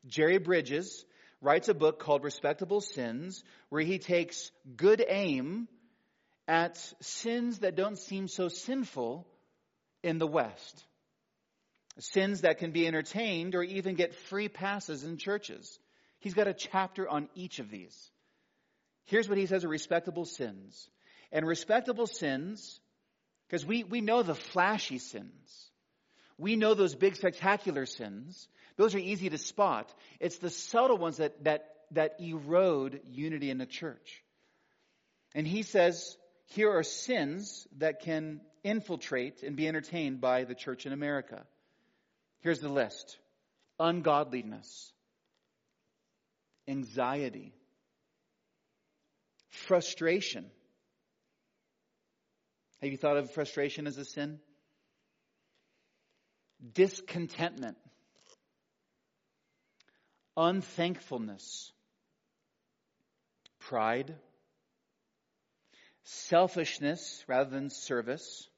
Jerry 0.06 0.38
Bridges 0.38 1.04
writes 1.40 1.68
a 1.68 1.74
book 1.74 1.98
called 1.98 2.22
Respectable 2.22 2.80
Sins, 2.80 3.42
where 3.70 3.82
he 3.82 3.98
takes 3.98 4.50
good 4.76 5.04
aim 5.06 5.68
at 6.46 6.76
sins 7.00 7.60
that 7.60 7.76
don't 7.76 7.98
seem 7.98 8.28
so 8.28 8.48
sinful 8.48 9.26
in 10.02 10.18
the 10.18 10.26
West 10.26 10.84
sins 11.98 12.42
that 12.42 12.58
can 12.58 12.72
be 12.72 12.86
entertained 12.86 13.54
or 13.54 13.62
even 13.62 13.94
get 13.94 14.14
free 14.14 14.48
passes 14.48 15.04
in 15.04 15.16
churches. 15.16 15.78
He's 16.20 16.34
got 16.34 16.48
a 16.48 16.54
chapter 16.54 17.08
on 17.08 17.28
each 17.34 17.58
of 17.58 17.70
these. 17.70 18.10
Here's 19.04 19.28
what 19.28 19.38
he 19.38 19.46
says 19.46 19.64
are 19.64 19.68
respectable 19.68 20.24
sins. 20.24 20.88
And 21.32 21.46
respectable 21.46 22.06
sins, 22.06 22.80
because 23.48 23.64
we, 23.64 23.84
we 23.84 24.00
know 24.00 24.22
the 24.22 24.34
flashy 24.34 24.98
sins. 24.98 25.70
We 26.38 26.56
know 26.56 26.74
those 26.74 26.94
big 26.94 27.16
spectacular 27.16 27.86
sins. 27.86 28.48
Those 28.76 28.94
are 28.94 28.98
easy 28.98 29.30
to 29.30 29.38
spot. 29.38 29.92
It's 30.20 30.38
the 30.38 30.50
subtle 30.50 30.98
ones 30.98 31.16
that, 31.16 31.44
that, 31.44 31.64
that 31.92 32.20
erode 32.20 33.00
unity 33.06 33.50
in 33.50 33.58
the 33.58 33.66
church. 33.66 34.22
And 35.34 35.46
he 35.46 35.62
says, 35.62 36.16
here 36.46 36.70
are 36.70 36.82
sins 36.82 37.66
that 37.78 38.00
can 38.00 38.40
infiltrate 38.62 39.42
and 39.42 39.56
be 39.56 39.66
entertained 39.66 40.20
by 40.20 40.44
the 40.44 40.54
church 40.54 40.86
in 40.86 40.92
America. 40.92 41.44
Here's 42.40 42.60
the 42.60 42.68
list 42.68 43.18
ungodliness, 43.78 44.92
anxiety, 46.68 47.52
frustration. 49.50 50.46
Have 52.80 52.90
you 52.90 52.96
thought 52.96 53.16
of 53.16 53.30
frustration 53.30 53.86
as 53.86 53.96
a 53.98 54.04
sin? 54.04 54.38
Discontentment, 56.72 57.76
unthankfulness, 60.36 61.72
pride, 63.58 64.14
selfishness 66.04 67.24
rather 67.26 67.50
than 67.50 67.70
service, 67.70 68.48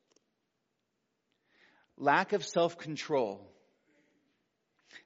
lack 1.97 2.33
of 2.33 2.45
self 2.45 2.79
control. 2.79 3.41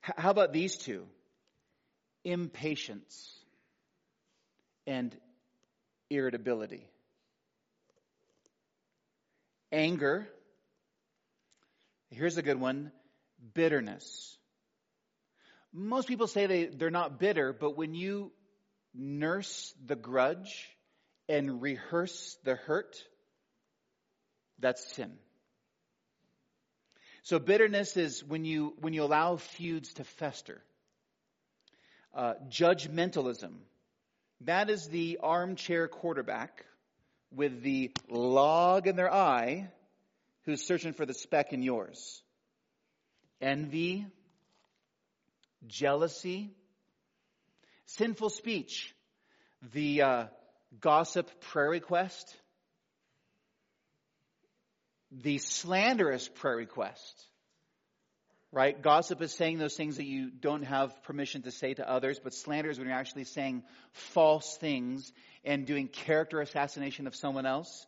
How 0.03 0.31
about 0.31 0.53
these 0.53 0.77
two? 0.77 1.07
Impatience 2.25 3.39
and 4.87 5.17
irritability. 6.11 6.85
Anger. 9.71 10.29
Here's 12.11 12.37
a 12.37 12.43
good 12.43 12.61
one 12.61 12.93
bitterness. 13.55 14.37
Most 15.73 16.09
people 16.09 16.27
say 16.27 16.47
they, 16.47 16.67
they're 16.67 16.91
not 16.91 17.19
bitter, 17.19 17.53
but 17.53 17.77
when 17.77 17.95
you 17.95 18.33
nurse 18.95 19.73
the 19.87 19.97
grudge 19.97 20.69
and 21.29 21.63
rehearse 21.63 22.37
the 22.45 22.57
hurt, 22.57 23.03
that's 24.59 24.85
sin. 24.95 25.13
So 27.23 27.39
bitterness 27.39 27.97
is 27.97 28.25
when 28.25 28.45
you, 28.45 28.75
when 28.81 28.93
you 28.93 29.05
allow 29.05 29.37
feuds 29.37 29.95
to 29.95 30.05
fester. 30.05 30.61
Uh, 32.15 32.35
judgmentalism. 32.51 33.53
That 34.43 34.69
is 34.69 34.89
the 34.89 35.19
armchair 35.23 35.89
quarterback 35.89 36.67
with 37.35 37.63
the 37.63 37.93
log 38.09 38.87
in 38.87 38.97
their 38.97 39.13
eye 39.13 39.71
who's 40.45 40.67
searching 40.67 40.93
for 40.93 41.07
the 41.07 41.15
speck 41.15 41.53
in 41.53 41.63
yours. 41.63 42.23
Envy, 43.41 44.07
jealousy, 45.67 46.51
sinful 47.87 48.31
speech, 48.31 48.95
the 49.73 50.03
uh, 50.03 50.25
gossip 50.81 51.31
prayer 51.41 51.71
request, 51.71 52.37
the 55.21 55.39
slanderous 55.39 56.29
prayer 56.29 56.57
request. 56.57 57.27
Right? 58.51 58.81
Gossip 58.81 59.23
is 59.23 59.33
saying 59.33 59.59
those 59.59 59.77
things 59.77 59.97
that 59.97 60.05
you 60.05 60.31
don't 60.31 60.65
have 60.65 61.03
permission 61.05 61.43
to 61.43 61.51
say 61.51 61.73
to 61.75 61.91
others, 61.91 62.21
but 62.23 62.35
slander 62.35 62.69
is 62.69 62.79
when 62.79 62.87
you're 62.87 62.97
actually 62.97 63.25
saying 63.25 63.63
false 63.93 64.59
things 64.59 65.11
and 65.43 65.67
doing 65.67 65.89
character 65.89 66.41
assassination 66.41 67.07
of 67.07 67.17
someone 67.17 67.47
else. 67.47 67.87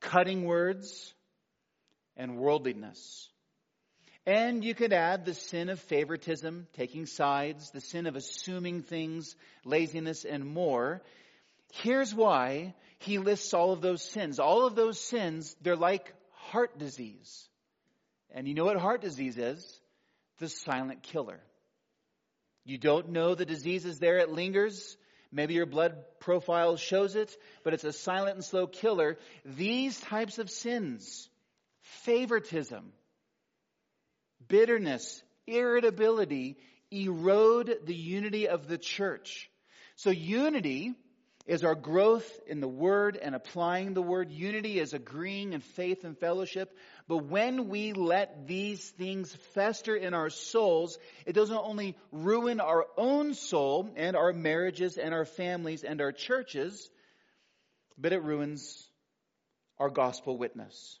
Cutting 0.00 0.44
words 0.44 1.12
and 2.16 2.38
worldliness. 2.38 3.28
And 4.24 4.64
you 4.64 4.74
could 4.74 4.92
add 4.92 5.24
the 5.24 5.34
sin 5.34 5.68
of 5.68 5.80
favoritism, 5.80 6.66
taking 6.74 7.06
sides, 7.06 7.70
the 7.70 7.80
sin 7.80 8.06
of 8.06 8.16
assuming 8.16 8.82
things, 8.82 9.34
laziness, 9.64 10.24
and 10.24 10.44
more. 10.44 11.02
Here's 11.72 12.14
why 12.14 12.74
he 12.98 13.18
lists 13.18 13.54
all 13.54 13.72
of 13.72 13.80
those 13.80 14.02
sins. 14.02 14.38
All 14.38 14.66
of 14.66 14.74
those 14.74 15.00
sins, 15.00 15.56
they're 15.62 15.76
like 15.76 16.12
heart 16.48 16.78
disease. 16.78 17.48
And 18.30 18.46
you 18.46 18.54
know 18.54 18.64
what 18.64 18.76
heart 18.76 19.00
disease 19.00 19.38
is? 19.38 19.80
The 20.38 20.48
silent 20.48 21.02
killer. 21.02 21.40
You 22.64 22.78
don't 22.78 23.10
know 23.10 23.34
the 23.34 23.46
disease 23.46 23.84
is 23.84 23.98
there, 23.98 24.18
it 24.18 24.30
lingers. 24.30 24.96
Maybe 25.30 25.54
your 25.54 25.66
blood 25.66 25.96
profile 26.20 26.76
shows 26.76 27.14
it, 27.14 27.34
but 27.64 27.74
it's 27.74 27.84
a 27.84 27.92
silent 27.92 28.36
and 28.36 28.44
slow 28.44 28.66
killer. 28.66 29.18
These 29.44 30.00
types 30.00 30.38
of 30.38 30.50
sins, 30.50 31.28
favoritism, 32.04 32.92
bitterness, 34.48 35.22
irritability, 35.46 36.56
erode 36.90 37.78
the 37.84 37.94
unity 37.94 38.48
of 38.48 38.68
the 38.68 38.78
church. 38.78 39.50
So 39.96 40.10
unity 40.10 40.94
is 41.48 41.64
our 41.64 41.74
growth 41.74 42.30
in 42.46 42.60
the 42.60 42.68
Word 42.68 43.16
and 43.16 43.34
applying 43.34 43.94
the 43.94 44.02
Word. 44.02 44.30
Unity 44.30 44.78
is 44.78 44.92
agreeing 44.92 45.54
in 45.54 45.60
faith 45.60 46.04
and 46.04 46.16
fellowship. 46.18 46.76
But 47.08 47.24
when 47.24 47.68
we 47.68 47.94
let 47.94 48.46
these 48.46 48.86
things 48.90 49.34
fester 49.54 49.96
in 49.96 50.12
our 50.12 50.28
souls, 50.28 50.98
it 51.24 51.32
doesn't 51.32 51.56
only 51.56 51.96
ruin 52.12 52.60
our 52.60 52.84
own 52.98 53.32
soul 53.32 53.90
and 53.96 54.14
our 54.14 54.34
marriages 54.34 54.98
and 54.98 55.14
our 55.14 55.24
families 55.24 55.84
and 55.84 56.02
our 56.02 56.12
churches, 56.12 56.90
but 57.96 58.12
it 58.12 58.22
ruins 58.22 58.86
our 59.78 59.88
gospel 59.88 60.36
witness. 60.36 60.98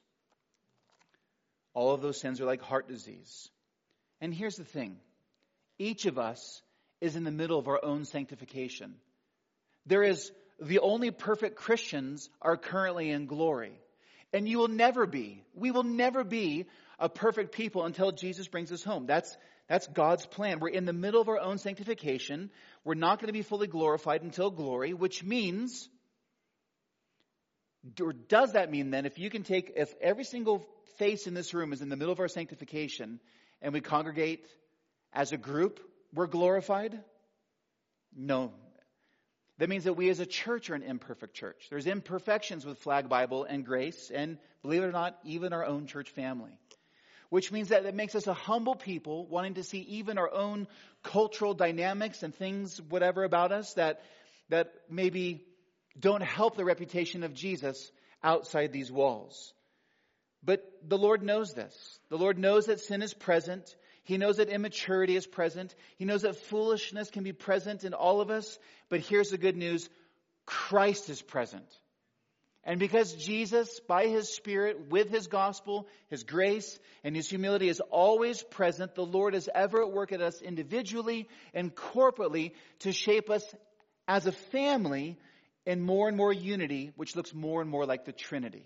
All 1.74 1.92
of 1.92 2.00
those 2.00 2.18
sins 2.18 2.40
are 2.40 2.46
like 2.46 2.62
heart 2.62 2.88
disease. 2.88 3.50
And 4.22 4.32
here's 4.32 4.56
the 4.56 4.64
thing 4.64 4.96
each 5.78 6.06
of 6.06 6.18
us 6.18 6.62
is 7.02 7.16
in 7.16 7.24
the 7.24 7.30
middle 7.30 7.58
of 7.58 7.68
our 7.68 7.84
own 7.84 8.06
sanctification. 8.06 8.94
There 9.88 10.02
is 10.02 10.30
the 10.60 10.80
only 10.80 11.10
perfect 11.10 11.56
Christians 11.56 12.28
are 12.42 12.56
currently 12.56 13.10
in 13.10 13.26
glory. 13.26 13.72
And 14.32 14.46
you 14.46 14.58
will 14.58 14.68
never 14.68 15.06
be. 15.06 15.42
We 15.54 15.70
will 15.70 15.82
never 15.82 16.24
be 16.24 16.66
a 16.98 17.08
perfect 17.08 17.52
people 17.52 17.84
until 17.84 18.12
Jesus 18.12 18.48
brings 18.48 18.70
us 18.70 18.84
home. 18.84 19.06
That's, 19.06 19.34
that's 19.66 19.86
God's 19.86 20.26
plan. 20.26 20.60
We're 20.60 20.68
in 20.68 20.84
the 20.84 20.92
middle 20.92 21.22
of 21.22 21.28
our 21.28 21.40
own 21.40 21.56
sanctification. 21.56 22.50
We're 22.84 22.94
not 22.94 23.18
going 23.18 23.28
to 23.28 23.32
be 23.32 23.42
fully 23.42 23.66
glorified 23.66 24.22
until 24.22 24.50
glory, 24.50 24.92
which 24.92 25.24
means, 25.24 25.88
or 27.98 28.12
does 28.12 28.52
that 28.52 28.70
mean 28.70 28.90
then, 28.90 29.06
if 29.06 29.18
you 29.18 29.30
can 29.30 29.44
take, 29.44 29.72
if 29.74 29.94
every 30.02 30.24
single 30.24 30.66
face 30.98 31.26
in 31.26 31.32
this 31.32 31.54
room 31.54 31.72
is 31.72 31.80
in 31.80 31.88
the 31.88 31.96
middle 31.96 32.12
of 32.12 32.20
our 32.20 32.28
sanctification 32.28 33.20
and 33.62 33.72
we 33.72 33.80
congregate 33.80 34.44
as 35.14 35.32
a 35.32 35.38
group, 35.38 35.80
we're 36.12 36.26
glorified? 36.26 37.00
No, 38.14 38.52
that 39.58 39.68
means 39.68 39.84
that 39.84 39.94
we 39.94 40.08
as 40.08 40.20
a 40.20 40.26
church 40.26 40.70
are 40.70 40.74
an 40.74 40.82
imperfect 40.82 41.34
church. 41.34 41.66
There's 41.68 41.86
imperfections 41.86 42.64
with 42.64 42.78
Flag 42.78 43.08
Bible 43.08 43.44
and 43.44 43.64
Grace, 43.64 44.10
and 44.14 44.38
believe 44.62 44.82
it 44.82 44.86
or 44.86 44.92
not, 44.92 45.18
even 45.24 45.52
our 45.52 45.64
own 45.64 45.86
church 45.86 46.10
family. 46.10 46.52
Which 47.28 47.52
means 47.52 47.68
that 47.68 47.84
it 47.84 47.94
makes 47.94 48.14
us 48.14 48.26
a 48.26 48.34
humble 48.34 48.76
people 48.76 49.26
wanting 49.26 49.54
to 49.54 49.64
see 49.64 49.80
even 49.80 50.16
our 50.16 50.32
own 50.32 50.66
cultural 51.02 51.54
dynamics 51.54 52.22
and 52.22 52.34
things, 52.34 52.80
whatever 52.88 53.24
about 53.24 53.52
us 53.52 53.74
that, 53.74 54.00
that 54.48 54.72
maybe 54.88 55.44
don't 55.98 56.22
help 56.22 56.56
the 56.56 56.64
reputation 56.64 57.24
of 57.24 57.34
Jesus 57.34 57.90
outside 58.22 58.72
these 58.72 58.90
walls. 58.90 59.52
But 60.42 60.64
the 60.86 60.98
Lord 60.98 61.22
knows 61.22 61.52
this. 61.52 61.74
The 62.10 62.16
Lord 62.16 62.38
knows 62.38 62.66
that 62.66 62.80
sin 62.80 63.02
is 63.02 63.12
present. 63.12 63.74
He 64.08 64.16
knows 64.16 64.38
that 64.38 64.48
immaturity 64.48 65.16
is 65.16 65.26
present. 65.26 65.74
He 65.98 66.06
knows 66.06 66.22
that 66.22 66.34
foolishness 66.34 67.10
can 67.10 67.24
be 67.24 67.34
present 67.34 67.84
in 67.84 67.92
all 67.92 68.22
of 68.22 68.30
us. 68.30 68.58
But 68.88 69.00
here's 69.00 69.28
the 69.28 69.36
good 69.36 69.54
news 69.54 69.86
Christ 70.46 71.10
is 71.10 71.20
present. 71.20 71.66
And 72.64 72.80
because 72.80 73.12
Jesus, 73.12 73.80
by 73.80 74.06
His 74.06 74.34
Spirit, 74.34 74.88
with 74.88 75.10
His 75.10 75.26
gospel, 75.26 75.86
His 76.08 76.24
grace, 76.24 76.78
and 77.04 77.14
His 77.14 77.28
humility 77.28 77.68
is 77.68 77.80
always 77.80 78.42
present, 78.42 78.94
the 78.94 79.04
Lord 79.04 79.34
is 79.34 79.50
ever 79.54 79.82
at 79.82 79.92
work 79.92 80.10
at 80.12 80.22
us 80.22 80.40
individually 80.40 81.28
and 81.52 81.74
corporately 81.74 82.52
to 82.78 82.92
shape 82.92 83.28
us 83.28 83.44
as 84.08 84.26
a 84.26 84.32
family 84.32 85.18
in 85.66 85.82
more 85.82 86.08
and 86.08 86.16
more 86.16 86.32
unity, 86.32 86.92
which 86.96 87.14
looks 87.14 87.34
more 87.34 87.60
and 87.60 87.68
more 87.68 87.84
like 87.84 88.06
the 88.06 88.12
Trinity. 88.12 88.64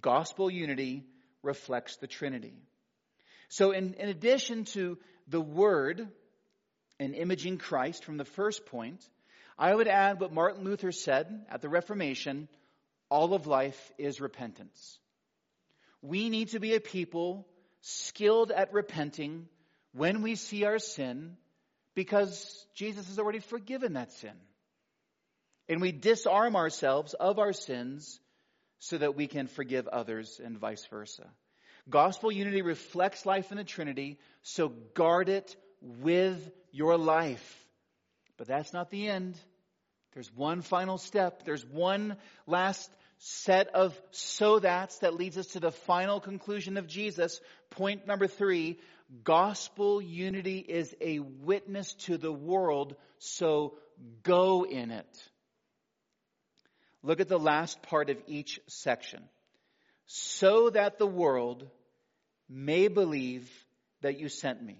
Gospel 0.00 0.48
unity 0.48 1.02
reflects 1.42 1.96
the 1.96 2.06
Trinity. 2.06 2.54
So, 3.52 3.72
in, 3.72 3.92
in 3.98 4.08
addition 4.08 4.64
to 4.72 4.96
the 5.28 5.38
Word 5.38 6.08
and 6.98 7.14
imaging 7.14 7.58
Christ 7.58 8.02
from 8.02 8.16
the 8.16 8.24
first 8.24 8.64
point, 8.64 9.06
I 9.58 9.74
would 9.74 9.88
add 9.88 10.20
what 10.20 10.32
Martin 10.32 10.64
Luther 10.64 10.90
said 10.90 11.44
at 11.50 11.60
the 11.60 11.68
Reformation 11.68 12.48
all 13.10 13.34
of 13.34 13.46
life 13.46 13.92
is 13.98 14.22
repentance. 14.22 14.98
We 16.00 16.30
need 16.30 16.48
to 16.52 16.60
be 16.60 16.74
a 16.74 16.80
people 16.80 17.46
skilled 17.82 18.52
at 18.52 18.72
repenting 18.72 19.48
when 19.92 20.22
we 20.22 20.34
see 20.36 20.64
our 20.64 20.78
sin 20.78 21.36
because 21.94 22.66
Jesus 22.74 23.06
has 23.08 23.18
already 23.18 23.40
forgiven 23.40 23.92
that 23.92 24.12
sin. 24.12 24.32
And 25.68 25.82
we 25.82 25.92
disarm 25.92 26.56
ourselves 26.56 27.12
of 27.12 27.38
our 27.38 27.52
sins 27.52 28.18
so 28.78 28.96
that 28.96 29.14
we 29.14 29.26
can 29.26 29.46
forgive 29.46 29.88
others 29.88 30.40
and 30.42 30.58
vice 30.58 30.86
versa. 30.86 31.28
Gospel 31.88 32.30
unity 32.30 32.62
reflects 32.62 33.26
life 33.26 33.50
in 33.50 33.56
the 33.56 33.64
Trinity, 33.64 34.18
so 34.42 34.68
guard 34.68 35.28
it 35.28 35.56
with 35.80 36.50
your 36.70 36.96
life. 36.96 37.58
But 38.36 38.46
that's 38.46 38.72
not 38.72 38.90
the 38.90 39.08
end. 39.08 39.36
There's 40.14 40.32
one 40.34 40.62
final 40.62 40.98
step. 40.98 41.44
There's 41.44 41.66
one 41.66 42.16
last 42.46 42.90
set 43.18 43.68
of 43.68 44.00
so 44.10 44.58
that's 44.58 44.98
that 44.98 45.14
leads 45.14 45.38
us 45.38 45.46
to 45.48 45.60
the 45.60 45.70
final 45.72 46.20
conclusion 46.20 46.76
of 46.76 46.86
Jesus. 46.86 47.40
Point 47.70 48.06
number 48.06 48.26
three, 48.26 48.78
gospel 49.24 50.00
unity 50.00 50.58
is 50.58 50.94
a 51.00 51.18
witness 51.20 51.94
to 51.94 52.16
the 52.16 52.32
world, 52.32 52.96
so 53.18 53.74
go 54.22 54.64
in 54.64 54.90
it. 54.90 55.30
Look 57.02 57.20
at 57.20 57.28
the 57.28 57.38
last 57.38 57.82
part 57.82 58.10
of 58.10 58.18
each 58.26 58.60
section 58.68 59.22
so 60.14 60.68
that 60.68 60.98
the 60.98 61.06
world 61.06 61.66
may 62.46 62.88
believe 62.88 63.50
that 64.02 64.20
you 64.20 64.28
sent 64.28 64.62
me. 64.62 64.76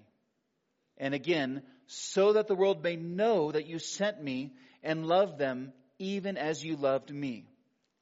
And 0.98 1.14
again, 1.14 1.62
so 1.86 2.34
that 2.34 2.48
the 2.48 2.54
world 2.54 2.82
may 2.82 2.96
know 2.96 3.50
that 3.50 3.66
you 3.66 3.78
sent 3.78 4.22
me 4.22 4.52
and 4.82 5.06
love 5.06 5.38
them 5.38 5.72
even 5.98 6.36
as 6.36 6.62
you 6.62 6.76
loved 6.76 7.10
me. 7.10 7.46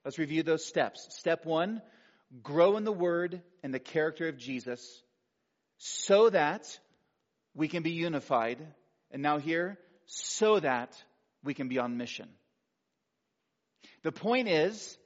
Let's 0.05 0.19
review 0.19 0.43
those 0.43 0.65
steps. 0.65 1.07
Step 1.11 1.47
one, 1.47 1.83
grow 2.43 2.77
in 2.77 2.83
the 2.83 2.91
word 2.91 3.43
and 3.63 3.73
the 3.73 3.79
character 3.79 4.27
of 4.27 4.37
Jesus 4.37 5.01
so 5.79 6.31
that 6.31 6.81
we 7.55 7.69
can 7.69 7.85
be 7.85 7.93
unified. 7.93 8.59
And 9.13 9.23
now 9.23 9.39
here, 9.39 9.79
so 10.07 10.59
that 10.59 11.01
we 11.45 11.55
can 11.55 11.69
be 11.69 11.79
on 11.79 11.97
mission. 11.97 12.29
The 14.03 14.11
point 14.11 14.49
is, 14.49 14.99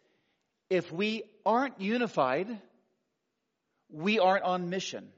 if 0.71 0.91
we 0.93 1.25
aren't 1.45 1.81
unified, 1.81 2.49
we 3.91 4.19
aren't 4.19 4.45
on 4.45 4.71
mission. 4.71 5.09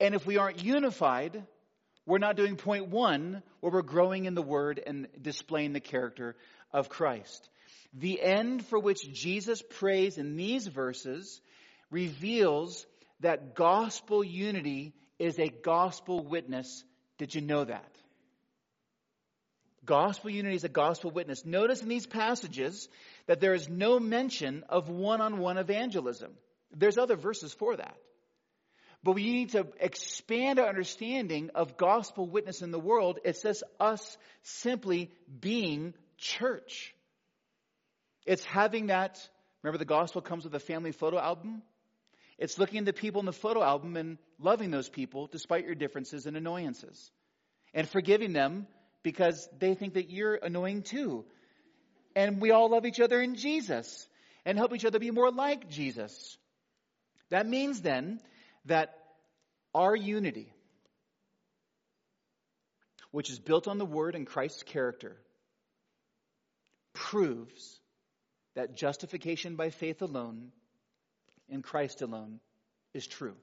And 0.00 0.14
if 0.14 0.26
we 0.26 0.36
aren't 0.36 0.62
unified, 0.62 1.44
we're 2.06 2.18
not 2.18 2.36
doing 2.36 2.56
point 2.56 2.88
one, 2.88 3.42
where 3.60 3.72
we're 3.72 3.82
growing 3.82 4.24
in 4.24 4.34
the 4.34 4.42
Word 4.42 4.80
and 4.84 5.08
displaying 5.20 5.72
the 5.72 5.80
character 5.80 6.36
of 6.72 6.88
Christ. 6.88 7.48
The 7.94 8.20
end 8.20 8.64
for 8.66 8.78
which 8.78 9.12
Jesus 9.12 9.62
prays 9.62 10.18
in 10.18 10.36
these 10.36 10.66
verses 10.66 11.40
reveals 11.90 12.86
that 13.20 13.54
gospel 13.54 14.22
unity 14.22 14.94
is 15.18 15.38
a 15.38 15.48
gospel 15.48 16.22
witness. 16.22 16.84
Did 17.18 17.34
you 17.34 17.40
know 17.40 17.64
that? 17.64 17.90
Gospel 19.84 20.30
unity 20.30 20.54
is 20.54 20.64
a 20.64 20.68
gospel 20.68 21.10
witness. 21.10 21.44
Notice 21.46 21.82
in 21.82 21.88
these 21.88 22.06
passages 22.06 22.88
that 23.28 23.40
there 23.40 23.54
is 23.54 23.68
no 23.68 24.00
mention 24.00 24.64
of 24.68 24.88
one 24.88 25.20
on 25.20 25.38
one 25.38 25.58
evangelism. 25.58 26.32
There's 26.72 26.98
other 26.98 27.14
verses 27.14 27.52
for 27.52 27.76
that. 27.76 27.96
But 29.04 29.12
we 29.12 29.30
need 29.30 29.50
to 29.50 29.68
expand 29.78 30.58
our 30.58 30.68
understanding 30.68 31.50
of 31.54 31.76
gospel 31.76 32.26
witness 32.26 32.62
in 32.62 32.72
the 32.72 32.80
world. 32.80 33.20
It 33.24 33.36
says 33.36 33.62
us 33.78 34.16
simply 34.42 35.12
being 35.40 35.94
church. 36.16 36.94
It's 38.26 38.44
having 38.44 38.86
that, 38.86 39.20
remember 39.62 39.78
the 39.78 39.84
gospel 39.84 40.20
comes 40.20 40.44
with 40.44 40.54
a 40.54 40.60
family 40.60 40.92
photo 40.92 41.18
album? 41.18 41.62
It's 42.38 42.58
looking 42.58 42.78
at 42.80 42.86
the 42.86 42.92
people 42.92 43.20
in 43.20 43.26
the 43.26 43.32
photo 43.32 43.62
album 43.62 43.96
and 43.96 44.18
loving 44.40 44.70
those 44.70 44.88
people 44.88 45.28
despite 45.30 45.64
your 45.64 45.74
differences 45.74 46.26
and 46.26 46.36
annoyances. 46.36 47.10
And 47.74 47.88
forgiving 47.88 48.32
them 48.32 48.66
because 49.02 49.48
they 49.58 49.74
think 49.74 49.94
that 49.94 50.10
you're 50.10 50.34
annoying 50.34 50.82
too. 50.82 51.24
And 52.14 52.40
we 52.40 52.50
all 52.50 52.70
love 52.70 52.86
each 52.86 53.00
other 53.00 53.20
in 53.20 53.34
Jesus 53.34 54.08
and 54.44 54.58
help 54.58 54.74
each 54.74 54.84
other 54.84 54.98
be 54.98 55.10
more 55.10 55.30
like 55.30 55.68
Jesus. 55.68 56.36
That 57.30 57.46
means 57.46 57.80
then 57.80 58.20
that 58.64 58.94
our 59.74 59.94
unity, 59.94 60.52
which 63.10 63.30
is 63.30 63.38
built 63.38 63.68
on 63.68 63.78
the 63.78 63.84
Word 63.84 64.14
and 64.14 64.26
Christ's 64.26 64.62
character, 64.62 65.16
proves 66.94 67.78
that 68.54 68.74
justification 68.74 69.56
by 69.56 69.70
faith 69.70 70.02
alone 70.02 70.50
in 71.48 71.62
Christ 71.62 72.02
alone 72.02 72.40
is 72.94 73.06
true. 73.06 73.36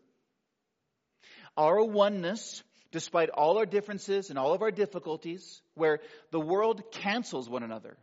Our 1.58 1.84
oneness, 1.84 2.64
despite 2.92 3.30
all 3.30 3.58
our 3.58 3.66
differences 3.66 4.30
and 4.30 4.38
all 4.38 4.54
of 4.54 4.62
our 4.62 4.72
difficulties, 4.72 5.62
where 5.76 6.00
the 6.32 6.40
world 6.40 6.92
cancels 6.92 7.50
one 7.50 7.64
another, 7.64 7.98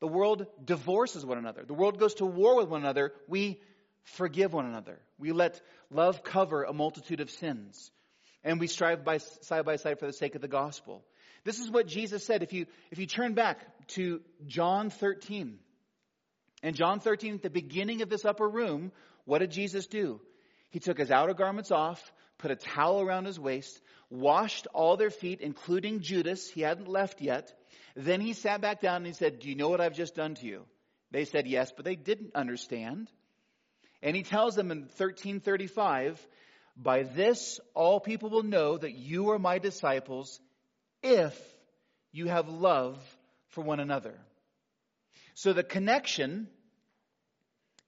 the 0.00 0.08
world 0.08 0.46
divorces 0.64 1.24
one 1.24 1.38
another, 1.38 1.64
the 1.66 1.74
world 1.74 1.98
goes 1.98 2.14
to 2.14 2.26
war 2.26 2.56
with 2.56 2.68
one 2.68 2.80
another, 2.80 3.12
we 3.26 3.60
forgive 4.04 4.52
one 4.52 4.66
another. 4.66 4.98
We 5.18 5.32
let 5.32 5.60
love 5.90 6.22
cover 6.22 6.64
a 6.64 6.72
multitude 6.72 7.20
of 7.20 7.30
sins. 7.30 7.90
And 8.44 8.60
we 8.60 8.66
strive 8.66 9.04
by, 9.04 9.18
side 9.18 9.64
by 9.64 9.76
side 9.76 9.98
for 9.98 10.06
the 10.06 10.12
sake 10.12 10.34
of 10.34 10.40
the 10.40 10.48
gospel. 10.48 11.04
This 11.44 11.58
is 11.58 11.70
what 11.70 11.86
Jesus 11.86 12.24
said. 12.24 12.42
If 12.42 12.52
you, 12.52 12.66
if 12.90 12.98
you 12.98 13.06
turn 13.06 13.34
back 13.34 13.58
to 13.88 14.20
John 14.46 14.90
13, 14.90 15.58
in 16.62 16.74
John 16.74 17.00
13, 17.00 17.34
at 17.34 17.42
the 17.42 17.50
beginning 17.50 18.02
of 18.02 18.08
this 18.08 18.24
upper 18.24 18.48
room, 18.48 18.92
what 19.24 19.38
did 19.38 19.50
Jesus 19.50 19.86
do? 19.86 20.20
He 20.70 20.80
took 20.80 20.98
his 20.98 21.10
outer 21.10 21.34
garments 21.34 21.70
off, 21.70 22.12
put 22.38 22.50
a 22.50 22.56
towel 22.56 23.00
around 23.00 23.26
his 23.26 23.38
waist, 23.38 23.80
washed 24.10 24.66
all 24.74 24.96
their 24.96 25.10
feet, 25.10 25.40
including 25.40 26.00
Judas. 26.00 26.48
He 26.48 26.62
hadn't 26.62 26.88
left 26.88 27.20
yet. 27.20 27.52
Then 27.94 28.20
he 28.20 28.32
sat 28.32 28.60
back 28.60 28.80
down 28.80 28.96
and 28.96 29.06
he 29.06 29.12
said, 29.12 29.40
Do 29.40 29.48
you 29.48 29.56
know 29.56 29.68
what 29.68 29.80
I've 29.80 29.96
just 29.96 30.14
done 30.14 30.34
to 30.36 30.46
you? 30.46 30.64
They 31.10 31.24
said 31.24 31.46
yes, 31.46 31.72
but 31.74 31.84
they 31.84 31.96
didn't 31.96 32.34
understand. 32.34 33.10
And 34.02 34.14
he 34.14 34.22
tells 34.22 34.54
them 34.54 34.70
in 34.70 34.80
1335, 34.80 36.24
by 36.76 37.02
this 37.02 37.58
all 37.74 37.98
people 37.98 38.30
will 38.30 38.44
know 38.44 38.78
that 38.78 38.92
you 38.92 39.30
are 39.30 39.38
my 39.38 39.58
disciples 39.58 40.40
if 41.02 41.36
you 42.12 42.26
have 42.26 42.48
love 42.48 42.98
for 43.48 43.62
one 43.62 43.80
another. 43.80 44.14
So 45.34 45.52
the 45.52 45.64
connection 45.64 46.48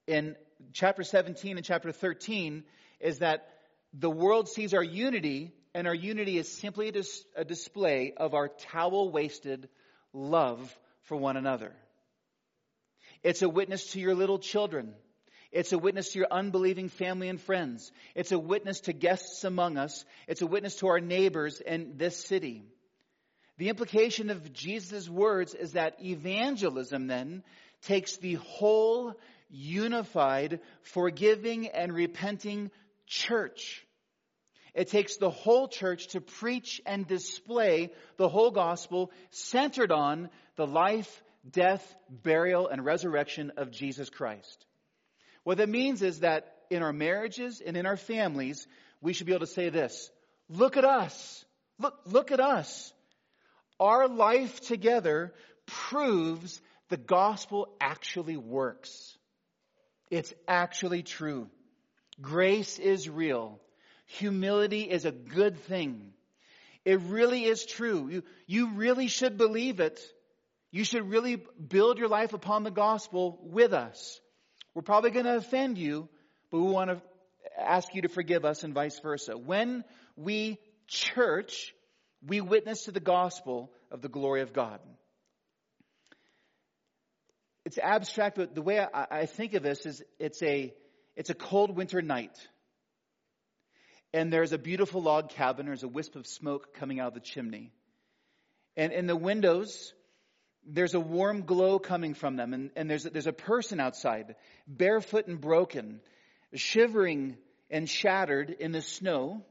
in 0.07 0.35
chapter 0.73 1.03
17 1.03 1.57
and 1.57 1.65
chapter 1.65 1.91
13 1.91 2.63
is 2.99 3.19
that 3.19 3.47
the 3.93 4.09
world 4.09 4.49
sees 4.49 4.73
our 4.73 4.83
unity, 4.83 5.51
and 5.73 5.87
our 5.87 5.95
unity 5.95 6.37
is 6.37 6.51
simply 6.51 6.89
a, 6.89 6.91
dis- 6.91 7.25
a 7.35 7.45
display 7.45 8.13
of 8.15 8.33
our 8.33 8.47
towel 8.47 9.11
waisted 9.11 9.69
love 10.13 10.77
for 11.03 11.17
one 11.17 11.37
another. 11.37 11.73
It's 13.23 13.41
a 13.41 13.49
witness 13.49 13.91
to 13.91 13.99
your 13.99 14.15
little 14.15 14.39
children. 14.39 14.93
It's 15.51 15.73
a 15.73 15.77
witness 15.77 16.13
to 16.13 16.19
your 16.19 16.27
unbelieving 16.31 16.89
family 16.89 17.29
and 17.29 17.39
friends. 17.39 17.91
It's 18.15 18.31
a 18.31 18.39
witness 18.39 18.81
to 18.81 18.93
guests 18.93 19.43
among 19.43 19.77
us. 19.77 20.05
It's 20.27 20.41
a 20.41 20.47
witness 20.47 20.77
to 20.77 20.87
our 20.87 20.99
neighbors 20.99 21.61
in 21.61 21.97
this 21.97 22.17
city. 22.17 22.63
The 23.57 23.69
implication 23.69 24.29
of 24.29 24.53
Jesus' 24.53 25.09
words 25.09 25.53
is 25.53 25.73
that 25.73 26.03
evangelism 26.03 27.07
then 27.07 27.43
takes 27.83 28.17
the 28.17 28.35
whole 28.35 29.13
unified, 29.49 30.61
forgiving, 30.81 31.67
and 31.67 31.93
repenting 31.93 32.71
church. 33.05 33.85
It 34.73 34.87
takes 34.87 35.17
the 35.17 35.29
whole 35.29 35.67
church 35.67 36.07
to 36.09 36.21
preach 36.21 36.81
and 36.85 37.05
display 37.05 37.91
the 38.17 38.29
whole 38.29 38.51
gospel 38.51 39.11
centered 39.31 39.91
on 39.91 40.29
the 40.55 40.65
life, 40.65 41.21
death, 41.49 41.95
burial, 42.09 42.67
and 42.67 42.85
resurrection 42.85 43.51
of 43.57 43.71
Jesus 43.71 44.09
Christ. 44.09 44.65
What 45.43 45.57
that 45.57 45.69
means 45.69 46.01
is 46.01 46.19
that 46.19 46.55
in 46.69 46.83
our 46.83 46.93
marriages 46.93 47.61
and 47.65 47.75
in 47.75 47.85
our 47.85 47.97
families, 47.97 48.65
we 49.01 49.13
should 49.13 49.27
be 49.27 49.33
able 49.33 49.45
to 49.45 49.51
say 49.51 49.69
this. 49.69 50.09
Look 50.49 50.77
at 50.77 50.85
us. 50.85 51.45
Look, 51.77 51.99
look 52.05 52.31
at 52.31 52.39
us. 52.39 52.93
Our 53.79 54.07
life 54.07 54.61
together 54.61 55.33
proves 55.65 56.61
the 56.89 56.97
gospel 56.97 57.67
actually 57.81 58.37
works. 58.37 59.17
It's 60.09 60.33
actually 60.47 61.03
true. 61.03 61.49
Grace 62.21 62.77
is 62.77 63.09
real. 63.09 63.59
Humility 64.17 64.81
is 64.81 65.05
a 65.05 65.11
good 65.11 65.57
thing. 65.57 66.11
It 66.83 66.99
really 67.01 67.45
is 67.45 67.65
true. 67.65 68.09
You, 68.09 68.23
you 68.45 68.73
really 68.73 69.07
should 69.07 69.37
believe 69.37 69.79
it. 69.79 70.01
You 70.71 70.83
should 70.83 71.09
really 71.09 71.41
build 71.67 71.97
your 71.97 72.07
life 72.07 72.33
upon 72.33 72.63
the 72.63 72.71
gospel 72.71 73.39
with 73.43 73.73
us. 73.73 74.19
We're 74.73 74.81
probably 74.81 75.11
going 75.11 75.25
to 75.25 75.35
offend 75.35 75.77
you, 75.77 76.09
but 76.49 76.59
we 76.59 76.71
want 76.71 76.89
to 76.89 77.01
ask 77.57 77.93
you 77.93 78.01
to 78.01 78.09
forgive 78.09 78.43
us 78.43 78.63
and 78.63 78.73
vice 78.73 78.99
versa. 78.99 79.37
When 79.37 79.83
we 80.15 80.57
church, 80.87 81.73
we 82.25 82.41
witness 82.41 82.85
to 82.85 82.91
the 82.91 82.99
gospel 82.99 83.71
of 83.91 84.01
the 84.01 84.09
glory 84.09 84.41
of 84.41 84.51
God. 84.51 84.79
It's 87.63 87.77
abstract, 87.77 88.37
but 88.37 88.55
the 88.55 88.61
way 88.61 88.79
I, 88.79 89.07
I 89.11 89.25
think 89.25 89.53
of 89.53 89.63
this 89.63 89.85
is 89.85 90.03
it's 90.19 90.41
a, 90.41 90.73
it's 91.15 91.29
a 91.29 91.35
cold 91.35 91.75
winter 91.77 92.01
night. 92.01 92.35
And 94.13 94.31
there's 94.31 94.51
a 94.51 94.57
beautiful 94.57 95.01
log 95.01 95.29
cabin. 95.29 95.65
There's 95.65 95.83
a 95.83 95.87
wisp 95.87 96.15
of 96.15 96.27
smoke 96.27 96.73
coming 96.75 96.99
out 96.99 97.09
of 97.09 97.13
the 97.13 97.19
chimney. 97.19 97.71
And 98.75 98.91
in 98.91 99.07
the 99.07 99.15
windows, 99.15 99.93
there's 100.65 100.93
a 100.93 100.99
warm 100.99 101.43
glow 101.43 101.79
coming 101.79 102.13
from 102.13 102.35
them, 102.35 102.53
and, 102.53 102.71
and 102.75 102.89
there's, 102.89 103.05
a, 103.05 103.09
there's 103.09 103.27
a 103.27 103.33
person 103.33 103.79
outside, 103.79 104.35
barefoot 104.67 105.27
and 105.27 105.41
broken, 105.41 106.01
shivering 106.53 107.37
and 107.69 107.89
shattered 107.89 108.49
in 108.49 108.71
the 108.71 108.81
snow. 108.81 109.43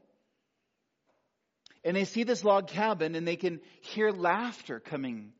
And 1.83 1.97
they 1.97 2.05
see 2.05 2.23
this 2.23 2.43
log 2.43 2.67
cabin, 2.67 3.15
and 3.15 3.27
they 3.27 3.35
can 3.35 3.59
hear 3.81 4.11
laughter 4.11 4.79
coming, 4.79 5.33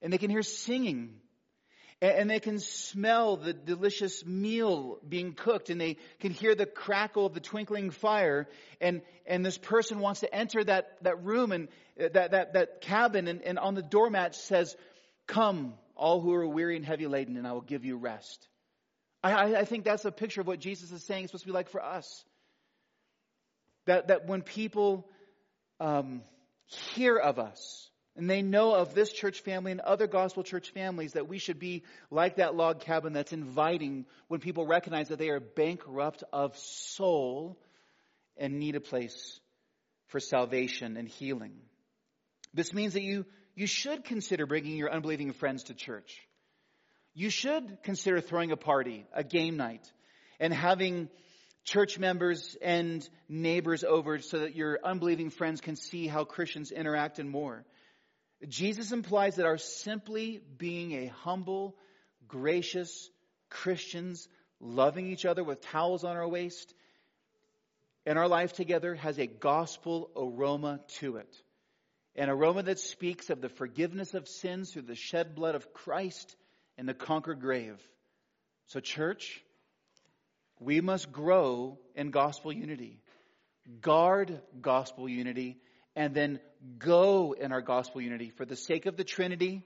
and 0.00 0.12
they 0.12 0.18
can 0.18 0.30
hear 0.30 0.42
singing, 0.42 1.20
and 2.00 2.30
they 2.30 2.38
can 2.38 2.60
smell 2.60 3.36
the 3.36 3.52
delicious 3.52 4.24
meal 4.24 4.98
being 5.06 5.32
cooked, 5.32 5.68
and 5.68 5.80
they 5.80 5.96
can 6.20 6.30
hear 6.30 6.54
the 6.54 6.66
crackle 6.66 7.26
of 7.26 7.34
the 7.34 7.40
twinkling 7.40 7.90
fire, 7.90 8.48
and, 8.80 9.02
and 9.26 9.44
this 9.44 9.58
person 9.58 9.98
wants 9.98 10.20
to 10.20 10.32
enter 10.32 10.62
that, 10.62 10.96
that 11.02 11.24
room 11.24 11.50
and 11.50 11.68
that, 11.96 12.30
that, 12.30 12.52
that 12.52 12.80
cabin, 12.80 13.26
and, 13.26 13.42
and 13.42 13.58
on 13.58 13.74
the 13.74 13.82
doormat 13.82 14.34
says, 14.34 14.76
Come, 15.26 15.74
all 15.96 16.20
who 16.20 16.32
are 16.32 16.46
weary 16.46 16.76
and 16.76 16.84
heavy 16.84 17.06
laden, 17.06 17.36
and 17.36 17.46
I 17.46 17.52
will 17.52 17.60
give 17.60 17.84
you 17.84 17.96
rest. 17.96 18.46
I, 19.22 19.56
I, 19.56 19.64
think 19.64 19.84
that's 19.84 20.04
a 20.04 20.12
picture 20.12 20.40
of 20.40 20.46
what 20.46 20.60
Jesus 20.60 20.92
is 20.92 21.04
saying 21.04 21.24
is 21.24 21.30
supposed 21.30 21.44
to 21.44 21.48
be 21.48 21.52
like 21.52 21.68
for 21.68 21.82
us. 21.82 22.24
That, 23.86 24.08
that 24.08 24.28
when 24.28 24.42
people 24.42 25.08
um, 25.80 26.22
hear 26.66 27.16
of 27.16 27.40
us, 27.40 27.87
And 28.18 28.28
they 28.28 28.42
know 28.42 28.74
of 28.74 28.94
this 28.94 29.12
church 29.12 29.42
family 29.42 29.70
and 29.70 29.80
other 29.80 30.08
gospel 30.08 30.42
church 30.42 30.70
families 30.70 31.12
that 31.12 31.28
we 31.28 31.38
should 31.38 31.60
be 31.60 31.84
like 32.10 32.36
that 32.36 32.56
log 32.56 32.80
cabin 32.80 33.12
that's 33.12 33.32
inviting 33.32 34.06
when 34.26 34.40
people 34.40 34.66
recognize 34.66 35.08
that 35.08 35.20
they 35.20 35.28
are 35.28 35.38
bankrupt 35.38 36.24
of 36.32 36.58
soul 36.58 37.56
and 38.36 38.58
need 38.58 38.74
a 38.74 38.80
place 38.80 39.38
for 40.08 40.18
salvation 40.18 40.96
and 40.96 41.08
healing. 41.08 41.52
This 42.52 42.74
means 42.74 42.94
that 42.94 43.04
you, 43.04 43.24
you 43.54 43.68
should 43.68 44.02
consider 44.02 44.46
bringing 44.46 44.76
your 44.76 44.92
unbelieving 44.92 45.32
friends 45.32 45.64
to 45.64 45.74
church. 45.74 46.18
You 47.14 47.30
should 47.30 47.84
consider 47.84 48.20
throwing 48.20 48.50
a 48.50 48.56
party, 48.56 49.06
a 49.12 49.22
game 49.22 49.56
night, 49.56 49.88
and 50.40 50.52
having 50.52 51.08
church 51.62 52.00
members 52.00 52.56
and 52.60 53.08
neighbors 53.28 53.84
over 53.84 54.18
so 54.18 54.40
that 54.40 54.56
your 54.56 54.80
unbelieving 54.82 55.30
friends 55.30 55.60
can 55.60 55.76
see 55.76 56.08
how 56.08 56.24
Christians 56.24 56.72
interact 56.72 57.20
and 57.20 57.30
more. 57.30 57.64
Jesus 58.46 58.92
implies 58.92 59.36
that 59.36 59.46
our 59.46 59.58
simply 59.58 60.40
being 60.56 60.92
a 60.92 61.06
humble, 61.06 61.76
gracious 62.28 63.10
Christians, 63.50 64.28
loving 64.60 65.06
each 65.08 65.24
other 65.24 65.42
with 65.42 65.60
towels 65.60 66.04
on 66.04 66.16
our 66.16 66.28
waist, 66.28 66.72
and 68.06 68.18
our 68.18 68.28
life 68.28 68.52
together 68.52 68.94
has 68.94 69.18
a 69.18 69.26
gospel 69.26 70.10
aroma 70.16 70.80
to 70.98 71.16
it. 71.16 71.34
An 72.14 72.28
aroma 72.28 72.62
that 72.64 72.78
speaks 72.78 73.30
of 73.30 73.40
the 73.40 73.48
forgiveness 73.48 74.14
of 74.14 74.28
sins 74.28 74.72
through 74.72 74.82
the 74.82 74.94
shed 74.94 75.34
blood 75.34 75.54
of 75.54 75.72
Christ 75.72 76.36
and 76.76 76.88
the 76.88 76.94
conquered 76.94 77.40
grave. 77.40 77.80
So, 78.66 78.80
church, 78.80 79.42
we 80.60 80.80
must 80.80 81.12
grow 81.12 81.78
in 81.94 82.10
gospel 82.10 82.52
unity, 82.52 83.00
guard 83.80 84.40
gospel 84.60 85.08
unity, 85.08 85.58
and 85.98 86.14
then 86.14 86.38
go 86.78 87.32
in 87.32 87.50
our 87.50 87.60
gospel 87.60 88.00
unity 88.00 88.30
for 88.30 88.44
the 88.44 88.54
sake 88.54 88.86
of 88.86 88.96
the 88.96 89.02
Trinity, 89.02 89.64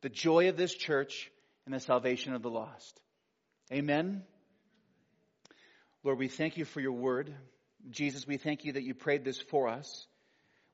the 0.00 0.08
joy 0.08 0.48
of 0.48 0.56
this 0.56 0.72
church, 0.72 1.32
and 1.66 1.74
the 1.74 1.80
salvation 1.80 2.32
of 2.32 2.42
the 2.42 2.48
lost. 2.48 3.00
Amen. 3.72 4.22
Lord, 6.04 6.18
we 6.18 6.28
thank 6.28 6.58
you 6.58 6.64
for 6.64 6.80
your 6.80 6.92
word. 6.92 7.34
Jesus, 7.90 8.24
we 8.24 8.36
thank 8.36 8.64
you 8.64 8.74
that 8.74 8.84
you 8.84 8.94
prayed 8.94 9.24
this 9.24 9.40
for 9.40 9.66
us. 9.66 10.06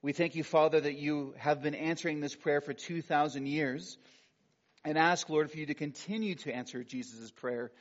We 0.03 0.13
thank 0.13 0.35
you, 0.35 0.45
Father, 0.45 0.79
that 0.79 0.99
you 0.99 1.33
have 1.39 1.63
been 1.63 1.75
answering 1.75 2.21
this 2.21 2.35
prayer 2.35 2.61
for 2.61 2.75
2,000 2.75 3.47
years. 3.47 3.97
And 4.85 4.99
ask, 4.99 5.31
Lord, 5.31 5.51
for 5.51 5.57
you 5.57 5.67
to 5.67 5.75
continue 5.75 6.35
to 6.37 6.53
answer 6.53 6.85
Jesus' 6.85 7.31
prayer 7.31 7.73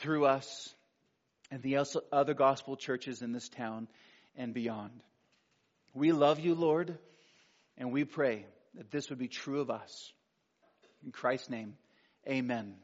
through 0.00 0.24
us 0.24 0.74
and 1.50 1.60
the 1.60 1.84
other 2.10 2.32
gospel 2.32 2.76
churches 2.76 3.20
in 3.20 3.32
this 3.32 3.50
town 3.50 3.88
and 4.36 4.54
beyond. 4.54 5.02
We 5.94 6.12
love 6.12 6.40
you, 6.40 6.54
Lord, 6.54 6.98
and 7.76 7.92
we 7.92 8.04
pray 8.04 8.46
that 8.74 8.90
this 8.90 9.10
would 9.10 9.18
be 9.18 9.28
true 9.28 9.60
of 9.60 9.70
us. 9.70 10.12
In 11.04 11.12
Christ's 11.12 11.50
name, 11.50 11.74
amen. 12.26 12.76